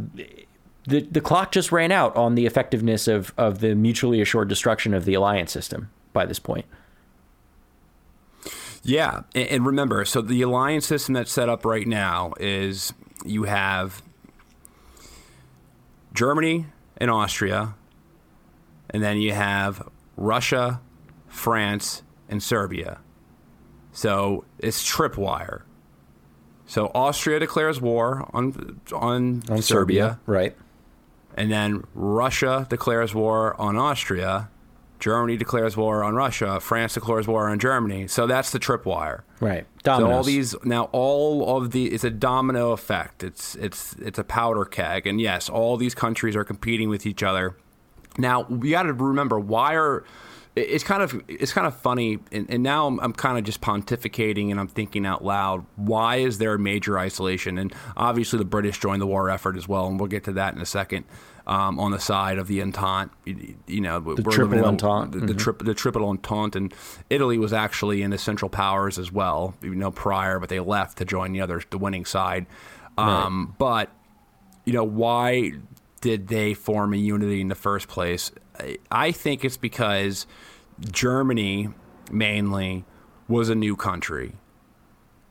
[0.87, 4.95] the the clock just ran out on the effectiveness of of the mutually assured destruction
[4.95, 6.65] of the alliance system by this point.
[8.85, 12.93] Yeah, and remember, so the alliance system that's set up right now is
[13.25, 14.03] you have
[16.13, 16.67] Germany
[16.99, 17.75] and Austria,
[18.91, 20.81] and then you have Russia,
[21.29, 23.01] France, and Serbia.
[23.93, 25.63] So it's tripwire.
[26.67, 30.57] So Austria declares war on on, on Serbia, Serbia, right?
[31.37, 34.51] And then Russia declares war on Austria.
[35.01, 36.61] Germany declares war on Russia.
[36.61, 38.09] France declares war on Germany.
[38.09, 39.23] So that's the tripwire.
[39.41, 39.67] Right.
[39.83, 40.11] Dominoes.
[40.11, 43.23] So all these now all of the it's a domino effect.
[43.23, 45.07] It's it's it's a powder keg.
[45.07, 47.57] And yes, all these countries are competing with each other.
[48.17, 50.05] Now we got to remember why are
[50.57, 53.61] it's kind of it's kind of funny, and, and now I'm, I'm, kind of just
[53.61, 55.67] pontificating and I'm thinking out loud.
[55.75, 57.59] Why is there a major isolation?
[57.59, 60.55] And obviously, the British joined the war effort as well, and we'll get to that
[60.55, 61.07] in a second.
[61.47, 65.27] Um, on the side of the Entente, you, you know, the triple Entente, the, mm-hmm.
[65.27, 66.73] the, tri- the, triple Entente, and
[67.11, 70.97] Italy was actually in the Central Powers as well, you know, prior, but they left
[70.99, 72.47] to join the other, the winning side.
[72.97, 73.59] Um, right.
[73.59, 73.91] But
[74.65, 75.53] you know, why
[76.01, 78.33] did they form a unity in the first place?
[78.91, 80.27] I think it's because
[80.81, 81.69] Germany
[82.11, 82.85] mainly
[83.29, 84.35] was a new country.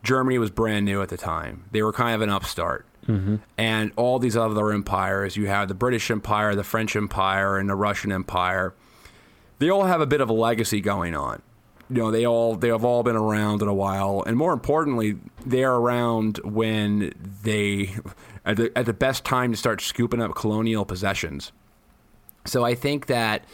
[0.04, 1.66] Germany was brand new at the time.
[1.72, 2.86] They were kind of an upstart.
[3.08, 3.36] Mm-hmm.
[3.58, 7.76] And all these other empires, you have the British Empire, the French Empire, and the
[7.76, 8.74] Russian Empire.
[9.60, 11.42] They all have a bit of a legacy going on.
[11.90, 15.18] You know, they all they have all been around in a while, and more importantly,
[15.46, 17.96] they are around when they
[18.46, 21.52] at the, at the best time to start scooping up colonial possessions.
[22.46, 23.46] So I think that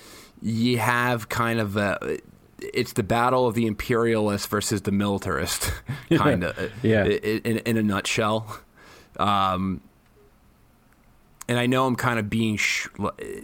[0.42, 2.20] you have kind of a
[2.60, 5.72] it's the battle of the imperialist versus the militarist,
[6.16, 8.60] kind of, yeah, in, in, a nutshell.
[9.20, 9.82] Um,
[11.48, 12.58] and I know I'm kind of being.
[12.58, 12.88] Sh-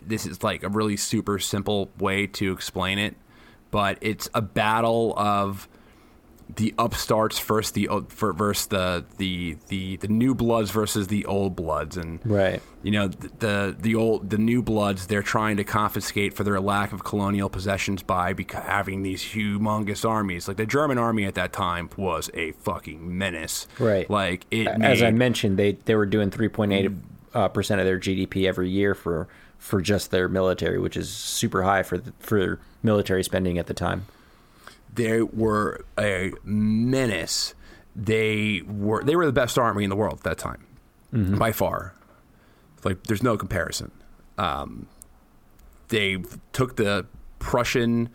[0.03, 3.15] this is like a really super simple way to explain it,
[3.71, 5.67] but it's a battle of
[6.47, 11.97] the upstarts versus the versus the the the the new bloods versus the old bloods.
[11.97, 12.61] And right.
[12.83, 16.93] you know the the old the new bloods they're trying to confiscate for their lack
[16.93, 20.47] of colonial possessions by beca- having these humongous armies.
[20.47, 23.67] Like the German army at that time was a fucking menace.
[23.79, 24.09] Right.
[24.09, 26.95] Like it as made, I mentioned they they were doing 3.8
[27.33, 29.27] uh, percent of their GDP every year for
[29.57, 33.73] for just their military which is super high for the, for military spending at the
[33.73, 34.05] time
[34.95, 37.53] they were a menace.
[37.95, 40.65] They were they were the best army in the world at that time,
[41.13, 41.37] mm-hmm.
[41.37, 41.93] by far.
[42.83, 43.91] Like there's no comparison.
[44.37, 44.87] Um,
[45.87, 46.17] they
[46.51, 47.05] took the
[47.39, 48.09] Prussian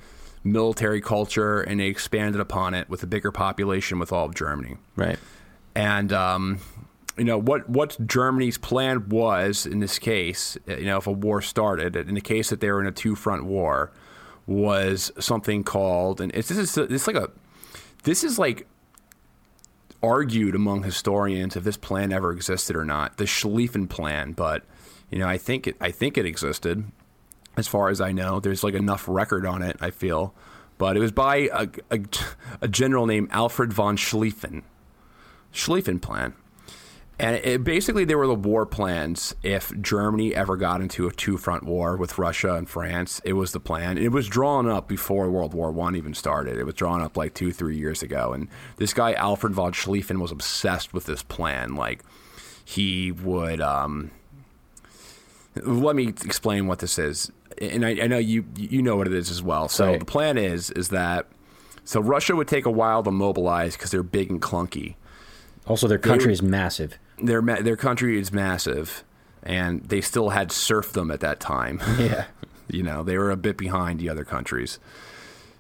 [0.45, 4.77] military culture and they expanded upon it with a bigger population with all of Germany.
[4.97, 5.19] Right.
[5.75, 6.61] And um,
[7.17, 10.59] you know what what Germany's plan was in this case.
[10.67, 13.15] You know, if a war started, in the case that they were in a two
[13.15, 13.93] front war,
[14.51, 17.31] was something called, and it's this is it's like a
[18.03, 18.67] this is like
[20.03, 24.33] argued among historians if this plan ever existed or not, the Schlieffen plan.
[24.33, 24.65] But
[25.09, 26.91] you know, I think it I think it existed,
[27.57, 28.41] as far as I know.
[28.41, 29.77] There's like enough record on it.
[29.81, 30.35] I feel,
[30.79, 32.01] but it was by a, a,
[32.61, 34.65] a general named Alfred von Schlieffen.
[35.55, 36.35] Schlieffen plan.
[37.21, 39.35] And it, basically, they were the war plans.
[39.43, 43.61] If Germany ever got into a two-front war with Russia and France, it was the
[43.61, 43.99] plan.
[43.99, 46.57] It was drawn up before World War One even started.
[46.57, 48.33] It was drawn up like two, three years ago.
[48.33, 51.75] And this guy Alfred von Schlieffen was obsessed with this plan.
[51.75, 52.03] Like
[52.65, 53.61] he would.
[53.61, 54.13] Um,
[55.57, 59.13] let me explain what this is, and I, I, know you you know what it
[59.13, 59.69] is as well.
[59.69, 59.99] So right.
[59.99, 61.27] the plan is is that
[61.85, 64.95] so Russia would take a while to mobilize because they're big and clunky.
[65.67, 66.99] Also, their country is massive.
[67.23, 69.05] Their ma- their country is massive,
[69.43, 71.81] and they still had serfdom at that time.
[71.99, 72.27] Yeah.
[72.69, 74.79] you know, they were a bit behind the other countries.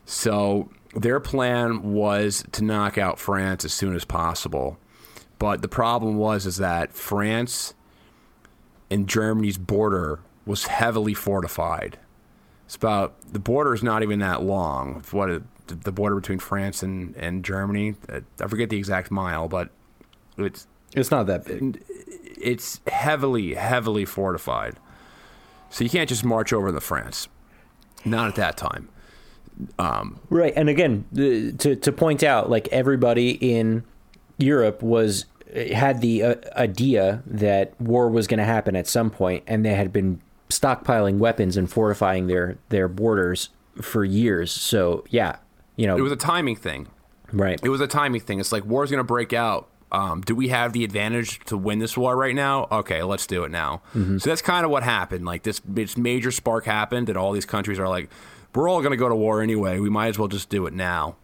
[0.06, 4.78] So their plan was to knock out France as soon as possible.
[5.38, 7.74] But the problem was is that France
[8.90, 11.98] and Germany's border was heavily fortified.
[12.66, 15.02] It's about the border is not even that long.
[15.10, 19.46] What it- the border between France and, and Germany, uh, I forget the exact mile,
[19.46, 19.70] but
[20.36, 21.82] it's It's not that big.
[22.40, 24.76] it's heavily, heavily fortified.
[25.70, 27.28] So you can't just march over into France.
[28.04, 28.88] Not at that time.
[30.30, 33.84] Right, and again, to to point out, like everybody in
[34.38, 39.44] Europe was had the uh, idea that war was going to happen at some point,
[39.46, 43.50] and they had been stockpiling weapons and fortifying their their borders
[43.82, 44.50] for years.
[44.50, 45.36] So yeah,
[45.76, 46.88] you know, It was a timing thing.
[47.32, 47.60] right.
[47.62, 48.40] It was a timing thing.
[48.40, 49.68] It's like war's going to break out.
[49.92, 52.68] Um, do we have the advantage to win this war right now?
[52.70, 53.82] Okay, let's do it now.
[53.94, 54.18] Mm-hmm.
[54.18, 55.24] So that's kind of what happened.
[55.26, 58.08] Like this, this major spark happened, and all these countries are like,
[58.54, 59.80] "We're all going to go to war anyway.
[59.80, 61.16] We might as well just do it now."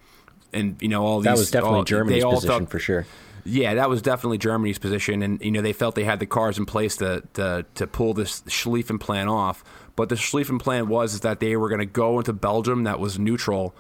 [0.53, 3.07] And you know, all these that was definitely all- Germany's all position felt- for sure.
[3.49, 6.59] Yeah, that was definitely Germany's position, and you know they felt they had the cards
[6.59, 9.63] in place to to, to pull this Schlieffen plan off.
[9.95, 12.99] But the Schlieffen plan was is that they were going to go into Belgium that
[12.99, 13.73] was neutral,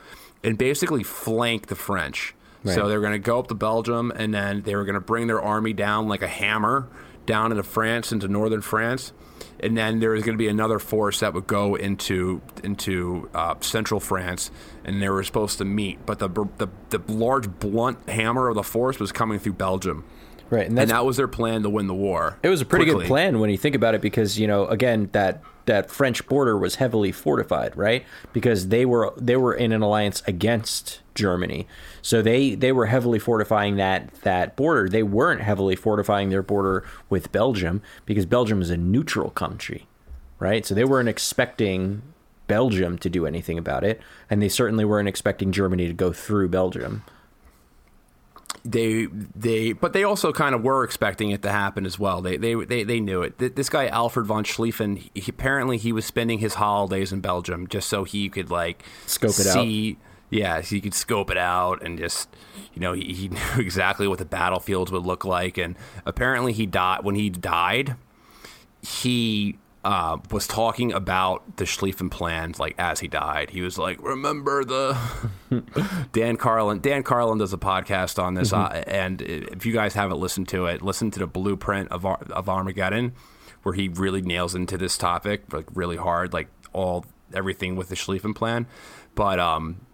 [0.45, 2.32] and basically flank the French.
[2.75, 5.01] So they were going to go up to Belgium, and then they were going to
[5.01, 6.89] bring their army down like a hammer
[7.27, 9.12] down into France, into northern France,
[9.59, 13.55] and then there was going to be another force that would go into into uh,
[13.61, 14.51] central France,
[14.85, 16.07] and they were supposed to meet.
[16.07, 20.05] But the, the the large blunt hammer of the force was coming through Belgium,
[20.49, 22.39] Right, and and that was their plan to win the war.
[22.43, 23.05] It was a pretty quickly.
[23.05, 26.57] good plan when you think about it, because you know, again, that that French border
[26.57, 28.05] was heavily fortified, right?
[28.33, 31.67] Because they were they were in an alliance against Germany,
[32.03, 34.89] so they they were heavily fortifying that that border.
[34.89, 39.87] They weren't heavily fortifying their border with Belgium because Belgium is a neutral country,
[40.39, 40.64] right?
[40.64, 42.03] So they weren't expecting
[42.47, 44.01] Belgium to do anything about it,
[44.31, 47.03] and they certainly weren't expecting Germany to go through Belgium.
[48.64, 52.21] they they but they also kind of were expecting it to happen as well.
[52.21, 53.39] They they they, they knew it.
[53.57, 57.89] This guy Alfred von Schlieffen, he, apparently he was spending his holidays in Belgium just
[57.89, 59.55] so he could like Scope it out.
[60.37, 62.28] Yeah, so he could scope it out and just
[62.74, 65.59] you know he, he knew exactly what the battlefields would look like.
[65.59, 67.97] And apparently he died when he died.
[68.82, 73.51] He uh, was talking about the Schlieffen plan like as he died.
[73.51, 74.99] He was like, "Remember the."
[76.12, 76.80] Dan Carlin.
[76.80, 80.66] Dan Carlin does a podcast on this, uh, and if you guys haven't listened to
[80.66, 83.14] it, listen to the Blueprint of Ar- of Armageddon,
[83.62, 87.95] where he really nails into this topic like really hard, like all everything with the
[87.95, 88.66] Schlieffen plan.
[89.14, 89.86] But um,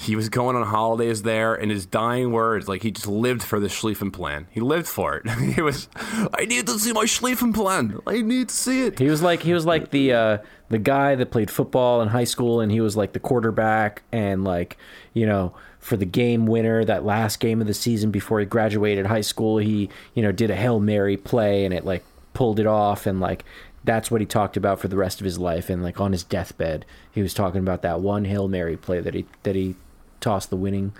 [0.00, 3.60] he was going on holidays there, and his dying words, like he just lived for
[3.60, 4.46] the Schlieffen plan.
[4.50, 5.28] He lived for it.
[5.54, 5.88] he was,
[6.32, 7.98] I need to see my Schlieffen plan.
[8.06, 8.98] I need to see it.
[8.98, 10.38] He was like he was like the uh,
[10.70, 14.42] the guy that played football in high school, and he was like the quarterback, and
[14.42, 14.78] like
[15.12, 19.04] you know for the game winner that last game of the season before he graduated
[19.04, 22.66] high school, he you know did a hail mary play, and it like pulled it
[22.66, 23.44] off, and like
[23.84, 26.24] that's what he talked about for the rest of his life, and like on his
[26.24, 29.76] deathbed, he was talking about that one hail mary play that he that he
[30.20, 30.92] tossed the winning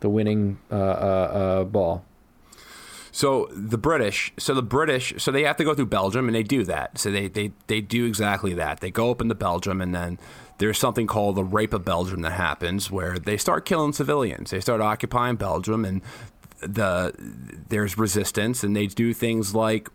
[0.00, 2.04] the winning uh, uh, uh, ball.
[3.10, 6.42] So the British, so the British, so they have to go through Belgium, and they
[6.42, 6.98] do that.
[6.98, 8.80] So they they they do exactly that.
[8.80, 10.18] They go up into Belgium, and then
[10.58, 14.50] there's something called the Rape of Belgium that happens, where they start killing civilians.
[14.50, 16.02] They start occupying Belgium, and
[16.60, 17.14] the
[17.68, 19.88] there's resistance, and they do things like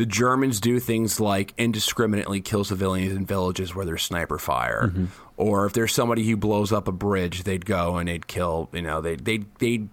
[0.00, 5.04] the Germans do things like indiscriminately kill civilians in villages where there's sniper fire, mm-hmm.
[5.36, 8.70] or if there's somebody who blows up a bridge, they'd go and they'd kill.
[8.72, 9.88] You know, they they they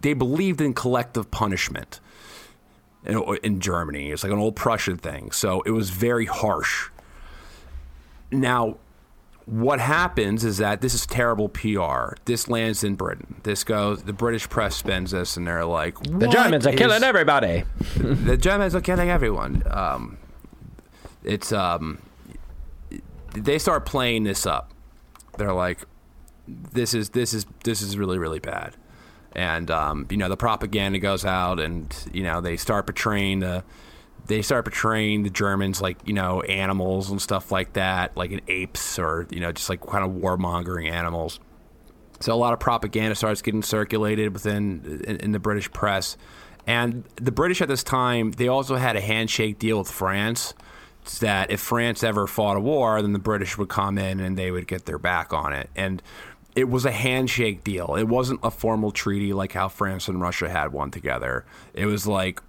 [0.00, 2.00] they believed in collective punishment
[3.04, 4.10] in, in Germany.
[4.10, 6.90] It's like an old Prussian thing, so it was very harsh.
[8.32, 8.78] Now,
[9.46, 12.14] what happens is that this is terrible PR.
[12.24, 13.40] This lands in Britain.
[13.42, 14.02] This goes.
[14.04, 17.64] The British press spends this, and they're like, The Germans are killing everybody.
[17.96, 19.62] the Germans are killing everyone.
[19.66, 20.18] Um,
[21.24, 22.00] it's um,
[23.34, 24.70] they start playing this up.
[25.38, 25.80] They're like,
[26.46, 28.76] this is this is this is really really bad,
[29.32, 33.64] and um, you know the propaganda goes out, and you know they start portraying the
[34.26, 38.40] they start portraying the Germans like you know animals and stuff like that, like in
[38.48, 41.40] apes or you know just like kind of warmongering animals.
[42.20, 46.16] So a lot of propaganda starts getting circulated within in, in the British press,
[46.66, 50.54] and the British at this time they also had a handshake deal with France
[51.20, 54.50] that if France ever fought a war, then the British would come in and they
[54.50, 55.68] would get their back on it.
[55.74, 56.00] And
[56.54, 57.96] it was a handshake deal.
[57.96, 61.44] It wasn't a formal treaty like how France and Russia had one together.
[61.74, 62.40] It was like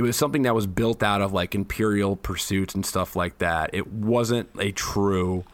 [0.00, 3.68] it was something that was built out of like imperial pursuits and stuff like that.
[3.74, 5.44] It wasn't a true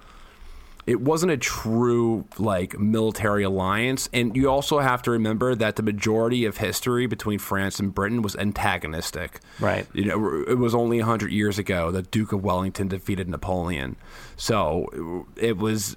[0.86, 5.82] it wasn't a true like military alliance and you also have to remember that the
[5.82, 9.40] majority of history between France and Britain was antagonistic.
[9.58, 9.84] Right.
[9.92, 13.96] You know, it was only 100 years ago that Duke of Wellington defeated Napoleon.
[14.36, 15.96] So, it was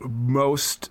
[0.00, 0.90] most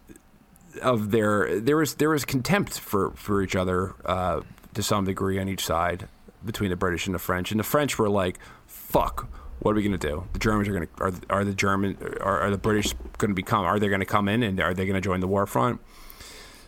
[0.82, 4.42] of their there was there was contempt for for each other uh,
[4.74, 6.08] to some degree on each side
[6.44, 9.30] between the British and the French, and the French were like, "Fuck,
[9.60, 10.28] what are we going to do?
[10.34, 13.36] The Germans are going to are are the German are, are the British going to
[13.36, 13.66] become?
[13.66, 15.82] Are they going to come in and are they going to join the war front?"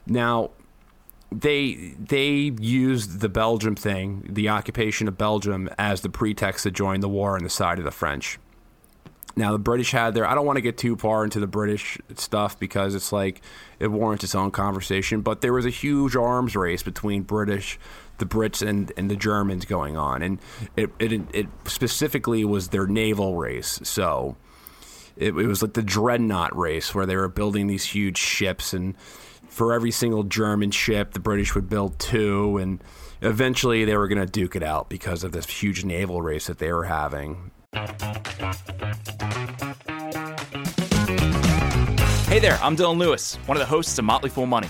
[0.05, 0.51] Now,
[1.31, 6.99] they they used the Belgium thing, the occupation of Belgium, as the pretext to join
[6.99, 8.37] the war on the side of the French.
[9.35, 10.25] Now the British had their.
[10.25, 13.41] I don't want to get too far into the British stuff because it's like
[13.79, 15.21] it warrants its own conversation.
[15.21, 17.79] But there was a huge arms race between British,
[18.21, 20.39] the Brits, and, and the Germans going on, and
[20.77, 23.81] it, it it specifically was their naval race.
[23.83, 24.37] So
[25.17, 28.95] it, it was like the dreadnought race where they were building these huge ships, and
[29.49, 32.81] for every single German ship, the British would build two, and
[33.21, 36.59] eventually they were going to duke it out because of this huge naval race that
[36.59, 37.51] they were having.
[42.27, 44.69] Hey there, I'm Dylan Lewis, one of the hosts of Motley Fool Money.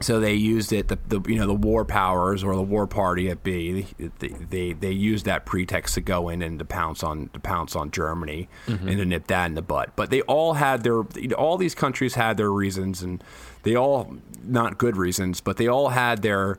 [0.00, 3.30] So they used it the, the you know the war powers or the war party
[3.30, 3.86] at B
[4.18, 7.74] they, they they used that pretext to go in and to pounce on to pounce
[7.74, 8.88] on Germany mm-hmm.
[8.88, 11.02] and to nip that in the butt but they all had their
[11.36, 13.22] all these countries had their reasons and
[13.62, 16.58] they all not good reasons but they all had their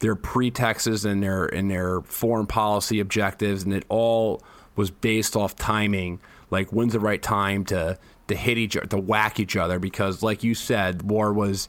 [0.00, 3.64] their pretexts and their and their foreign policy objectives.
[3.64, 4.42] And it all
[4.76, 6.20] was based off timing.
[6.50, 7.98] Like when's the right time to
[8.28, 9.78] to hit each other to whack each other?
[9.78, 11.68] Because like you said war was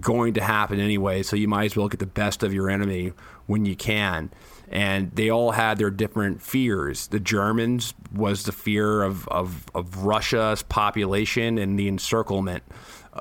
[0.00, 3.12] going to happen anyway, so you might as well get the best of your enemy
[3.46, 4.30] when you can.
[4.68, 7.08] And they all had their different fears.
[7.08, 12.62] The Germans was the fear of, of, of Russia's population and the encirclement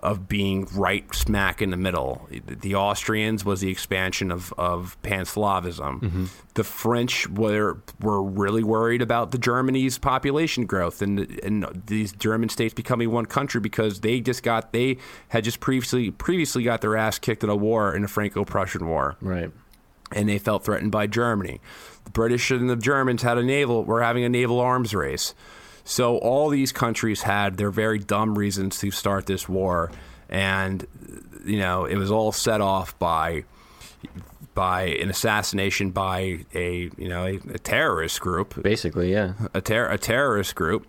[0.02, 2.28] of being right smack in the middle.
[2.46, 6.02] The Austrians was the expansion of, of Pan-Slavism.
[6.02, 6.26] Mm-hmm.
[6.54, 12.50] The French were were really worried about the Germany's population growth and and these German
[12.50, 14.98] states becoming one country because they just got they
[15.30, 19.16] had just previously previously got their ass kicked in a war in the Franco-Prussian War.
[19.22, 19.52] Right.
[20.12, 21.62] And they felt threatened by Germany.
[22.04, 25.36] The British and the Germans had a naval were having a naval arms race.
[25.84, 29.92] So all these countries had their very dumb reasons to start this war,
[30.30, 30.86] and
[31.46, 33.44] you know it was all set off by
[34.54, 38.62] by an assassination by a you know a, a terrorist group.
[38.62, 40.86] Basically, yeah, a ter- a terrorist group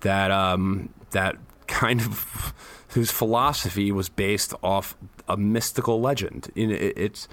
[0.00, 1.36] that um, that
[1.66, 2.54] kind of
[2.88, 4.96] whose philosophy was based off
[5.28, 6.50] a mystical legend.
[6.54, 7.28] It, it's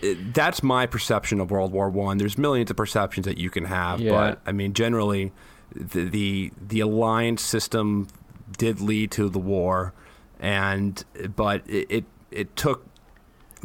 [0.00, 2.18] it, that's my perception of World War One.
[2.18, 4.10] There's millions of perceptions that you can have, yeah.
[4.10, 5.32] but I mean, generally,
[5.74, 8.08] the, the the alliance system
[8.56, 9.92] did lead to the war,
[10.40, 11.04] and
[11.36, 12.86] but it, it, it took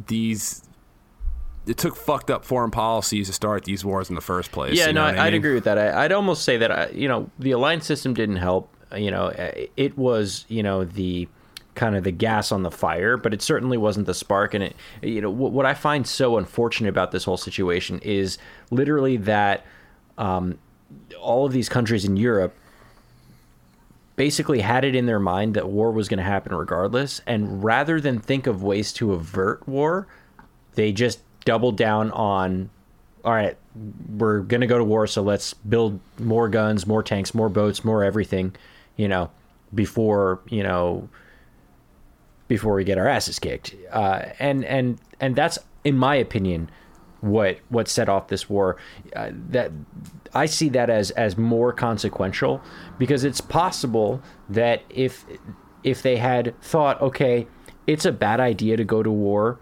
[0.08, 0.64] these
[1.68, 4.78] it took fucked up foreign policies to start these wars in the first place.
[4.78, 5.78] Yeah, you know no, I'd agree with that.
[5.78, 8.74] I, would almost say that I, you know the alliance system didn't help.
[8.96, 9.32] You know,
[9.78, 11.28] it was you know the
[11.80, 14.54] kind of the gas on the fire, but it certainly wasn't the spark.
[14.54, 18.38] And it, you know, what, what I find so unfortunate about this whole situation is
[18.70, 19.66] literally that
[20.18, 20.60] um,
[21.22, 22.54] all of these countries in Europe
[24.18, 28.02] basically had it in their mind that war was going to happen regardless, and rather
[28.02, 30.06] than think of ways to avert war,
[30.76, 32.70] they just doubled down on
[33.24, 33.58] all right,
[34.18, 37.84] we're going to go to war, so let's build more guns, more tanks, more boats,
[37.84, 38.56] more everything,
[38.96, 39.30] you know,
[39.76, 41.10] before, you know,
[42.50, 43.74] before we get our asses kicked.
[43.90, 46.70] Uh, and and and that's, in my opinion,
[47.22, 48.76] what what set off this war.
[49.16, 49.72] Uh, that
[50.34, 52.62] I see that as as more consequential
[52.98, 55.26] because it's possible that if
[55.86, 57.48] if they had thought, okay,
[57.88, 59.60] it's a bad idea to go to war.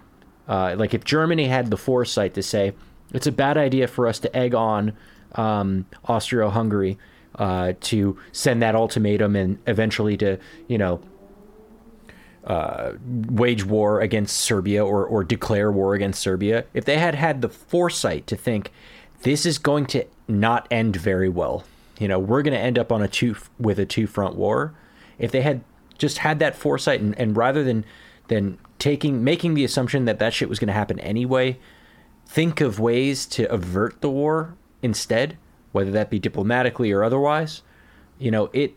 [0.48, 2.74] Uh, like if Germany had the foresight to say
[3.14, 4.94] it's a bad idea for us to egg on
[5.36, 6.98] um, Austria-Hungary
[7.36, 11.02] uh, to send that ultimatum and eventually to you know
[12.48, 17.42] uh, wage war against Serbia or, or declare war against Serbia, if they had had
[17.42, 18.72] the foresight to think
[19.24, 21.66] this is going to not end very well,
[22.00, 24.74] you know, we're going to end up on a two with a two front war.
[25.20, 25.62] If they had
[25.98, 27.84] just had that foresight and, and rather than
[28.30, 31.58] than taking making the assumption that that shit was going to happen anyway,
[32.26, 35.38] think of ways to avert the war instead,
[35.74, 37.62] whether that be diplomatically or otherwise.
[38.20, 38.76] You know, it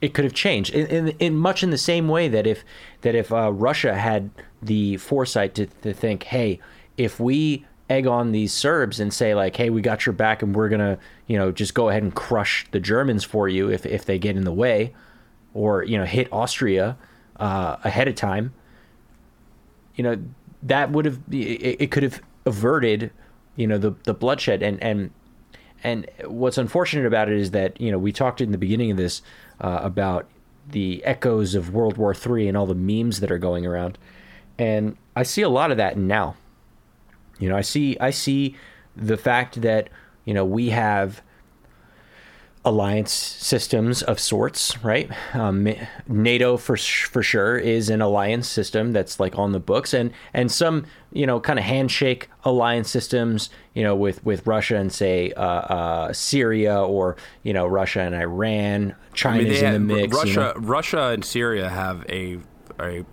[0.00, 2.64] it could have changed in, in, in much in the same way that if
[3.00, 4.30] that if uh, Russia had
[4.62, 6.60] the foresight to, to think, hey,
[6.96, 10.54] if we egg on these Serbs and say like, hey, we got your back and
[10.54, 14.04] we're gonna you know just go ahead and crush the Germans for you if if
[14.04, 14.94] they get in the way,
[15.54, 16.96] or you know hit Austria
[17.36, 18.52] uh, ahead of time.
[19.94, 20.22] You know
[20.62, 23.10] that would have it, it could have averted
[23.56, 25.10] you know the the bloodshed and and
[25.82, 28.96] and what's unfortunate about it is that you know we talked in the beginning of
[28.96, 29.22] this
[29.60, 30.26] uh, about
[30.68, 33.98] the echoes of World War III and all the memes that are going around,
[34.58, 36.36] and I see a lot of that now.
[37.38, 38.56] You know, I see I see
[38.96, 39.88] the fact that
[40.24, 41.22] you know we have
[42.66, 45.08] alliance systems of sorts, right?
[45.34, 45.68] Um,
[46.08, 50.50] NATO for for sure is an alliance system that's like on the books, and and
[50.50, 55.30] some you know kind of handshake alliance systems, you know, with with Russia and say
[55.32, 60.14] uh, uh, Syria or you know Russia and Iran, China's I mean, in the mix.
[60.16, 60.52] Russia, you know?
[60.66, 62.38] Russia and Syria have a
[62.78, 63.04] a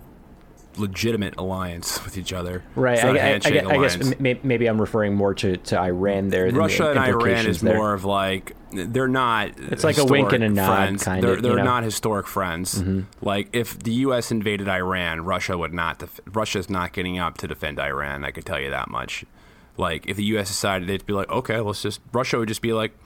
[0.76, 2.62] legitimate alliance with each other.
[2.74, 3.02] Right.
[3.02, 6.50] I, I, I, I, guess maybe I'm referring more to, to Iran there.
[6.50, 7.76] Russia the and Iran is there.
[7.76, 9.52] more of like they're not.
[9.58, 11.42] It's like a wink and a nod kind they're, of.
[11.42, 11.64] They're know?
[11.64, 12.80] not historic friends.
[12.80, 13.02] Mm-hmm.
[13.24, 14.30] Like if the U.S.
[14.30, 15.98] invaded Iran, Russia would not.
[16.00, 18.24] Def- Russia's not getting up to defend Iran.
[18.24, 19.24] I can tell you that much.
[19.76, 20.48] Like if the U.S.
[20.48, 22.00] decided they'd be like, okay, let's just.
[22.12, 22.96] Russia would just be like,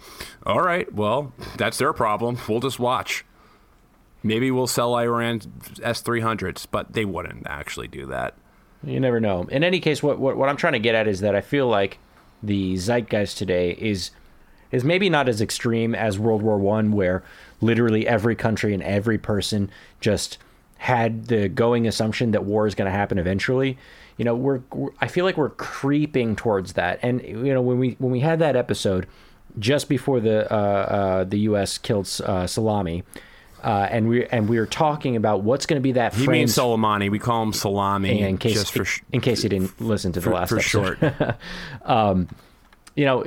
[0.44, 2.38] all right, well, that's their problem.
[2.48, 3.24] We'll just watch.
[4.22, 5.40] Maybe we'll sell Iran
[5.82, 8.34] S three hundreds, but they wouldn't actually do that.
[8.82, 9.46] You never know.
[9.50, 11.68] In any case, what, what what I'm trying to get at is that I feel
[11.68, 11.98] like
[12.42, 14.10] the zeitgeist today is
[14.70, 17.22] is maybe not as extreme as World War One, where
[17.60, 20.38] literally every country and every person just
[20.78, 23.76] had the going assumption that war is going to happen eventually.
[24.18, 27.78] You know, we're, we're I feel like we're creeping towards that, and you know when
[27.78, 29.06] we when we had that episode
[29.58, 31.78] just before the uh, uh, the U.S.
[31.78, 33.04] killed uh, Salami
[33.62, 36.14] uh, and we and we were talking about what's going to be that.
[36.14, 37.10] He means Soleimani.
[37.10, 38.20] We call him Salami.
[38.20, 40.58] In case, just for sh- in case you didn't listen to the for, last for
[40.58, 40.98] episode.
[40.98, 41.36] short.
[41.84, 42.28] um,
[42.94, 43.24] you know,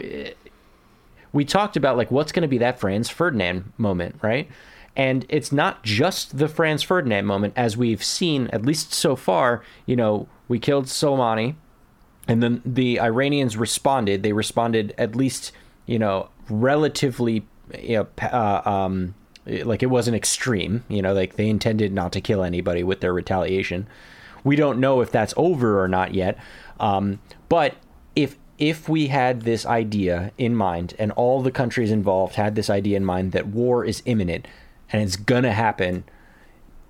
[1.34, 4.50] we talked about like what's going to be that Franz Ferdinand moment, right?
[4.96, 9.64] And it's not just the Franz Ferdinand moment, as we've seen at least so far.
[9.86, 11.56] You know, we killed Soleimani,
[12.28, 14.22] and then the Iranians responded.
[14.22, 15.54] They responded at least,
[15.86, 17.46] you know, relatively,
[17.80, 19.16] you know, uh, um,
[19.46, 23.14] like it wasn't extreme you know like they intended not to kill anybody with their
[23.14, 23.88] retaliation
[24.44, 26.38] we don't know if that's over or not yet
[26.80, 27.20] um,
[27.50, 27.76] but
[28.16, 32.70] if if we had this idea in mind and all the countries involved had this
[32.70, 34.48] idea in mind that war is imminent
[34.92, 36.04] and it's gonna happen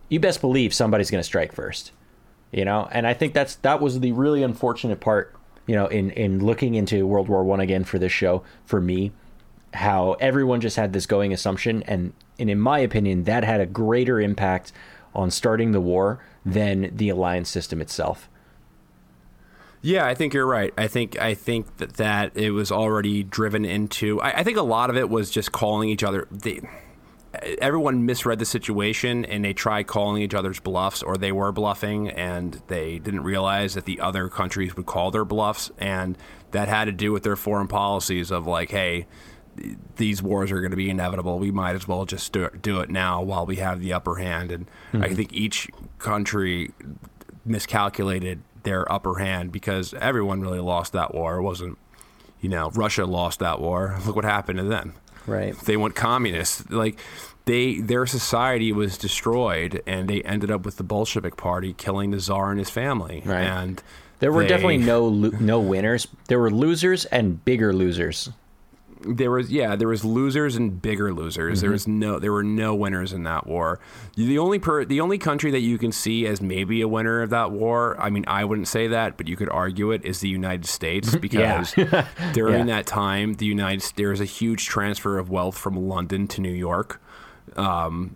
[0.09, 1.91] you best believe somebody's gonna strike first
[2.51, 5.35] you know and i think that's that was the really unfortunate part
[5.67, 9.11] you know in in looking into world war one again for this show for me
[9.73, 13.65] how everyone just had this going assumption and and in my opinion that had a
[13.65, 14.71] greater impact
[15.13, 18.27] on starting the war than the alliance system itself
[19.83, 20.73] yeah, I think you're right.
[20.77, 24.21] I think I think that, that it was already driven into.
[24.21, 26.27] I, I think a lot of it was just calling each other.
[26.29, 26.61] They,
[27.59, 32.09] everyone misread the situation and they tried calling each other's bluffs, or they were bluffing,
[32.09, 36.17] and they didn't realize that the other countries would call their bluffs, and
[36.51, 39.07] that had to do with their foreign policies of like, hey,
[39.97, 41.37] these wars are going to be inevitable.
[41.37, 44.51] We might as well just do it, now while we have the upper hand.
[44.51, 45.03] And mm-hmm.
[45.03, 46.71] I think each country
[47.45, 51.37] miscalculated their upper hand because everyone really lost that war.
[51.37, 51.77] It wasn't,
[52.39, 53.99] you know, Russia lost that war.
[54.05, 54.93] Look what happened to them.
[55.27, 55.55] Right.
[55.57, 56.71] They went communist.
[56.71, 56.99] Like
[57.45, 62.19] they, their society was destroyed, and they ended up with the Bolshevik Party killing the
[62.19, 63.23] czar and his family.
[63.25, 63.43] Right.
[63.43, 63.81] And
[64.19, 66.07] there were they, definitely no no winners.
[66.27, 68.29] There were losers and bigger losers
[69.05, 71.61] there was yeah there was losers and bigger losers mm-hmm.
[71.61, 73.79] there was no there were no winners in that war
[74.15, 77.29] the only per the only country that you can see as maybe a winner of
[77.29, 80.29] that war i mean i wouldn't say that but you could argue it is the
[80.29, 81.73] united states because
[82.33, 82.75] during yeah.
[82.75, 86.49] that time the united there was a huge transfer of wealth from london to new
[86.49, 87.01] york
[87.51, 88.15] because um,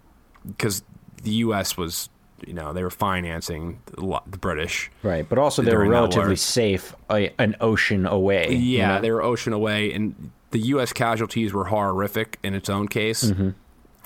[1.24, 2.10] the us was
[2.46, 5.28] you know they were financing the British, right?
[5.28, 8.52] But also they were relatively safe, an ocean away.
[8.52, 9.02] Yeah, you know?
[9.02, 10.94] they were ocean away, and the U.S.
[10.94, 13.26] casualties were horrific in its own case.
[13.26, 13.50] Mm-hmm.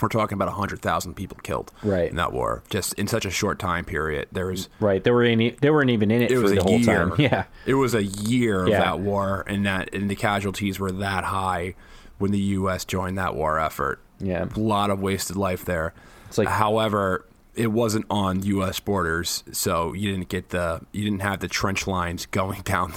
[0.02, 2.10] We're talking about hundred thousand people killed right.
[2.10, 4.30] in that war, just in such a short time period.
[4.32, 5.04] There was right.
[5.04, 7.10] They were in, they weren't even in it, it for the whole year.
[7.10, 7.14] time.
[7.20, 11.26] Yeah, it was a year of that war, and that and the casualties were that
[11.26, 11.76] high.
[12.18, 12.86] when the U.S.
[12.86, 14.00] joined that war effort.
[14.20, 14.46] Yeah.
[14.56, 15.94] a lot of wasted life there.
[16.28, 17.26] It's like- however,
[17.56, 18.80] it wasn't on U.S.
[18.80, 22.94] borders, so you didn't get the you didn't have the trench lines going down,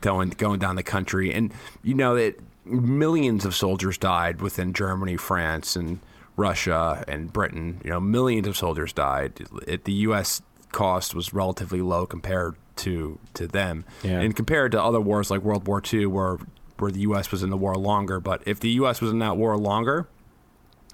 [0.00, 1.52] going going down the country, and
[1.82, 5.98] you know that millions of soldiers died within Germany, France, and
[6.36, 7.80] Russia and Britain.
[7.84, 9.40] You know, millions of soldiers died.
[9.66, 10.42] It, the U.S.
[10.70, 14.20] cost was relatively low compared to to them, Yeah.
[14.20, 16.38] and compared to other wars like World War II, where
[16.78, 17.32] where the U.S.
[17.32, 18.20] was in the war longer.
[18.20, 19.00] But if the U.S.
[19.00, 20.06] was in that war longer,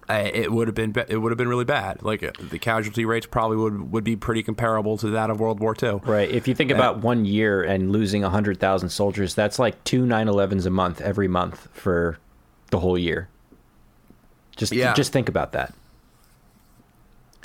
[0.08, 2.02] it would have been it would have been really bad.
[2.02, 5.60] Like uh, the casualty rates probably would would be pretty comparable to that of World
[5.60, 6.00] War II.
[6.04, 6.30] Right.
[6.30, 10.66] If you think about one year and losing 100,000 soldiers, that's like two 9 11s
[10.66, 12.18] a month every month for
[12.70, 13.28] the whole year.
[14.56, 14.94] Just, Yeah.
[14.94, 15.74] just think about that.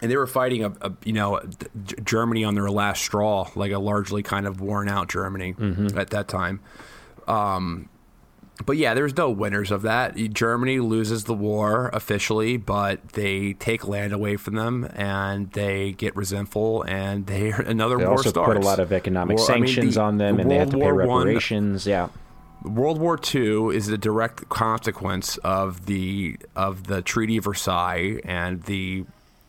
[0.02, 1.42] and they were fighting a, a you know
[2.04, 5.56] Germany on their last straw, like a largely kind of worn out Germany
[5.96, 6.60] at that time.
[7.28, 7.90] Um,
[8.66, 10.16] but yeah, there's no winners of that.
[10.16, 16.16] Germany loses the war officially, but they take land away from them, and they get
[16.16, 18.48] resentful, and they another They war also starts.
[18.54, 20.58] put a lot of economic War- I mean, sanctions the- on them, the and they
[20.58, 21.86] have to World pay War One- reparations.
[21.88, 22.10] yeah.
[22.64, 28.64] World War II is a direct consequence of the of the Treaty of Versailles and
[28.64, 29.06] the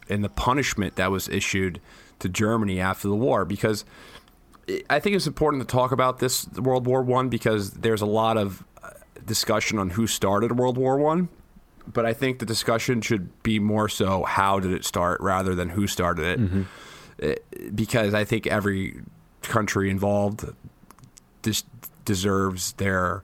[0.09, 1.81] and the punishment that was issued
[2.20, 3.45] to Germany after the war.
[3.45, 3.85] Because
[4.89, 8.37] I think it's important to talk about this World War One because there's a lot
[8.37, 8.62] of
[9.26, 11.28] discussion on who started World War One.
[11.92, 15.70] But I think the discussion should be more so how did it start rather than
[15.70, 16.40] who started it.
[16.40, 16.62] Mm-hmm.
[17.22, 17.34] Uh,
[17.74, 19.01] Because I think every
[19.42, 20.44] country involved
[21.42, 21.64] dis-
[22.05, 23.22] deserves their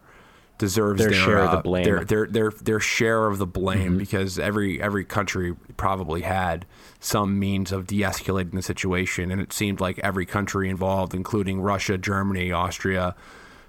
[0.58, 1.84] deserves Their their, share of the uh, blame.
[1.84, 3.98] Their, their their their share of the blame Mm-hmm.
[3.98, 6.64] because every every country probably had
[6.98, 11.98] some means of de-escalating the situation, and it seemed like every country involved, including Russia,
[11.98, 13.14] Germany, Austria,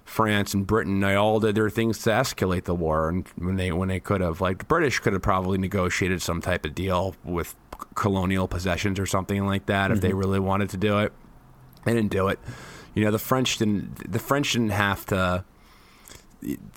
[0.08, 3.70] France, and Britain, they all did their things to escalate the war, and when they
[3.72, 7.14] when they could have, like the British could have probably negotiated some type of deal
[7.24, 7.54] with
[7.94, 10.18] colonial possessions or something like that if they Mm-hmm.
[10.18, 11.12] really wanted to do it.
[11.84, 12.38] They didn't do it.
[12.94, 14.10] You know, the French didn't.
[14.10, 15.44] The French didn't have to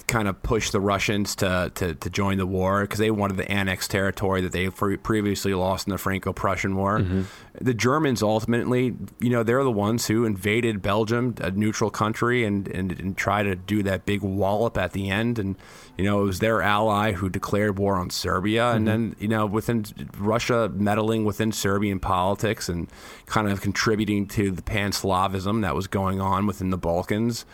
[0.07, 3.49] kind of pushed the Russians to, to, to join the war because they wanted the
[3.51, 6.99] annexed territory that they pre- previously lost in the Franco-Prussian War.
[6.99, 7.21] Mm-hmm.
[7.61, 12.67] The Germans ultimately, you know, they're the ones who invaded Belgium, a neutral country, and,
[12.69, 15.37] and, and tried to do that big wallop at the end.
[15.37, 15.55] And,
[15.95, 18.71] you know, it was their ally who declared war on Serbia.
[18.71, 19.85] And then, you know, within
[20.17, 22.89] Russia meddling within Serbian politics and
[23.27, 27.45] kind of contributing to the pan-Slavism that was going on within the Balkans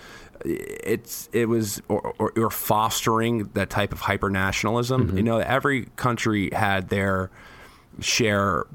[0.45, 5.07] it's it was or, or, or fostering that type of hyper nationalism.
[5.07, 5.17] Mm-hmm.
[5.17, 7.29] You know, every country had their
[7.99, 8.65] share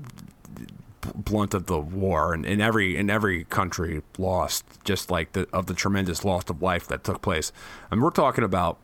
[1.14, 5.66] blunt of the war, and in every in every country lost just like the of
[5.66, 7.52] the tremendous loss of life that took place.
[7.90, 8.78] And we're talking about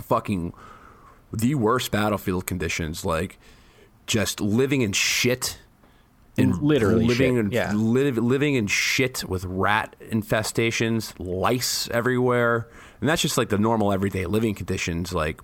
[0.00, 0.52] fucking
[1.32, 3.38] the worst battlefield conditions, like
[4.06, 5.58] just living in shit.
[6.38, 7.72] And Literally living shit, in yeah.
[7.74, 12.68] live, living in shit with rat infestations, lice everywhere,
[13.00, 15.12] and that's just like the normal everyday living conditions.
[15.12, 15.40] Like,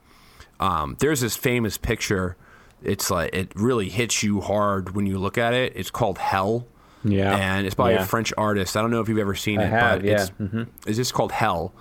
[0.60, 2.36] um, there's this famous picture.
[2.82, 5.72] It's like it really hits you hard when you look at it.
[5.76, 6.66] It's called Hell.
[7.06, 7.36] Yeah.
[7.36, 8.02] and it's by Yeah.
[8.02, 8.78] a French artist.
[8.78, 10.22] I don't know if you've ever seen I it, have, but yeah.
[10.22, 10.68] it's Mhm.
[10.86, 11.74] it's just called Hell,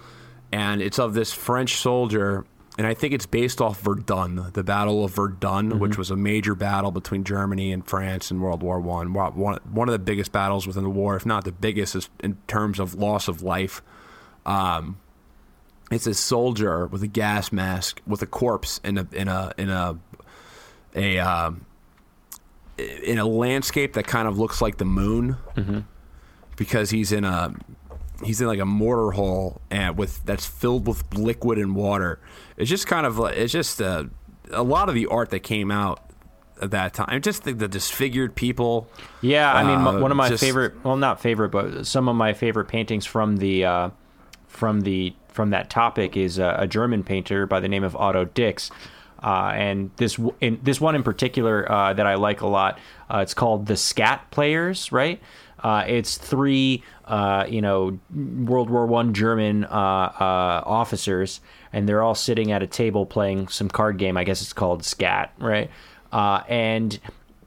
[0.52, 2.44] and it's of this French soldier,
[2.78, 5.80] and I think it's based off Verdun, the Battle of Verdun, Mm-hmm.
[5.80, 9.14] which was a major battle between Germany and France in World War One.
[9.14, 12.80] One of the biggest battles within the war, if not the biggest, is in terms
[12.80, 13.82] of loss of life.
[14.46, 14.98] Um,
[15.92, 19.70] it's a soldier with a gas mask with a corpse in a in a in
[19.70, 19.98] a
[20.96, 21.66] a um,
[22.78, 25.38] in a landscape that kind of looks like the moon
[26.56, 27.54] because he's in a
[28.24, 32.20] he's in like a mortar hole and with that's filled with liquid and water.
[32.58, 34.10] It's just kind of it's just a,
[34.52, 36.00] a lot of the art that came out
[36.62, 37.22] at that time.
[37.22, 38.88] Just the, the disfigured people.
[39.22, 42.16] Yeah, I mean, Uh, one of my just- favorite, well, not favorite, but some of
[42.16, 43.90] my favorite paintings from the uh,
[44.48, 48.26] from the from that topic is uh, a German painter by the name of Otto
[48.26, 48.70] Dix.
[49.24, 52.78] Uh, and this in, this one in particular uh, that I like a lot,
[53.10, 55.22] uh, it's called the Skat Players, right?
[55.64, 61.40] Uh, it's three, uh, you know, World War One German uh, uh, officers,
[61.72, 64.18] and they're all sitting at a table playing some card game.
[64.18, 65.72] I guess it's called Skat, right?
[66.12, 67.00] Uh, and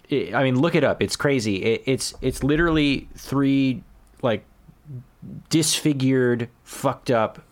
[0.09, 1.03] it, I mean, look it up.
[1.03, 1.57] It's crazy.
[1.57, 3.83] It, it's it's literally three
[4.23, 4.45] like
[5.51, 7.43] disfigured, fucked up,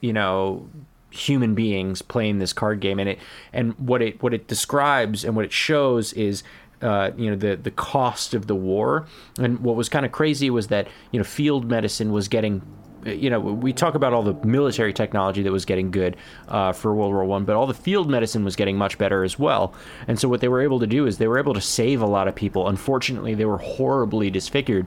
[0.00, 0.68] you know,
[1.10, 3.18] human beings playing this card game, and it
[3.52, 6.42] and what it what it describes and what it shows is.
[6.82, 9.06] Uh, you know the the cost of the war,
[9.38, 12.62] and what was kind of crazy was that you know field medicine was getting
[13.06, 16.16] you know, we talk about all the military technology that was getting good
[16.48, 19.38] uh, for World War One, but all the field medicine was getting much better as
[19.38, 19.74] well.
[20.08, 22.06] And so what they were able to do is they were able to save a
[22.06, 22.68] lot of people.
[22.68, 24.86] Unfortunately, they were horribly disfigured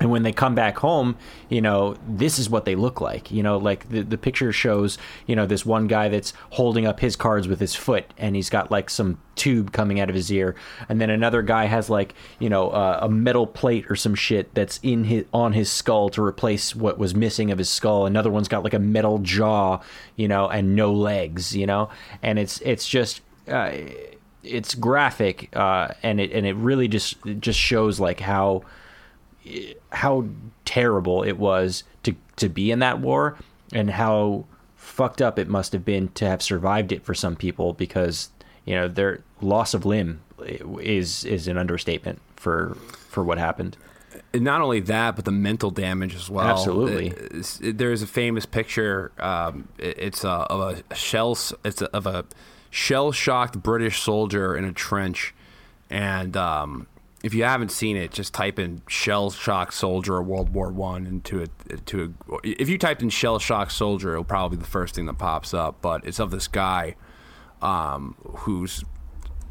[0.00, 1.16] and when they come back home
[1.48, 4.98] you know this is what they look like you know like the, the picture shows
[5.26, 8.50] you know this one guy that's holding up his cards with his foot and he's
[8.50, 10.54] got like some tube coming out of his ear.
[10.88, 14.54] And then another guy has like you know uh, a metal plate or some shit
[14.54, 18.06] that's in his on his skull to replace what was missing of his skull.
[18.06, 19.80] Another one's got like a metal jaw
[20.16, 21.90] you know and no legs you know?
[22.22, 23.72] And it's it's just uh,
[24.42, 28.62] it's graphic uh, and it and it really just it just shows like how
[29.92, 30.26] how
[30.64, 33.36] terrible it was to to be in that war
[33.72, 34.44] and how
[34.76, 38.30] fucked up it must have been to have survived it for some people because
[38.64, 40.20] you know their loss of limb
[40.80, 42.76] is is an understatement for
[43.08, 43.76] for what happened
[44.32, 46.46] and not only that, but the mental damage as well.
[46.46, 47.08] Absolutely.
[47.08, 49.12] It, it, there's a famous picture.
[49.18, 51.38] Um, it, it's a, of a shell.
[51.64, 52.24] It's a, of a
[52.70, 55.34] shell shocked British soldier in a trench,
[55.88, 56.86] and um,
[57.24, 61.40] if you haven't seen it, just type in "shell shock soldier" World War One into
[61.40, 61.86] it.
[61.86, 65.06] To a, if you typed in "shell shock soldier," it'll probably be the first thing
[65.06, 65.80] that pops up.
[65.80, 66.96] But it's of this guy
[67.62, 68.84] um, who's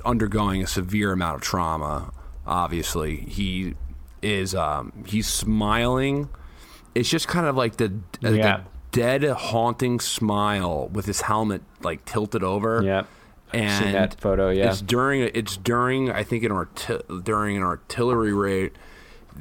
[0.06, 2.14] undergoing a severe amount of trauma.
[2.46, 3.74] Obviously, he
[4.22, 6.30] is um, he's smiling.
[6.94, 7.92] It's just kind of like the,
[8.22, 8.30] yeah.
[8.30, 12.84] the dead, haunting smile with his helmet like tilted over.
[12.84, 13.06] Yeah
[13.54, 14.50] and seen that photo.
[14.50, 18.72] Yeah, it's during it's during I think an arti- during an artillery raid.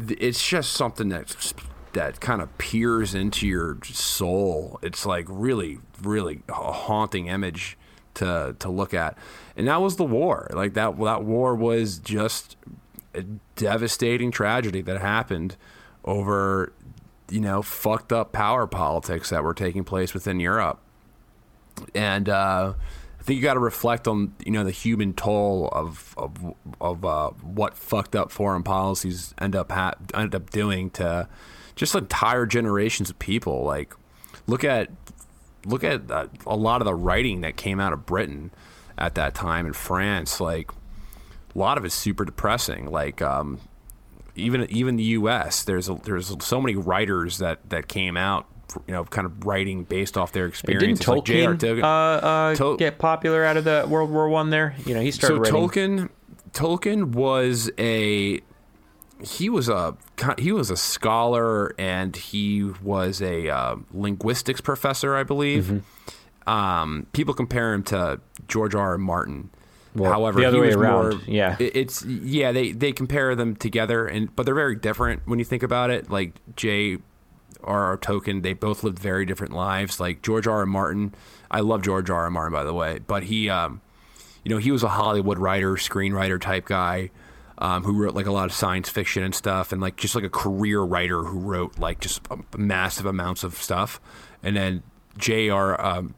[0.09, 1.55] It's just something that
[1.93, 4.79] that kind of peers into your soul.
[4.83, 7.77] It's like really, really a haunting image
[8.15, 9.17] to to look at.
[9.57, 10.49] And that was the war.
[10.53, 12.57] Like that that war was just
[13.15, 13.23] a
[13.57, 15.57] devastating tragedy that happened
[16.05, 16.73] over
[17.31, 20.81] you know fucked up power politics that were taking place within Europe.
[21.95, 22.75] And uh,
[23.23, 27.05] I think you got to reflect on you know the human toll of of of
[27.05, 31.29] uh, what fucked up foreign policies end up ha- end up doing to
[31.77, 33.63] just entire generations of people.
[33.63, 33.95] Like
[34.49, 34.91] look at
[35.65, 38.51] look at uh, a lot of the writing that came out of Britain
[38.99, 40.41] at that time in France.
[40.41, 40.73] Like
[41.55, 42.91] a lot of it's super depressing.
[42.91, 43.61] Like um,
[44.35, 45.63] even even the U.S.
[45.63, 48.49] There's a, there's so many writers that that came out
[48.87, 51.01] you know, kind of writing based off their experience.
[51.01, 54.51] Didn't Tolkien like uh, uh, Tol- get popular out of the World War One?
[54.51, 55.47] There, you know, he started.
[55.47, 55.69] So writing.
[55.69, 56.09] Tolkien,
[56.53, 58.41] Tolkien was a
[59.23, 59.97] he was a
[60.39, 65.65] he was a scholar and he was a uh, linguistics professor, I believe.
[65.65, 66.51] Mm-hmm.
[66.51, 68.91] Um, people compare him to George R.
[68.93, 68.99] R.
[68.99, 69.51] Martin.
[69.95, 74.07] Well, However, the other way around, more, yeah, it's yeah they they compare them together,
[74.07, 76.11] and but they're very different when you think about it.
[76.11, 76.99] Like J.
[77.65, 77.99] R.R.
[77.99, 80.01] Tolkien, they both lived very different lives.
[80.01, 80.59] Like George R.
[80.59, 80.67] R.
[80.67, 81.15] Martin,
[81.51, 82.23] I love George R.
[82.23, 82.31] R.
[82.31, 83.81] Martin by the way, but he, um,
[84.45, 87.11] you know, he was a Hollywood writer, screenwriter type guy.
[87.59, 90.25] Um, who wrote like a lot of science fiction and stuff, and like just like
[90.25, 92.21] a career writer who wrote like just
[92.57, 94.01] massive amounts of stuff.
[94.43, 94.83] And then
[95.17, 95.81] J.R.
[95.81, 96.15] Um,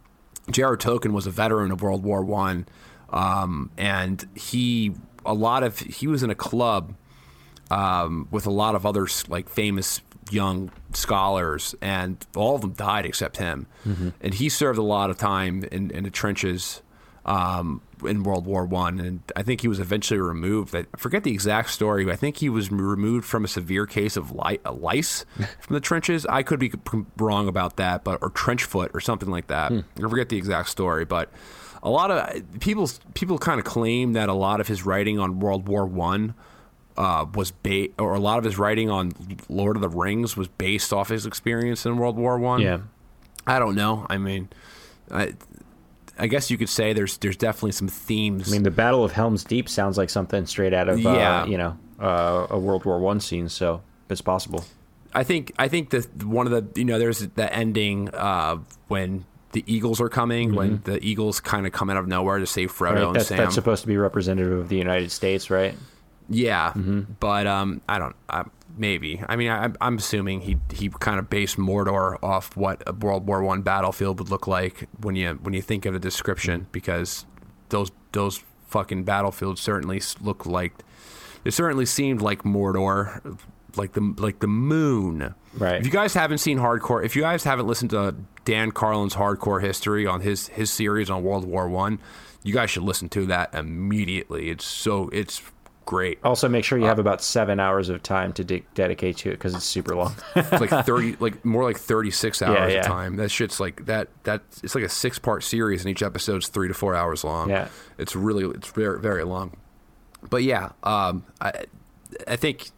[0.51, 0.77] J.R.
[0.79, 2.67] Tolkien was a veteran of World War One,
[3.11, 4.95] um, and he
[5.27, 6.95] a lot of he was in a club
[7.71, 10.01] um, with a lot of other like famous
[10.35, 13.67] young scholars, and all of them died except him.
[13.87, 14.11] Mm-hmm.
[14.21, 16.83] And he served a lot of time in, in the trenches
[17.25, 20.75] um, in World War One, and I think he was eventually removed.
[20.75, 22.05] I forget the exact story.
[22.05, 25.25] but I think he was removed from a severe case of lice
[25.61, 26.27] from the trenches.
[26.27, 26.73] I could be
[27.17, 29.73] wrong about that, but or trench foot or something like that.
[29.73, 29.81] Hmm.
[30.05, 31.31] I forget the exact story, but
[31.83, 35.41] a lot of people people kind of claim that a lot of his writing on
[35.41, 36.35] World War One
[36.97, 39.13] uh, was ba- or a lot of his writing on
[39.49, 42.61] Lord of the Rings was based off his experience in World War One.
[42.61, 42.81] Yeah,
[43.47, 44.07] I don't know.
[44.09, 44.49] I mean,
[45.11, 45.35] I,
[46.19, 48.49] I guess you could say there's there's definitely some themes.
[48.49, 51.43] I mean, the Battle of Helm's Deep sounds like something straight out of yeah.
[51.43, 54.65] Uh, you know uh, a World War One scene, so it's possible.
[55.13, 58.59] I think I think that one of the you know there's the ending uh,
[58.89, 60.57] when the Eagles are coming mm-hmm.
[60.57, 63.29] when the Eagles kind of come out of nowhere to save Frodo right, and that's,
[63.29, 63.39] Sam.
[63.39, 65.75] That's supposed to be representative of the United States, right?
[66.29, 67.13] Yeah, mm-hmm.
[67.21, 68.17] but um, I don't.
[68.29, 68.45] I,
[68.77, 69.23] maybe.
[69.29, 73.27] I mean, I, am assuming he he kind of based Mordor off what a World
[73.27, 77.27] War One battlefield would look like when you when you think of the description, because
[77.69, 80.73] those those fucking battlefields certainly look like
[81.45, 83.39] they certainly seemed like Mordor,
[83.77, 85.35] like the like the moon.
[85.57, 85.79] Right.
[85.79, 89.63] If you guys haven't seen hardcore, if you guys haven't listened to Dan Carlin's hardcore
[89.63, 91.99] history on his his series on World War One,
[92.43, 94.51] you guys should listen to that immediately.
[94.51, 95.43] It's so it's
[95.85, 96.19] great.
[96.25, 99.33] Also, make sure you have about seven hours of time to de- dedicate to it
[99.33, 100.15] because it's super long.
[100.35, 102.81] It's like thirty, like more like thirty six hours yeah.
[102.81, 103.17] of time.
[103.17, 104.09] That shit's like that.
[104.25, 107.51] That it's like a six part series, and each episode's three to four hours long.
[107.51, 107.69] Yeah.
[107.99, 109.57] it's really it's very very long.
[110.29, 111.65] But yeah, um, I
[112.27, 112.71] I think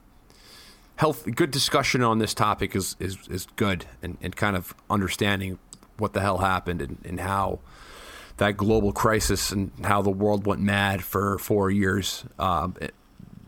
[0.96, 5.58] health good discussion on this topic is is, is good and, and kind of understanding
[5.98, 7.60] what the hell happened and, and how
[8.38, 12.76] that global crisis and how the world went mad for four years, um,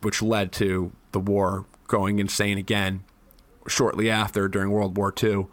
[0.02, 3.02] which led to the war going insane again
[3.66, 5.46] shortly after during World War II,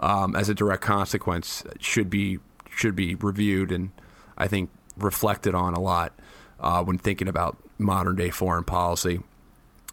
[0.00, 2.38] um, as a direct consequence, should be
[2.70, 3.90] should be reviewed and
[4.38, 6.12] I think reflected on a lot
[6.58, 9.20] uh, when thinking about modern day foreign policy.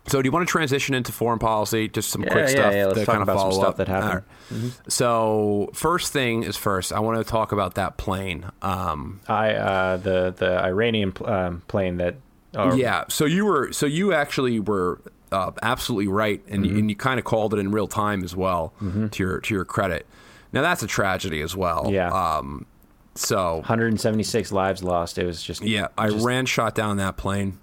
[0.10, 1.88] So, do you want to transition into foreign policy?
[1.88, 3.61] Just some Yeah, quick yeah, stuff yeah, let's to talk kind of about some follow
[3.61, 3.77] stuff up.
[3.77, 4.23] that happened.
[4.53, 4.68] Mm-hmm.
[4.90, 6.91] So, first thing is first.
[6.91, 8.45] I want to talk about that plane.
[8.61, 12.15] Um, I uh, the the Iranian pl- um, plane that.
[12.57, 13.03] or- yeah.
[13.10, 13.72] So you were.
[13.72, 14.99] So you actually were
[15.31, 16.73] uh, absolutely right, and Mm-hmm.
[16.73, 18.73] you, and you kind of called it in real time as well.
[18.80, 20.06] To your to your credit.
[20.52, 21.90] Now that's a tragedy as well.
[21.91, 22.10] Yeah.
[22.10, 22.65] Um,
[23.14, 25.18] so 176 lives lost.
[25.19, 27.60] It was just yeah, Iran shot down that plane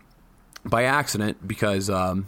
[0.65, 2.27] by accident because um,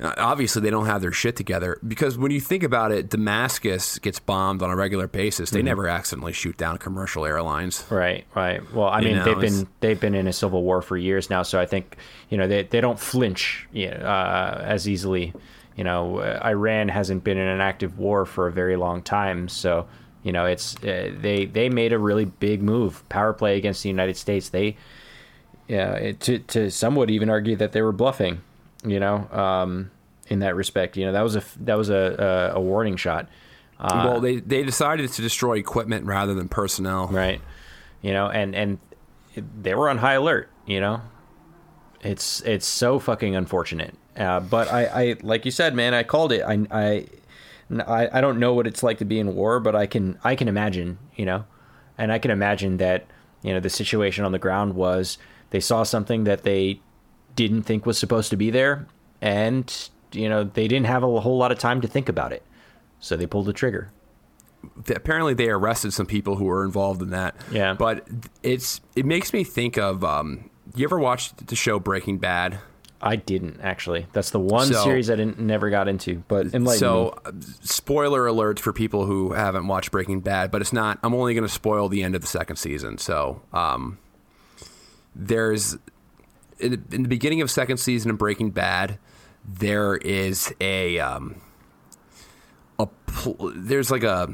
[0.00, 1.78] obviously they don't have their shit together.
[1.86, 5.48] Because when you think about it, Damascus gets bombed on a regular basis.
[5.50, 5.56] Mm-hmm.
[5.56, 7.84] They never accidentally shoot down commercial airlines.
[7.90, 8.60] Right, right.
[8.72, 10.96] Well, I You mean, know, they've it's- been they've been in a civil war for
[10.96, 11.96] years now, so I think
[12.30, 15.32] you know they they don't flinch you know, uh, as easily.
[15.76, 19.48] You know, uh, Iran hasn't been in an active war for a very long time,
[19.48, 19.86] so
[20.24, 23.88] you know it's uh, they they made a really big move, power play against the
[23.88, 24.48] United States.
[24.48, 24.76] They,
[25.68, 28.40] yeah, it, to to some would even argue that they were bluffing.
[28.84, 29.90] You know, um,
[30.28, 33.28] in that respect, you know that was a that was a a, a warning shot.
[33.80, 37.08] Uh, well, they they decided to destroy equipment rather than personnel.
[37.08, 37.40] right.
[38.02, 38.78] You know and and
[39.60, 41.00] they were on high alert you know?
[42.02, 43.94] It's it's so fucking unfortunate.
[44.16, 46.42] Uh, but I, I like you said man i called it.
[46.42, 47.06] I, I
[47.84, 50.34] i i don't know what it's like to be in war but i can i
[50.36, 51.44] can imagine you know?
[51.96, 53.06] And i can imagine that
[53.42, 55.18] you know the situation on the ground was
[55.50, 56.80] they saw something that they
[57.38, 58.86] didn't think was supposed to be there
[59.22, 62.42] and you know they didn't have a whole lot of time to think about it
[63.00, 63.90] so they pulled the trigger
[64.94, 67.36] apparently they arrested some people who were involved in that.
[67.52, 67.74] Yeah.
[67.74, 68.08] But
[68.42, 72.58] it's it makes me think of um you ever watched the show Breaking Bad?
[73.00, 74.06] I didn't actually.
[74.12, 76.24] That's the one So- series I didn't never got into.
[76.26, 77.30] But So, me.
[77.30, 77.32] uh,
[77.62, 80.98] spoiler alert for people who haven't watched Breaking Bad, but it's not.
[81.04, 82.98] I'm only going to spoil the end of the second season.
[82.98, 83.98] So, um,
[85.14, 85.76] there's
[86.60, 88.98] in, in the beginning of second season of Breaking Bad,
[89.44, 91.40] there is a um,
[92.78, 94.28] a pl- there's like a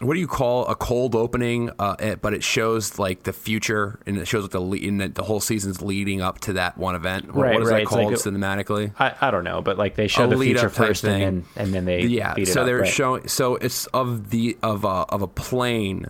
[0.00, 1.70] what do you call a cold opening?
[1.78, 4.98] Uh, it, but it shows like the future, and it shows like the le- in
[4.98, 7.26] the, the whole season's leading up to that one event.
[7.32, 7.78] What- Right, what is right.
[7.84, 8.92] that called like a- cinematically?
[8.98, 11.22] I, I don't know, but like they show a the future first, thing.
[11.22, 12.34] and then and then they yeah.
[12.34, 12.88] beat it so up, they're right.
[12.92, 13.28] showing.
[13.28, 16.06] So it's of the of a of a plane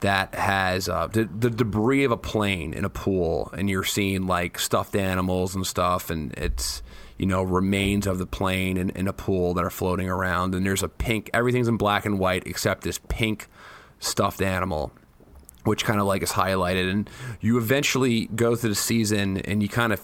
[0.00, 4.26] that has uh, the, the debris of a plane in a pool, and you're seeing
[4.26, 6.82] like stuffed animals and stuff, and it's
[7.18, 10.66] you know remains of the plane in, in a pool that are floating around, and
[10.66, 11.30] there's a pink.
[11.32, 13.48] Everything's in black and white except this pink
[13.98, 14.92] stuffed animal
[15.64, 17.10] which kind of like is highlighted and
[17.40, 20.00] you eventually go through the season and you kind of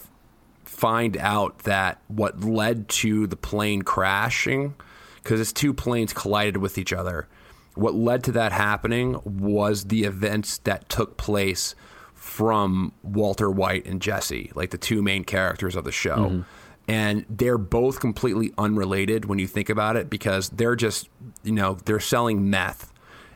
[0.64, 4.74] find out that what led to the plane crashing
[5.22, 7.28] because it's two planes collided with each other
[7.74, 11.74] what led to that happening was the events that took place
[12.14, 16.44] from Walter White and Jesse like the two main characters of the show.
[16.88, 21.08] And they're both completely unrelated when you think about it because they're just
[21.42, 22.92] you know they're selling meth.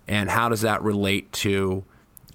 [0.09, 1.85] And how does that relate to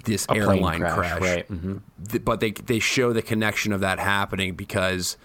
[0.03, 1.82] this A airline crash, crash, right, mhm.
[2.23, 5.18] But they they show the connection of that happening because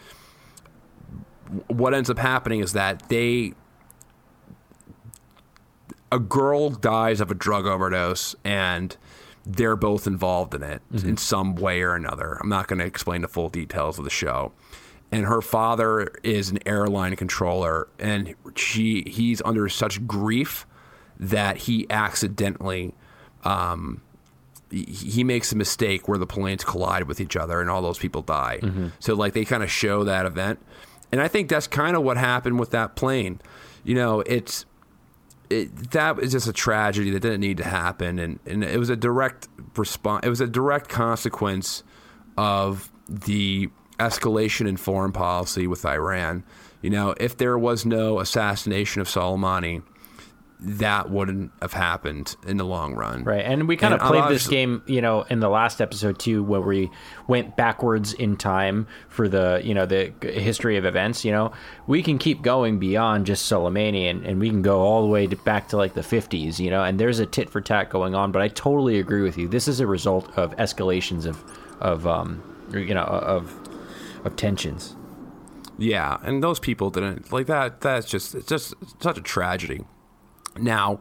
[1.69, 3.55] what ends up happening is that they
[6.16, 8.97] a girl dies of a drug overdose and
[9.44, 12.38] they're both involved in it in some way or another.
[12.40, 14.52] I'm not going to explain the full details of the show.
[15.12, 20.66] And her father is an airline controller and she he's under such grief
[21.20, 22.93] that he accidentally
[23.44, 24.02] um,
[24.70, 27.98] he- he makes a mistake where the planes collide with each other and all those
[27.98, 28.59] people die.
[28.98, 30.59] So like they kind of show that event,
[31.12, 33.40] and I think that's kind of what happened with that plane.
[33.84, 34.66] You know, it's
[35.51, 38.90] it, that was just a tragedy that didn't need to happen, and and it was
[38.90, 40.27] a direct response.
[40.27, 41.82] It was a direct consequence
[42.36, 43.68] of the
[43.98, 46.44] escalation in foreign policy with Iran.
[46.82, 49.82] You know, if there was no assassination of Soleimani,
[50.58, 53.24] that wouldn't have happened in the long run.
[53.24, 53.44] Right.
[53.44, 56.42] And we kind And of played this game, you know, in the last episode too,
[56.42, 56.90] where we
[57.28, 61.24] went backwards in time for the, you know, the history of events.
[61.24, 61.52] You know,
[61.86, 65.26] we can keep going beyond just Soleimani and, and we can go all the way
[65.26, 68.14] to, back to like the 50s, you know, and there's a tit for tat going
[68.14, 68.32] on.
[68.32, 69.48] But I totally agree with you.
[69.48, 71.44] This is a result of escalations of,
[71.80, 72.42] of, um,
[72.72, 73.54] you know, of,
[74.24, 74.96] of tensions.
[75.78, 77.82] Yeah, and those people didn't like that.
[77.82, 79.84] That's just it's just such a tragedy.
[80.58, 81.00] Now,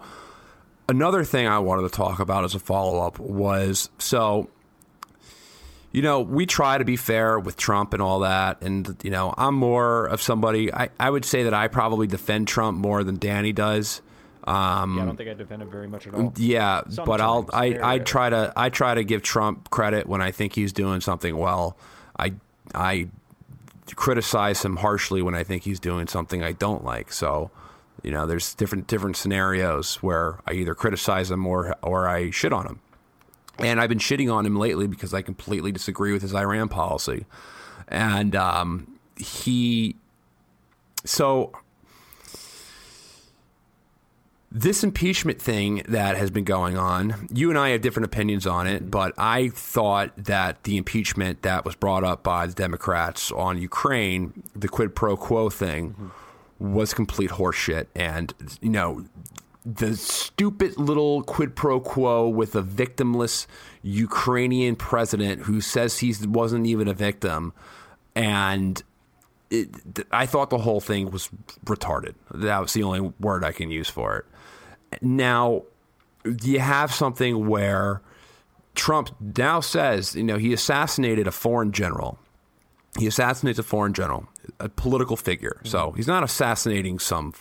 [0.89, 4.49] another thing I wanted to talk about as a follow up was so.
[5.91, 8.61] You know, we try to be fair with Trump and all that.
[8.61, 12.49] And, you know, I'm more of somebody, I, I would say that I probably defend
[12.49, 14.01] Trump more than Danny does.
[14.43, 16.33] Um, Yeah, I don't think I defend him very much at all.
[16.35, 20.31] yeah, but I'll I I try to I try to give Trump credit when I
[20.31, 21.77] think he's doing something well.
[22.19, 22.33] I
[22.73, 23.07] I
[23.95, 27.13] criticize him harshly when I think he's doing something I don't like.
[27.13, 27.51] So,
[28.05, 32.53] you know, there's different different scenarios where I either criticize him or or I shit
[32.53, 32.79] on him.
[33.57, 37.25] And I've been shitting on him lately because I completely disagree with his Iran policy.
[37.87, 39.95] And um, he
[41.03, 41.51] so
[44.51, 48.67] this impeachment thing that has been going on, you and I have different opinions on
[48.67, 53.57] it, but I thought that the impeachment that was brought up by the Democrats on
[53.57, 56.11] Ukraine, the quid pro quo thing,
[56.59, 57.87] was complete horseshit.
[57.95, 59.05] And, you know,
[59.65, 63.47] the stupid little quid pro quo with a victimless
[63.81, 67.51] Ukrainian president who says he wasn't even a victim.
[68.15, 68.81] And
[69.49, 69.69] it,
[70.11, 71.29] I thought the whole thing was
[71.65, 72.13] retarded.
[72.33, 75.01] That was the only word I can use for it.
[75.01, 75.63] Now,
[76.43, 78.01] you have something where
[78.75, 82.19] Trump now says, you know, he assassinated a foreign general.
[82.97, 84.27] He assassinates a foreign general,
[84.59, 85.61] a political figure.
[85.63, 87.33] So he's not assassinating some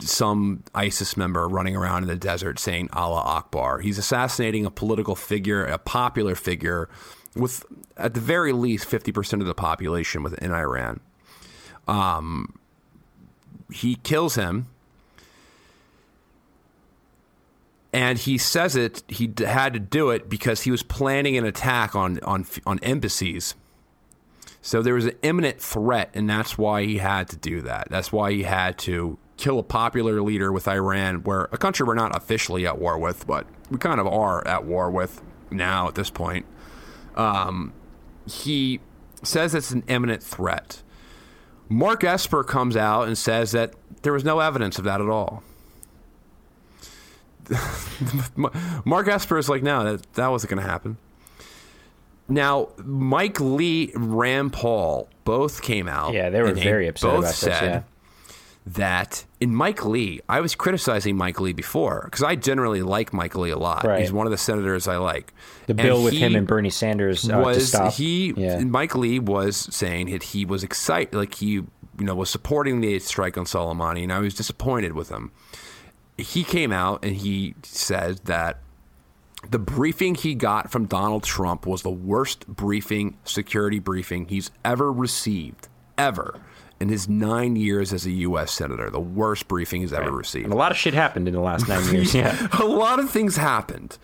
[0.00, 3.78] some ISIS member running around in the desert saying Allah Akbar.
[3.78, 6.88] He's assassinating a political figure, a popular figure,
[7.34, 7.64] with
[7.96, 11.00] at the very least fifty percent of the population within Iran.
[11.88, 12.58] Um,
[13.72, 14.66] he kills him,
[17.92, 19.02] and he says it.
[19.08, 23.54] He had to do it because he was planning an attack on on on embassies.
[24.66, 27.86] So there was an imminent threat, and that's why he had to do that.
[27.88, 31.94] That's why he had to kill a popular leader with Iran, where a country we're
[31.94, 35.22] not officially at war with, but we kind of are at war with
[35.52, 36.46] now at this point.
[37.14, 37.74] Um,
[38.26, 38.80] he
[39.22, 40.82] says it's an imminent threat.
[41.68, 43.72] Mark Esper comes out and says that
[44.02, 45.44] there was no evidence of that at all.
[48.84, 50.96] Mark Esper is like, no, that, that wasn't going to happen.
[52.28, 56.12] Now, Mike Lee, and Rand Paul both came out.
[56.12, 57.82] Yeah, they were very upset both about this, said yeah.
[58.66, 63.36] that in Mike Lee, I was criticizing Mike Lee before because I generally like Mike
[63.36, 63.84] Lee a lot.
[63.84, 64.00] Right.
[64.00, 65.32] He's one of the senators I like.
[65.66, 67.92] The And bill with him and Bernie Sanders uh, to was stop.
[67.92, 68.32] he?
[68.36, 68.58] Yeah.
[68.64, 71.46] Mike Lee was saying that he was excited, like he
[71.98, 75.30] you know was supporting the strike on Soleimani, and I was disappointed with him.
[76.18, 78.58] He came out and he said that
[79.50, 84.92] the briefing he got from Donald Trump was the worst briefing, security briefing he's ever
[84.92, 85.68] received,
[85.98, 86.40] ever.
[86.78, 88.52] In his nine years as a U.S.
[88.52, 90.44] senator, the worst briefing he's ever received.
[90.44, 92.14] And a lot of shit happened in the last nine years.
[92.14, 92.48] Yeah.
[92.60, 93.96] a lot of things happened,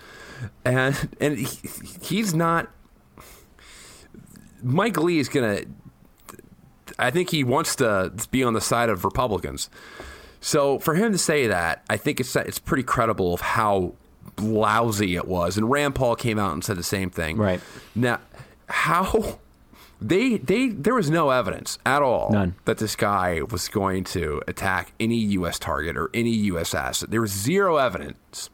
[0.64, 1.59] and and he,
[2.01, 2.70] he's not.
[4.62, 5.64] Mike Lee is gonna.
[6.98, 9.69] I think he wants to be on the side of Republicans.
[10.40, 13.97] So for him to say that, I think it's it's pretty credible of how
[14.39, 15.57] lousy it was.
[15.57, 17.37] And Rand Paul came out and said the same thing.
[17.37, 17.61] Right.
[17.95, 18.21] now,
[18.69, 19.39] how
[20.01, 22.55] they they there was no evidence at all None.
[22.65, 25.59] that this guy was going to attack any U.S.
[25.59, 26.75] target or any U.S.
[26.75, 27.11] asset.
[27.11, 28.51] There was zero evidence,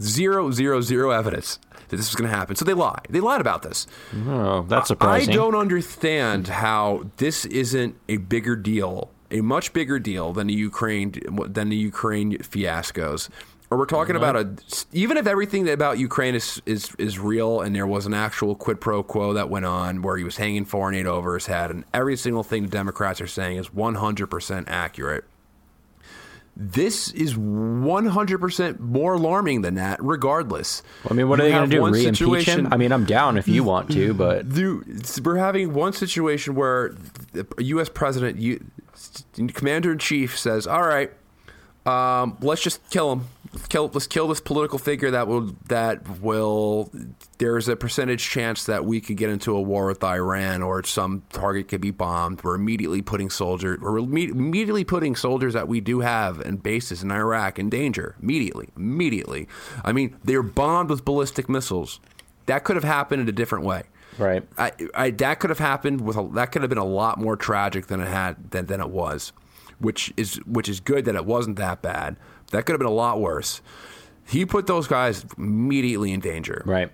[0.00, 2.56] zero zero zero evidence that this was going to happen.
[2.56, 3.06] So they lied.
[3.10, 3.86] They lied about this.
[4.26, 5.30] Oh, that's surprising.
[5.30, 10.54] I don't understand how this isn't a bigger deal, a much bigger deal than the
[10.54, 11.12] Ukraine
[11.48, 13.28] than the Ukraine fiascos.
[13.70, 14.54] Or we're talking about a
[14.92, 18.82] even if everything about Ukraine is, is is real and there was an actual quid
[18.82, 21.84] pro quo that went on where he was hanging foreign aid over his head and
[21.94, 25.24] every single thing the Democrats are saying is 100% accurate.
[26.54, 30.82] This is 100% more alarming than that, regardless.
[31.10, 31.86] I mean, what are You they going to do?
[31.86, 32.72] Re-impeach situation- him?
[32.74, 36.94] I mean, I'm down if you want to, but Dude, we're having one situation where
[37.32, 37.88] the U.S.
[37.88, 38.62] president, you,
[39.54, 41.10] commander in chief, says, "All right,
[41.84, 43.26] um, let's just kill him.
[43.52, 46.92] let's kill let's kill this political figure that will that will
[47.38, 51.24] there's a percentage chance that we could get into a war with Iran or some
[51.30, 52.44] target could be bombed.
[52.44, 57.10] We're immediately putting soldiers we're immediately putting soldiers that we do have and bases in
[57.10, 58.14] Iraq in danger.
[58.22, 58.68] Immediately.
[58.76, 59.48] Immediately.
[59.84, 61.98] I mean, they're bombed with ballistic missiles.
[62.46, 63.82] That could have happened in a different way.
[64.18, 64.46] Right.
[64.58, 67.36] I, I that could have happened with a, that could have been a lot more
[67.36, 69.32] tragic than it had than, than it was,
[69.78, 72.16] which is which is good that it wasn't that bad.
[72.50, 73.62] That could have been a lot worse.
[74.26, 76.62] He put those guys immediately in danger.
[76.64, 76.90] Right.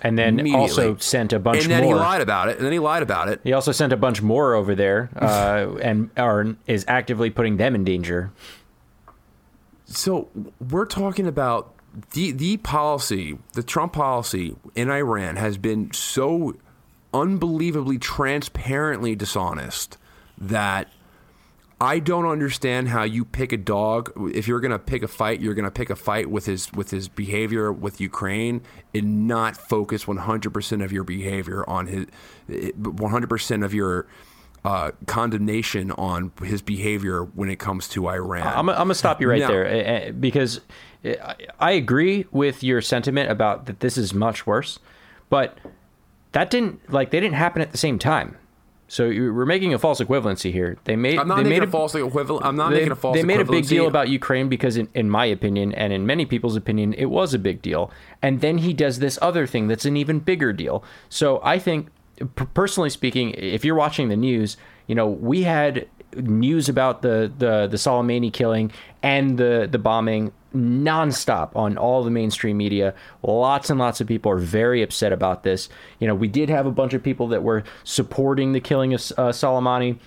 [0.00, 1.94] And then also sent a bunch and then more.
[1.94, 2.58] he lied about it.
[2.58, 3.40] And then he lied about it.
[3.42, 7.74] He also sent a bunch more over there, uh, and are, is actively putting them
[7.74, 8.30] in danger.
[9.86, 10.28] So
[10.70, 11.74] we're talking about
[12.12, 16.56] the the policy, the Trump policy in Iran has been so
[17.14, 19.96] unbelievably transparently dishonest
[20.36, 20.88] that
[21.80, 24.12] I don't understand how you pick a dog.
[24.34, 26.72] If you're going to pick a fight, you're going to pick a fight with his
[26.72, 28.62] with his behavior with Ukraine,
[28.92, 32.06] and not focus 100% of your behavior on his
[32.48, 34.06] 100% of your
[34.64, 38.68] uh, condemnation on his behavior when it comes to Iran.
[38.68, 40.60] I'm, to stop you right now, there eh, eh, because
[41.58, 44.78] I agree with your sentiment about that this is much worse,
[45.30, 45.58] but
[46.32, 48.36] that didn't like they didn't happen at the same time.
[48.90, 50.78] So we're making a false equivalency here.
[50.84, 51.18] They made.
[51.18, 52.46] I'm not they making made a false equivalent.
[52.46, 53.16] I'm not they, making a false.
[53.16, 56.24] They made a big deal about Ukraine because, in, in my opinion, and in many
[56.24, 57.90] people's opinion, it was a big deal.
[58.22, 60.82] And then he does this other thing that's an even bigger deal.
[61.10, 61.88] So I think,
[62.54, 64.56] personally speaking, if you're watching the news,
[64.86, 65.86] you know we had
[66.16, 68.72] news about the the the Soleimani killing
[69.02, 72.94] and the the bombing nonstop on all the mainstream media.
[73.22, 75.68] Lots and lots of people are very upset about this.
[75.98, 79.00] You know, we did have a bunch of people that were supporting the killing of
[79.16, 79.98] uh, Soleimani.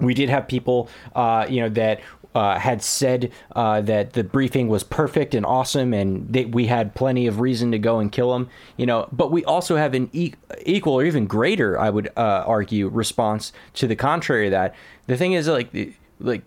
[0.00, 2.00] We did have people, uh, you know, that
[2.34, 6.94] uh, had said uh, that the briefing was perfect and awesome, and that we had
[6.94, 8.48] plenty of reason to go and kill him.
[8.76, 10.34] You know, but we also have an e-
[10.64, 14.74] equal or even greater, I would uh, argue, response to the contrary of that.
[15.06, 16.42] The thing is, like, like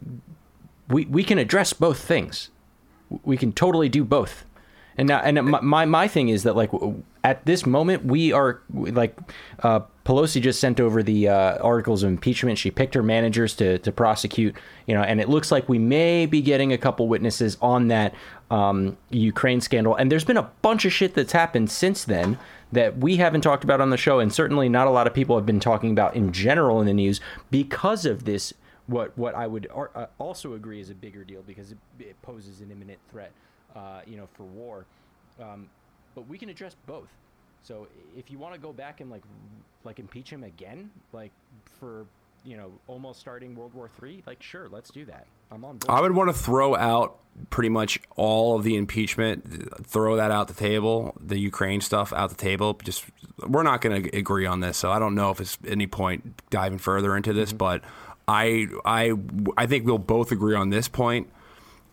[0.87, 2.49] we we can address both things
[3.23, 4.45] we can totally do both.
[4.97, 6.71] And now, and my, my, my thing is that like
[7.23, 9.17] at this moment we are like
[9.61, 12.59] uh, Pelosi just sent over the uh, articles of impeachment.
[12.59, 14.55] She picked her managers to to prosecute,
[14.85, 18.13] you know, and it looks like we may be getting a couple witnesses on that
[18.51, 19.95] um, Ukraine scandal.
[19.95, 22.37] And there's been a bunch of shit that's happened since then
[22.71, 25.35] that we haven't talked about on the show, and certainly not a lot of people
[25.37, 27.19] have been talking about in general in the news
[27.49, 28.53] because of this
[28.87, 32.21] what what I would ar- uh, also agree is a bigger deal because it, it
[32.21, 33.31] poses an imminent threat,
[33.75, 34.85] uh, you know, for war.
[35.41, 35.67] Um,
[36.13, 37.09] but we can address both.
[37.65, 39.23] So if you want to go back and like
[39.83, 41.31] like impeach him again, like
[41.79, 42.05] for
[42.43, 45.25] you know almost starting World War Three, like sure, let's do that.
[45.51, 45.97] I'm on board.
[45.97, 47.17] I would want to throw out
[47.49, 52.29] pretty much all of the impeachment, throw that out the table, the Ukraine stuff out
[52.29, 52.79] the table.
[52.83, 53.05] Just
[53.47, 56.39] we're not going to agree on this, so I don't know if it's any point
[56.51, 57.57] diving further into this, mm-hmm.
[57.57, 57.81] but
[58.27, 59.13] I I
[59.57, 61.29] I think we'll both agree on this point.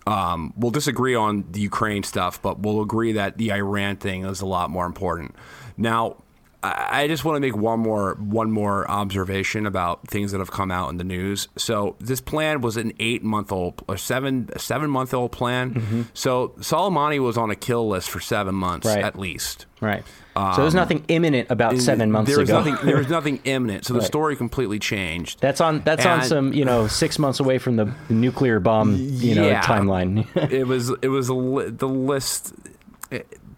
[0.07, 4.41] Um, we'll disagree on the Ukraine stuff, but we'll agree that the Iran thing is
[4.41, 5.37] a lot more important.
[5.77, 6.17] Now,
[6.65, 10.71] I just want to make one more one more observation about things that have come
[10.71, 11.49] out in the news.
[11.57, 15.75] So this plan was an eight month old or seven seven month old plan.
[15.75, 16.03] Mm-hmm.
[16.15, 19.03] So Soleimani was on a kill list for seven months right.
[19.03, 19.67] at least.
[19.81, 20.05] Right.
[20.37, 22.63] Um, so there's nothing imminent about seven months there was ago.
[22.63, 23.85] Nothing, there was nothing imminent.
[23.85, 24.07] So the right.
[24.07, 25.41] story completely changed.
[25.41, 25.81] That's on.
[25.81, 26.53] That's and, on some.
[26.53, 28.95] You know, six months away from the nuclear bomb.
[28.97, 30.29] You know, yeah, timeline.
[30.53, 30.91] it was.
[31.03, 31.33] It was a,
[31.73, 32.55] the list.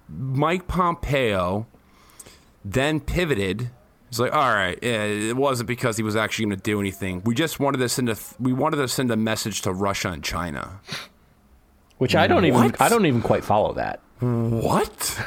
[0.09, 1.66] Mike Pompeo
[2.65, 3.70] then pivoted.
[4.09, 7.23] He's like, all right, yeah, it wasn't because he was actually going to do anything.
[7.24, 8.16] We just wanted to send a.
[8.39, 10.81] We wanted to send a message to Russia and China.
[11.99, 12.65] Which I don't what?
[12.65, 12.77] even.
[12.81, 14.01] I don't even quite follow that.
[14.20, 15.27] What?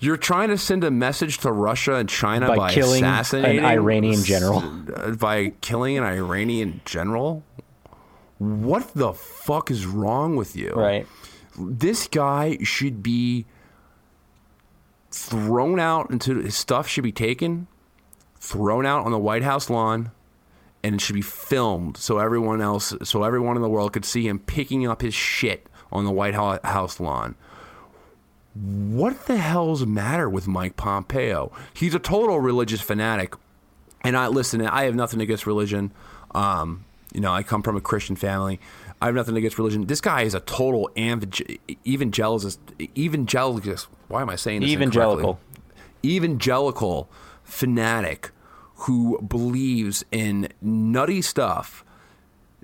[0.00, 3.64] You're trying to send a message to Russia and China by, by killing assassinating an
[3.64, 4.62] Iranian general.
[4.94, 7.42] Uh, by killing an Iranian general?
[8.38, 10.72] What the fuck is wrong with you?
[10.72, 11.06] Right.
[11.56, 13.46] This guy should be
[15.14, 17.66] thrown out into his stuff should be taken,
[18.38, 20.10] thrown out on the White House lawn,
[20.82, 24.28] and it should be filmed so everyone else, so everyone in the world could see
[24.28, 27.36] him picking up his shit on the White House lawn
[28.54, 31.50] what the hell's the matter with Mike Pompeo?
[31.74, 33.34] He's a total religious fanatic.
[34.02, 35.92] And I listen, I have nothing against religion.
[36.34, 38.60] Um, you know, I come from a Christian family.
[39.04, 39.84] I have nothing against religion.
[39.84, 40.90] This guy is a total.
[40.96, 42.50] Evangelical.
[44.08, 44.70] Why am I saying this?
[44.70, 45.38] Evangelical.
[46.02, 47.10] Evangelical
[47.42, 48.30] fanatic
[48.76, 51.84] who believes in nutty stuff.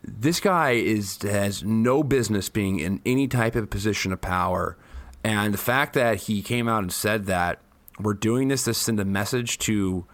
[0.02, 4.76] this guy is has no business being in any type of position of power,
[5.22, 7.60] and the fact that he came out and said that
[7.98, 10.06] we're doing this to send a message to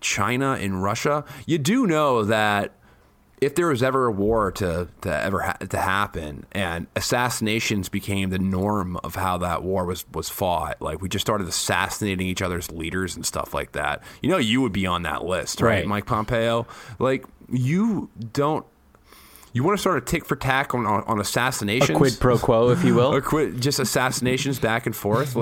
[0.00, 2.72] China and Russia, you do know that
[3.42, 8.30] if there was ever a war to, to ever ha- to happen and assassinations became
[8.30, 12.40] the norm of how that war was was fought like we just started assassinating each
[12.40, 15.70] other's leaders and stuff like that you know you would be on that list right,
[15.78, 15.86] Right.
[15.86, 16.66] Mike Pompeo
[17.00, 18.64] like you don't
[19.52, 22.38] you want to start a tick for tack on, on, on assassinations A quid pro
[22.38, 23.14] quo, if you will.
[23.16, 25.36] a quid, just assassinations back and forth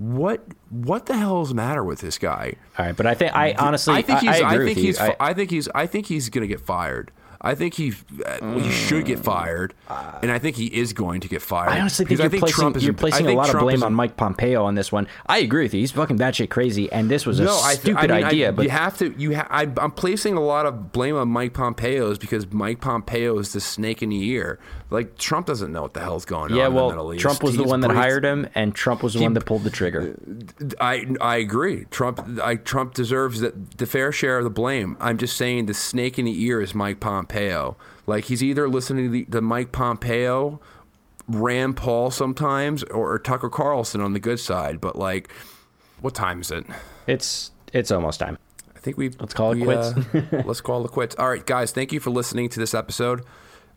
[0.00, 3.36] what what the hell is the matter with this guy All right, but I think
[3.36, 4.30] I honestly I think he's.
[4.30, 4.98] I, I, agree think he's.
[4.98, 5.68] fi- I, think he's.
[5.74, 7.12] I think he's going to get fired.
[7.42, 7.92] I think he.
[8.24, 9.74] Uh, he should get fired,
[10.22, 11.70] and I think he is going to get fired.
[11.70, 13.92] I honestly think you're placing, is you're placing a think lot of blame is on
[13.94, 15.06] Mike Pompeo on this one.
[15.26, 15.80] I agree with you.
[15.80, 18.52] He's fucking batshit crazy, and this was a No, I, stupid I mean, I- idea.
[18.52, 19.14] but you have to.
[19.18, 23.38] You ha- I, I'm placing a lot of blame on Mike Pompeo's because Mike Pompeo
[23.38, 24.58] is the snake in the ear.
[24.90, 27.22] Like Trump doesn't know what the hell's going yeah, on in the well, Middle East.
[27.22, 29.62] Trump was the one that hired him, and Trump was the He- one that pulled
[29.62, 30.16] the trigger.
[30.80, 31.84] I I agree.
[31.90, 34.96] Trump I Trump deserves the, the fair share of the blame.
[35.00, 37.76] I'm just saying the snake in the ear is Mike Pompeo.
[38.06, 40.60] Like he's either listening to, the, to Mike Pompeo,
[41.28, 44.80] Rand Paul sometimes, or, or Tucker Carlson on the good side.
[44.80, 45.30] But like,
[46.00, 46.66] what time is it?
[47.06, 48.38] It's it's almost time.
[48.74, 49.92] I think we Let's call it we, quits.
[50.14, 51.14] uh, let's call it quits.
[51.16, 51.70] All right, guys.
[51.70, 53.22] Thank you for listening to this episode.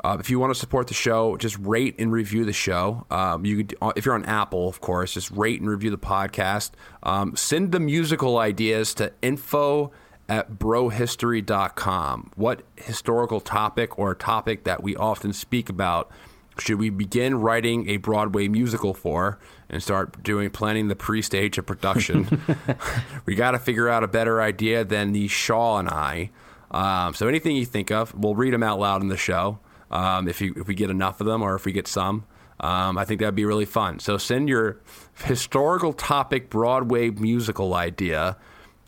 [0.03, 3.05] Uh, if you want to support the show, just rate and review the show.
[3.09, 5.97] Um, you could, uh, if you're on Apple, of course, just rate and review the
[5.97, 6.71] podcast.
[7.03, 9.91] Um, send the musical ideas to info
[10.27, 12.31] at brohistory.com.
[12.35, 16.11] What historical topic or topic that we often speak about
[16.59, 19.39] should we begin writing a Broadway musical for
[19.69, 22.41] and start doing planning the pre-stage of production?
[23.25, 26.29] we got to figure out a better idea than the Shah and I.
[26.71, 29.59] Um, so anything you think of, we'll read them out loud in the show.
[29.93, 32.25] Um, if you if we get enough of them or if we get some,
[32.59, 33.99] um, I think that'd be really fun.
[33.99, 34.79] So send your
[35.23, 38.37] historical topic Broadway musical idea,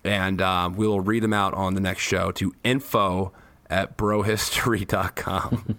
[0.04, 3.32] and um, we will read them out on the next show to info
[3.70, 5.78] at brohistory.com.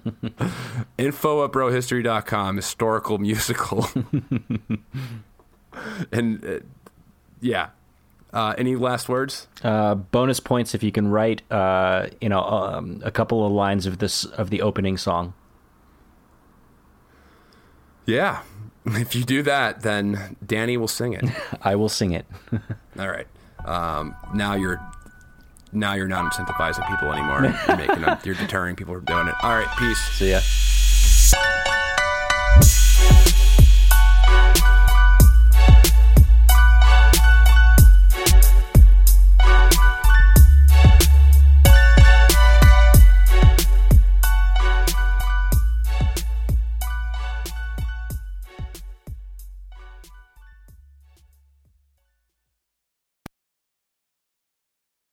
[0.99, 3.89] info at brohistory.com, historical musical.
[6.13, 6.61] and uh,
[7.41, 7.71] yeah.
[8.37, 9.49] Uh, any last words?
[9.65, 13.87] Uh, bonus points if you can write, uh, you know, um, a couple of lines
[13.87, 15.33] of this of the opening song.
[18.05, 18.43] Yeah.
[18.89, 21.25] If you do that, then Danny will sing it.
[21.63, 22.25] I will sing it.
[22.99, 23.27] All right.
[23.65, 24.81] Um, now you're
[25.73, 27.53] now you're not incentivizing people anymore.
[27.67, 29.35] You're making them, you're deterring people from doing it.
[29.43, 29.69] All right.
[29.79, 29.99] Peace.
[30.13, 30.41] See ya.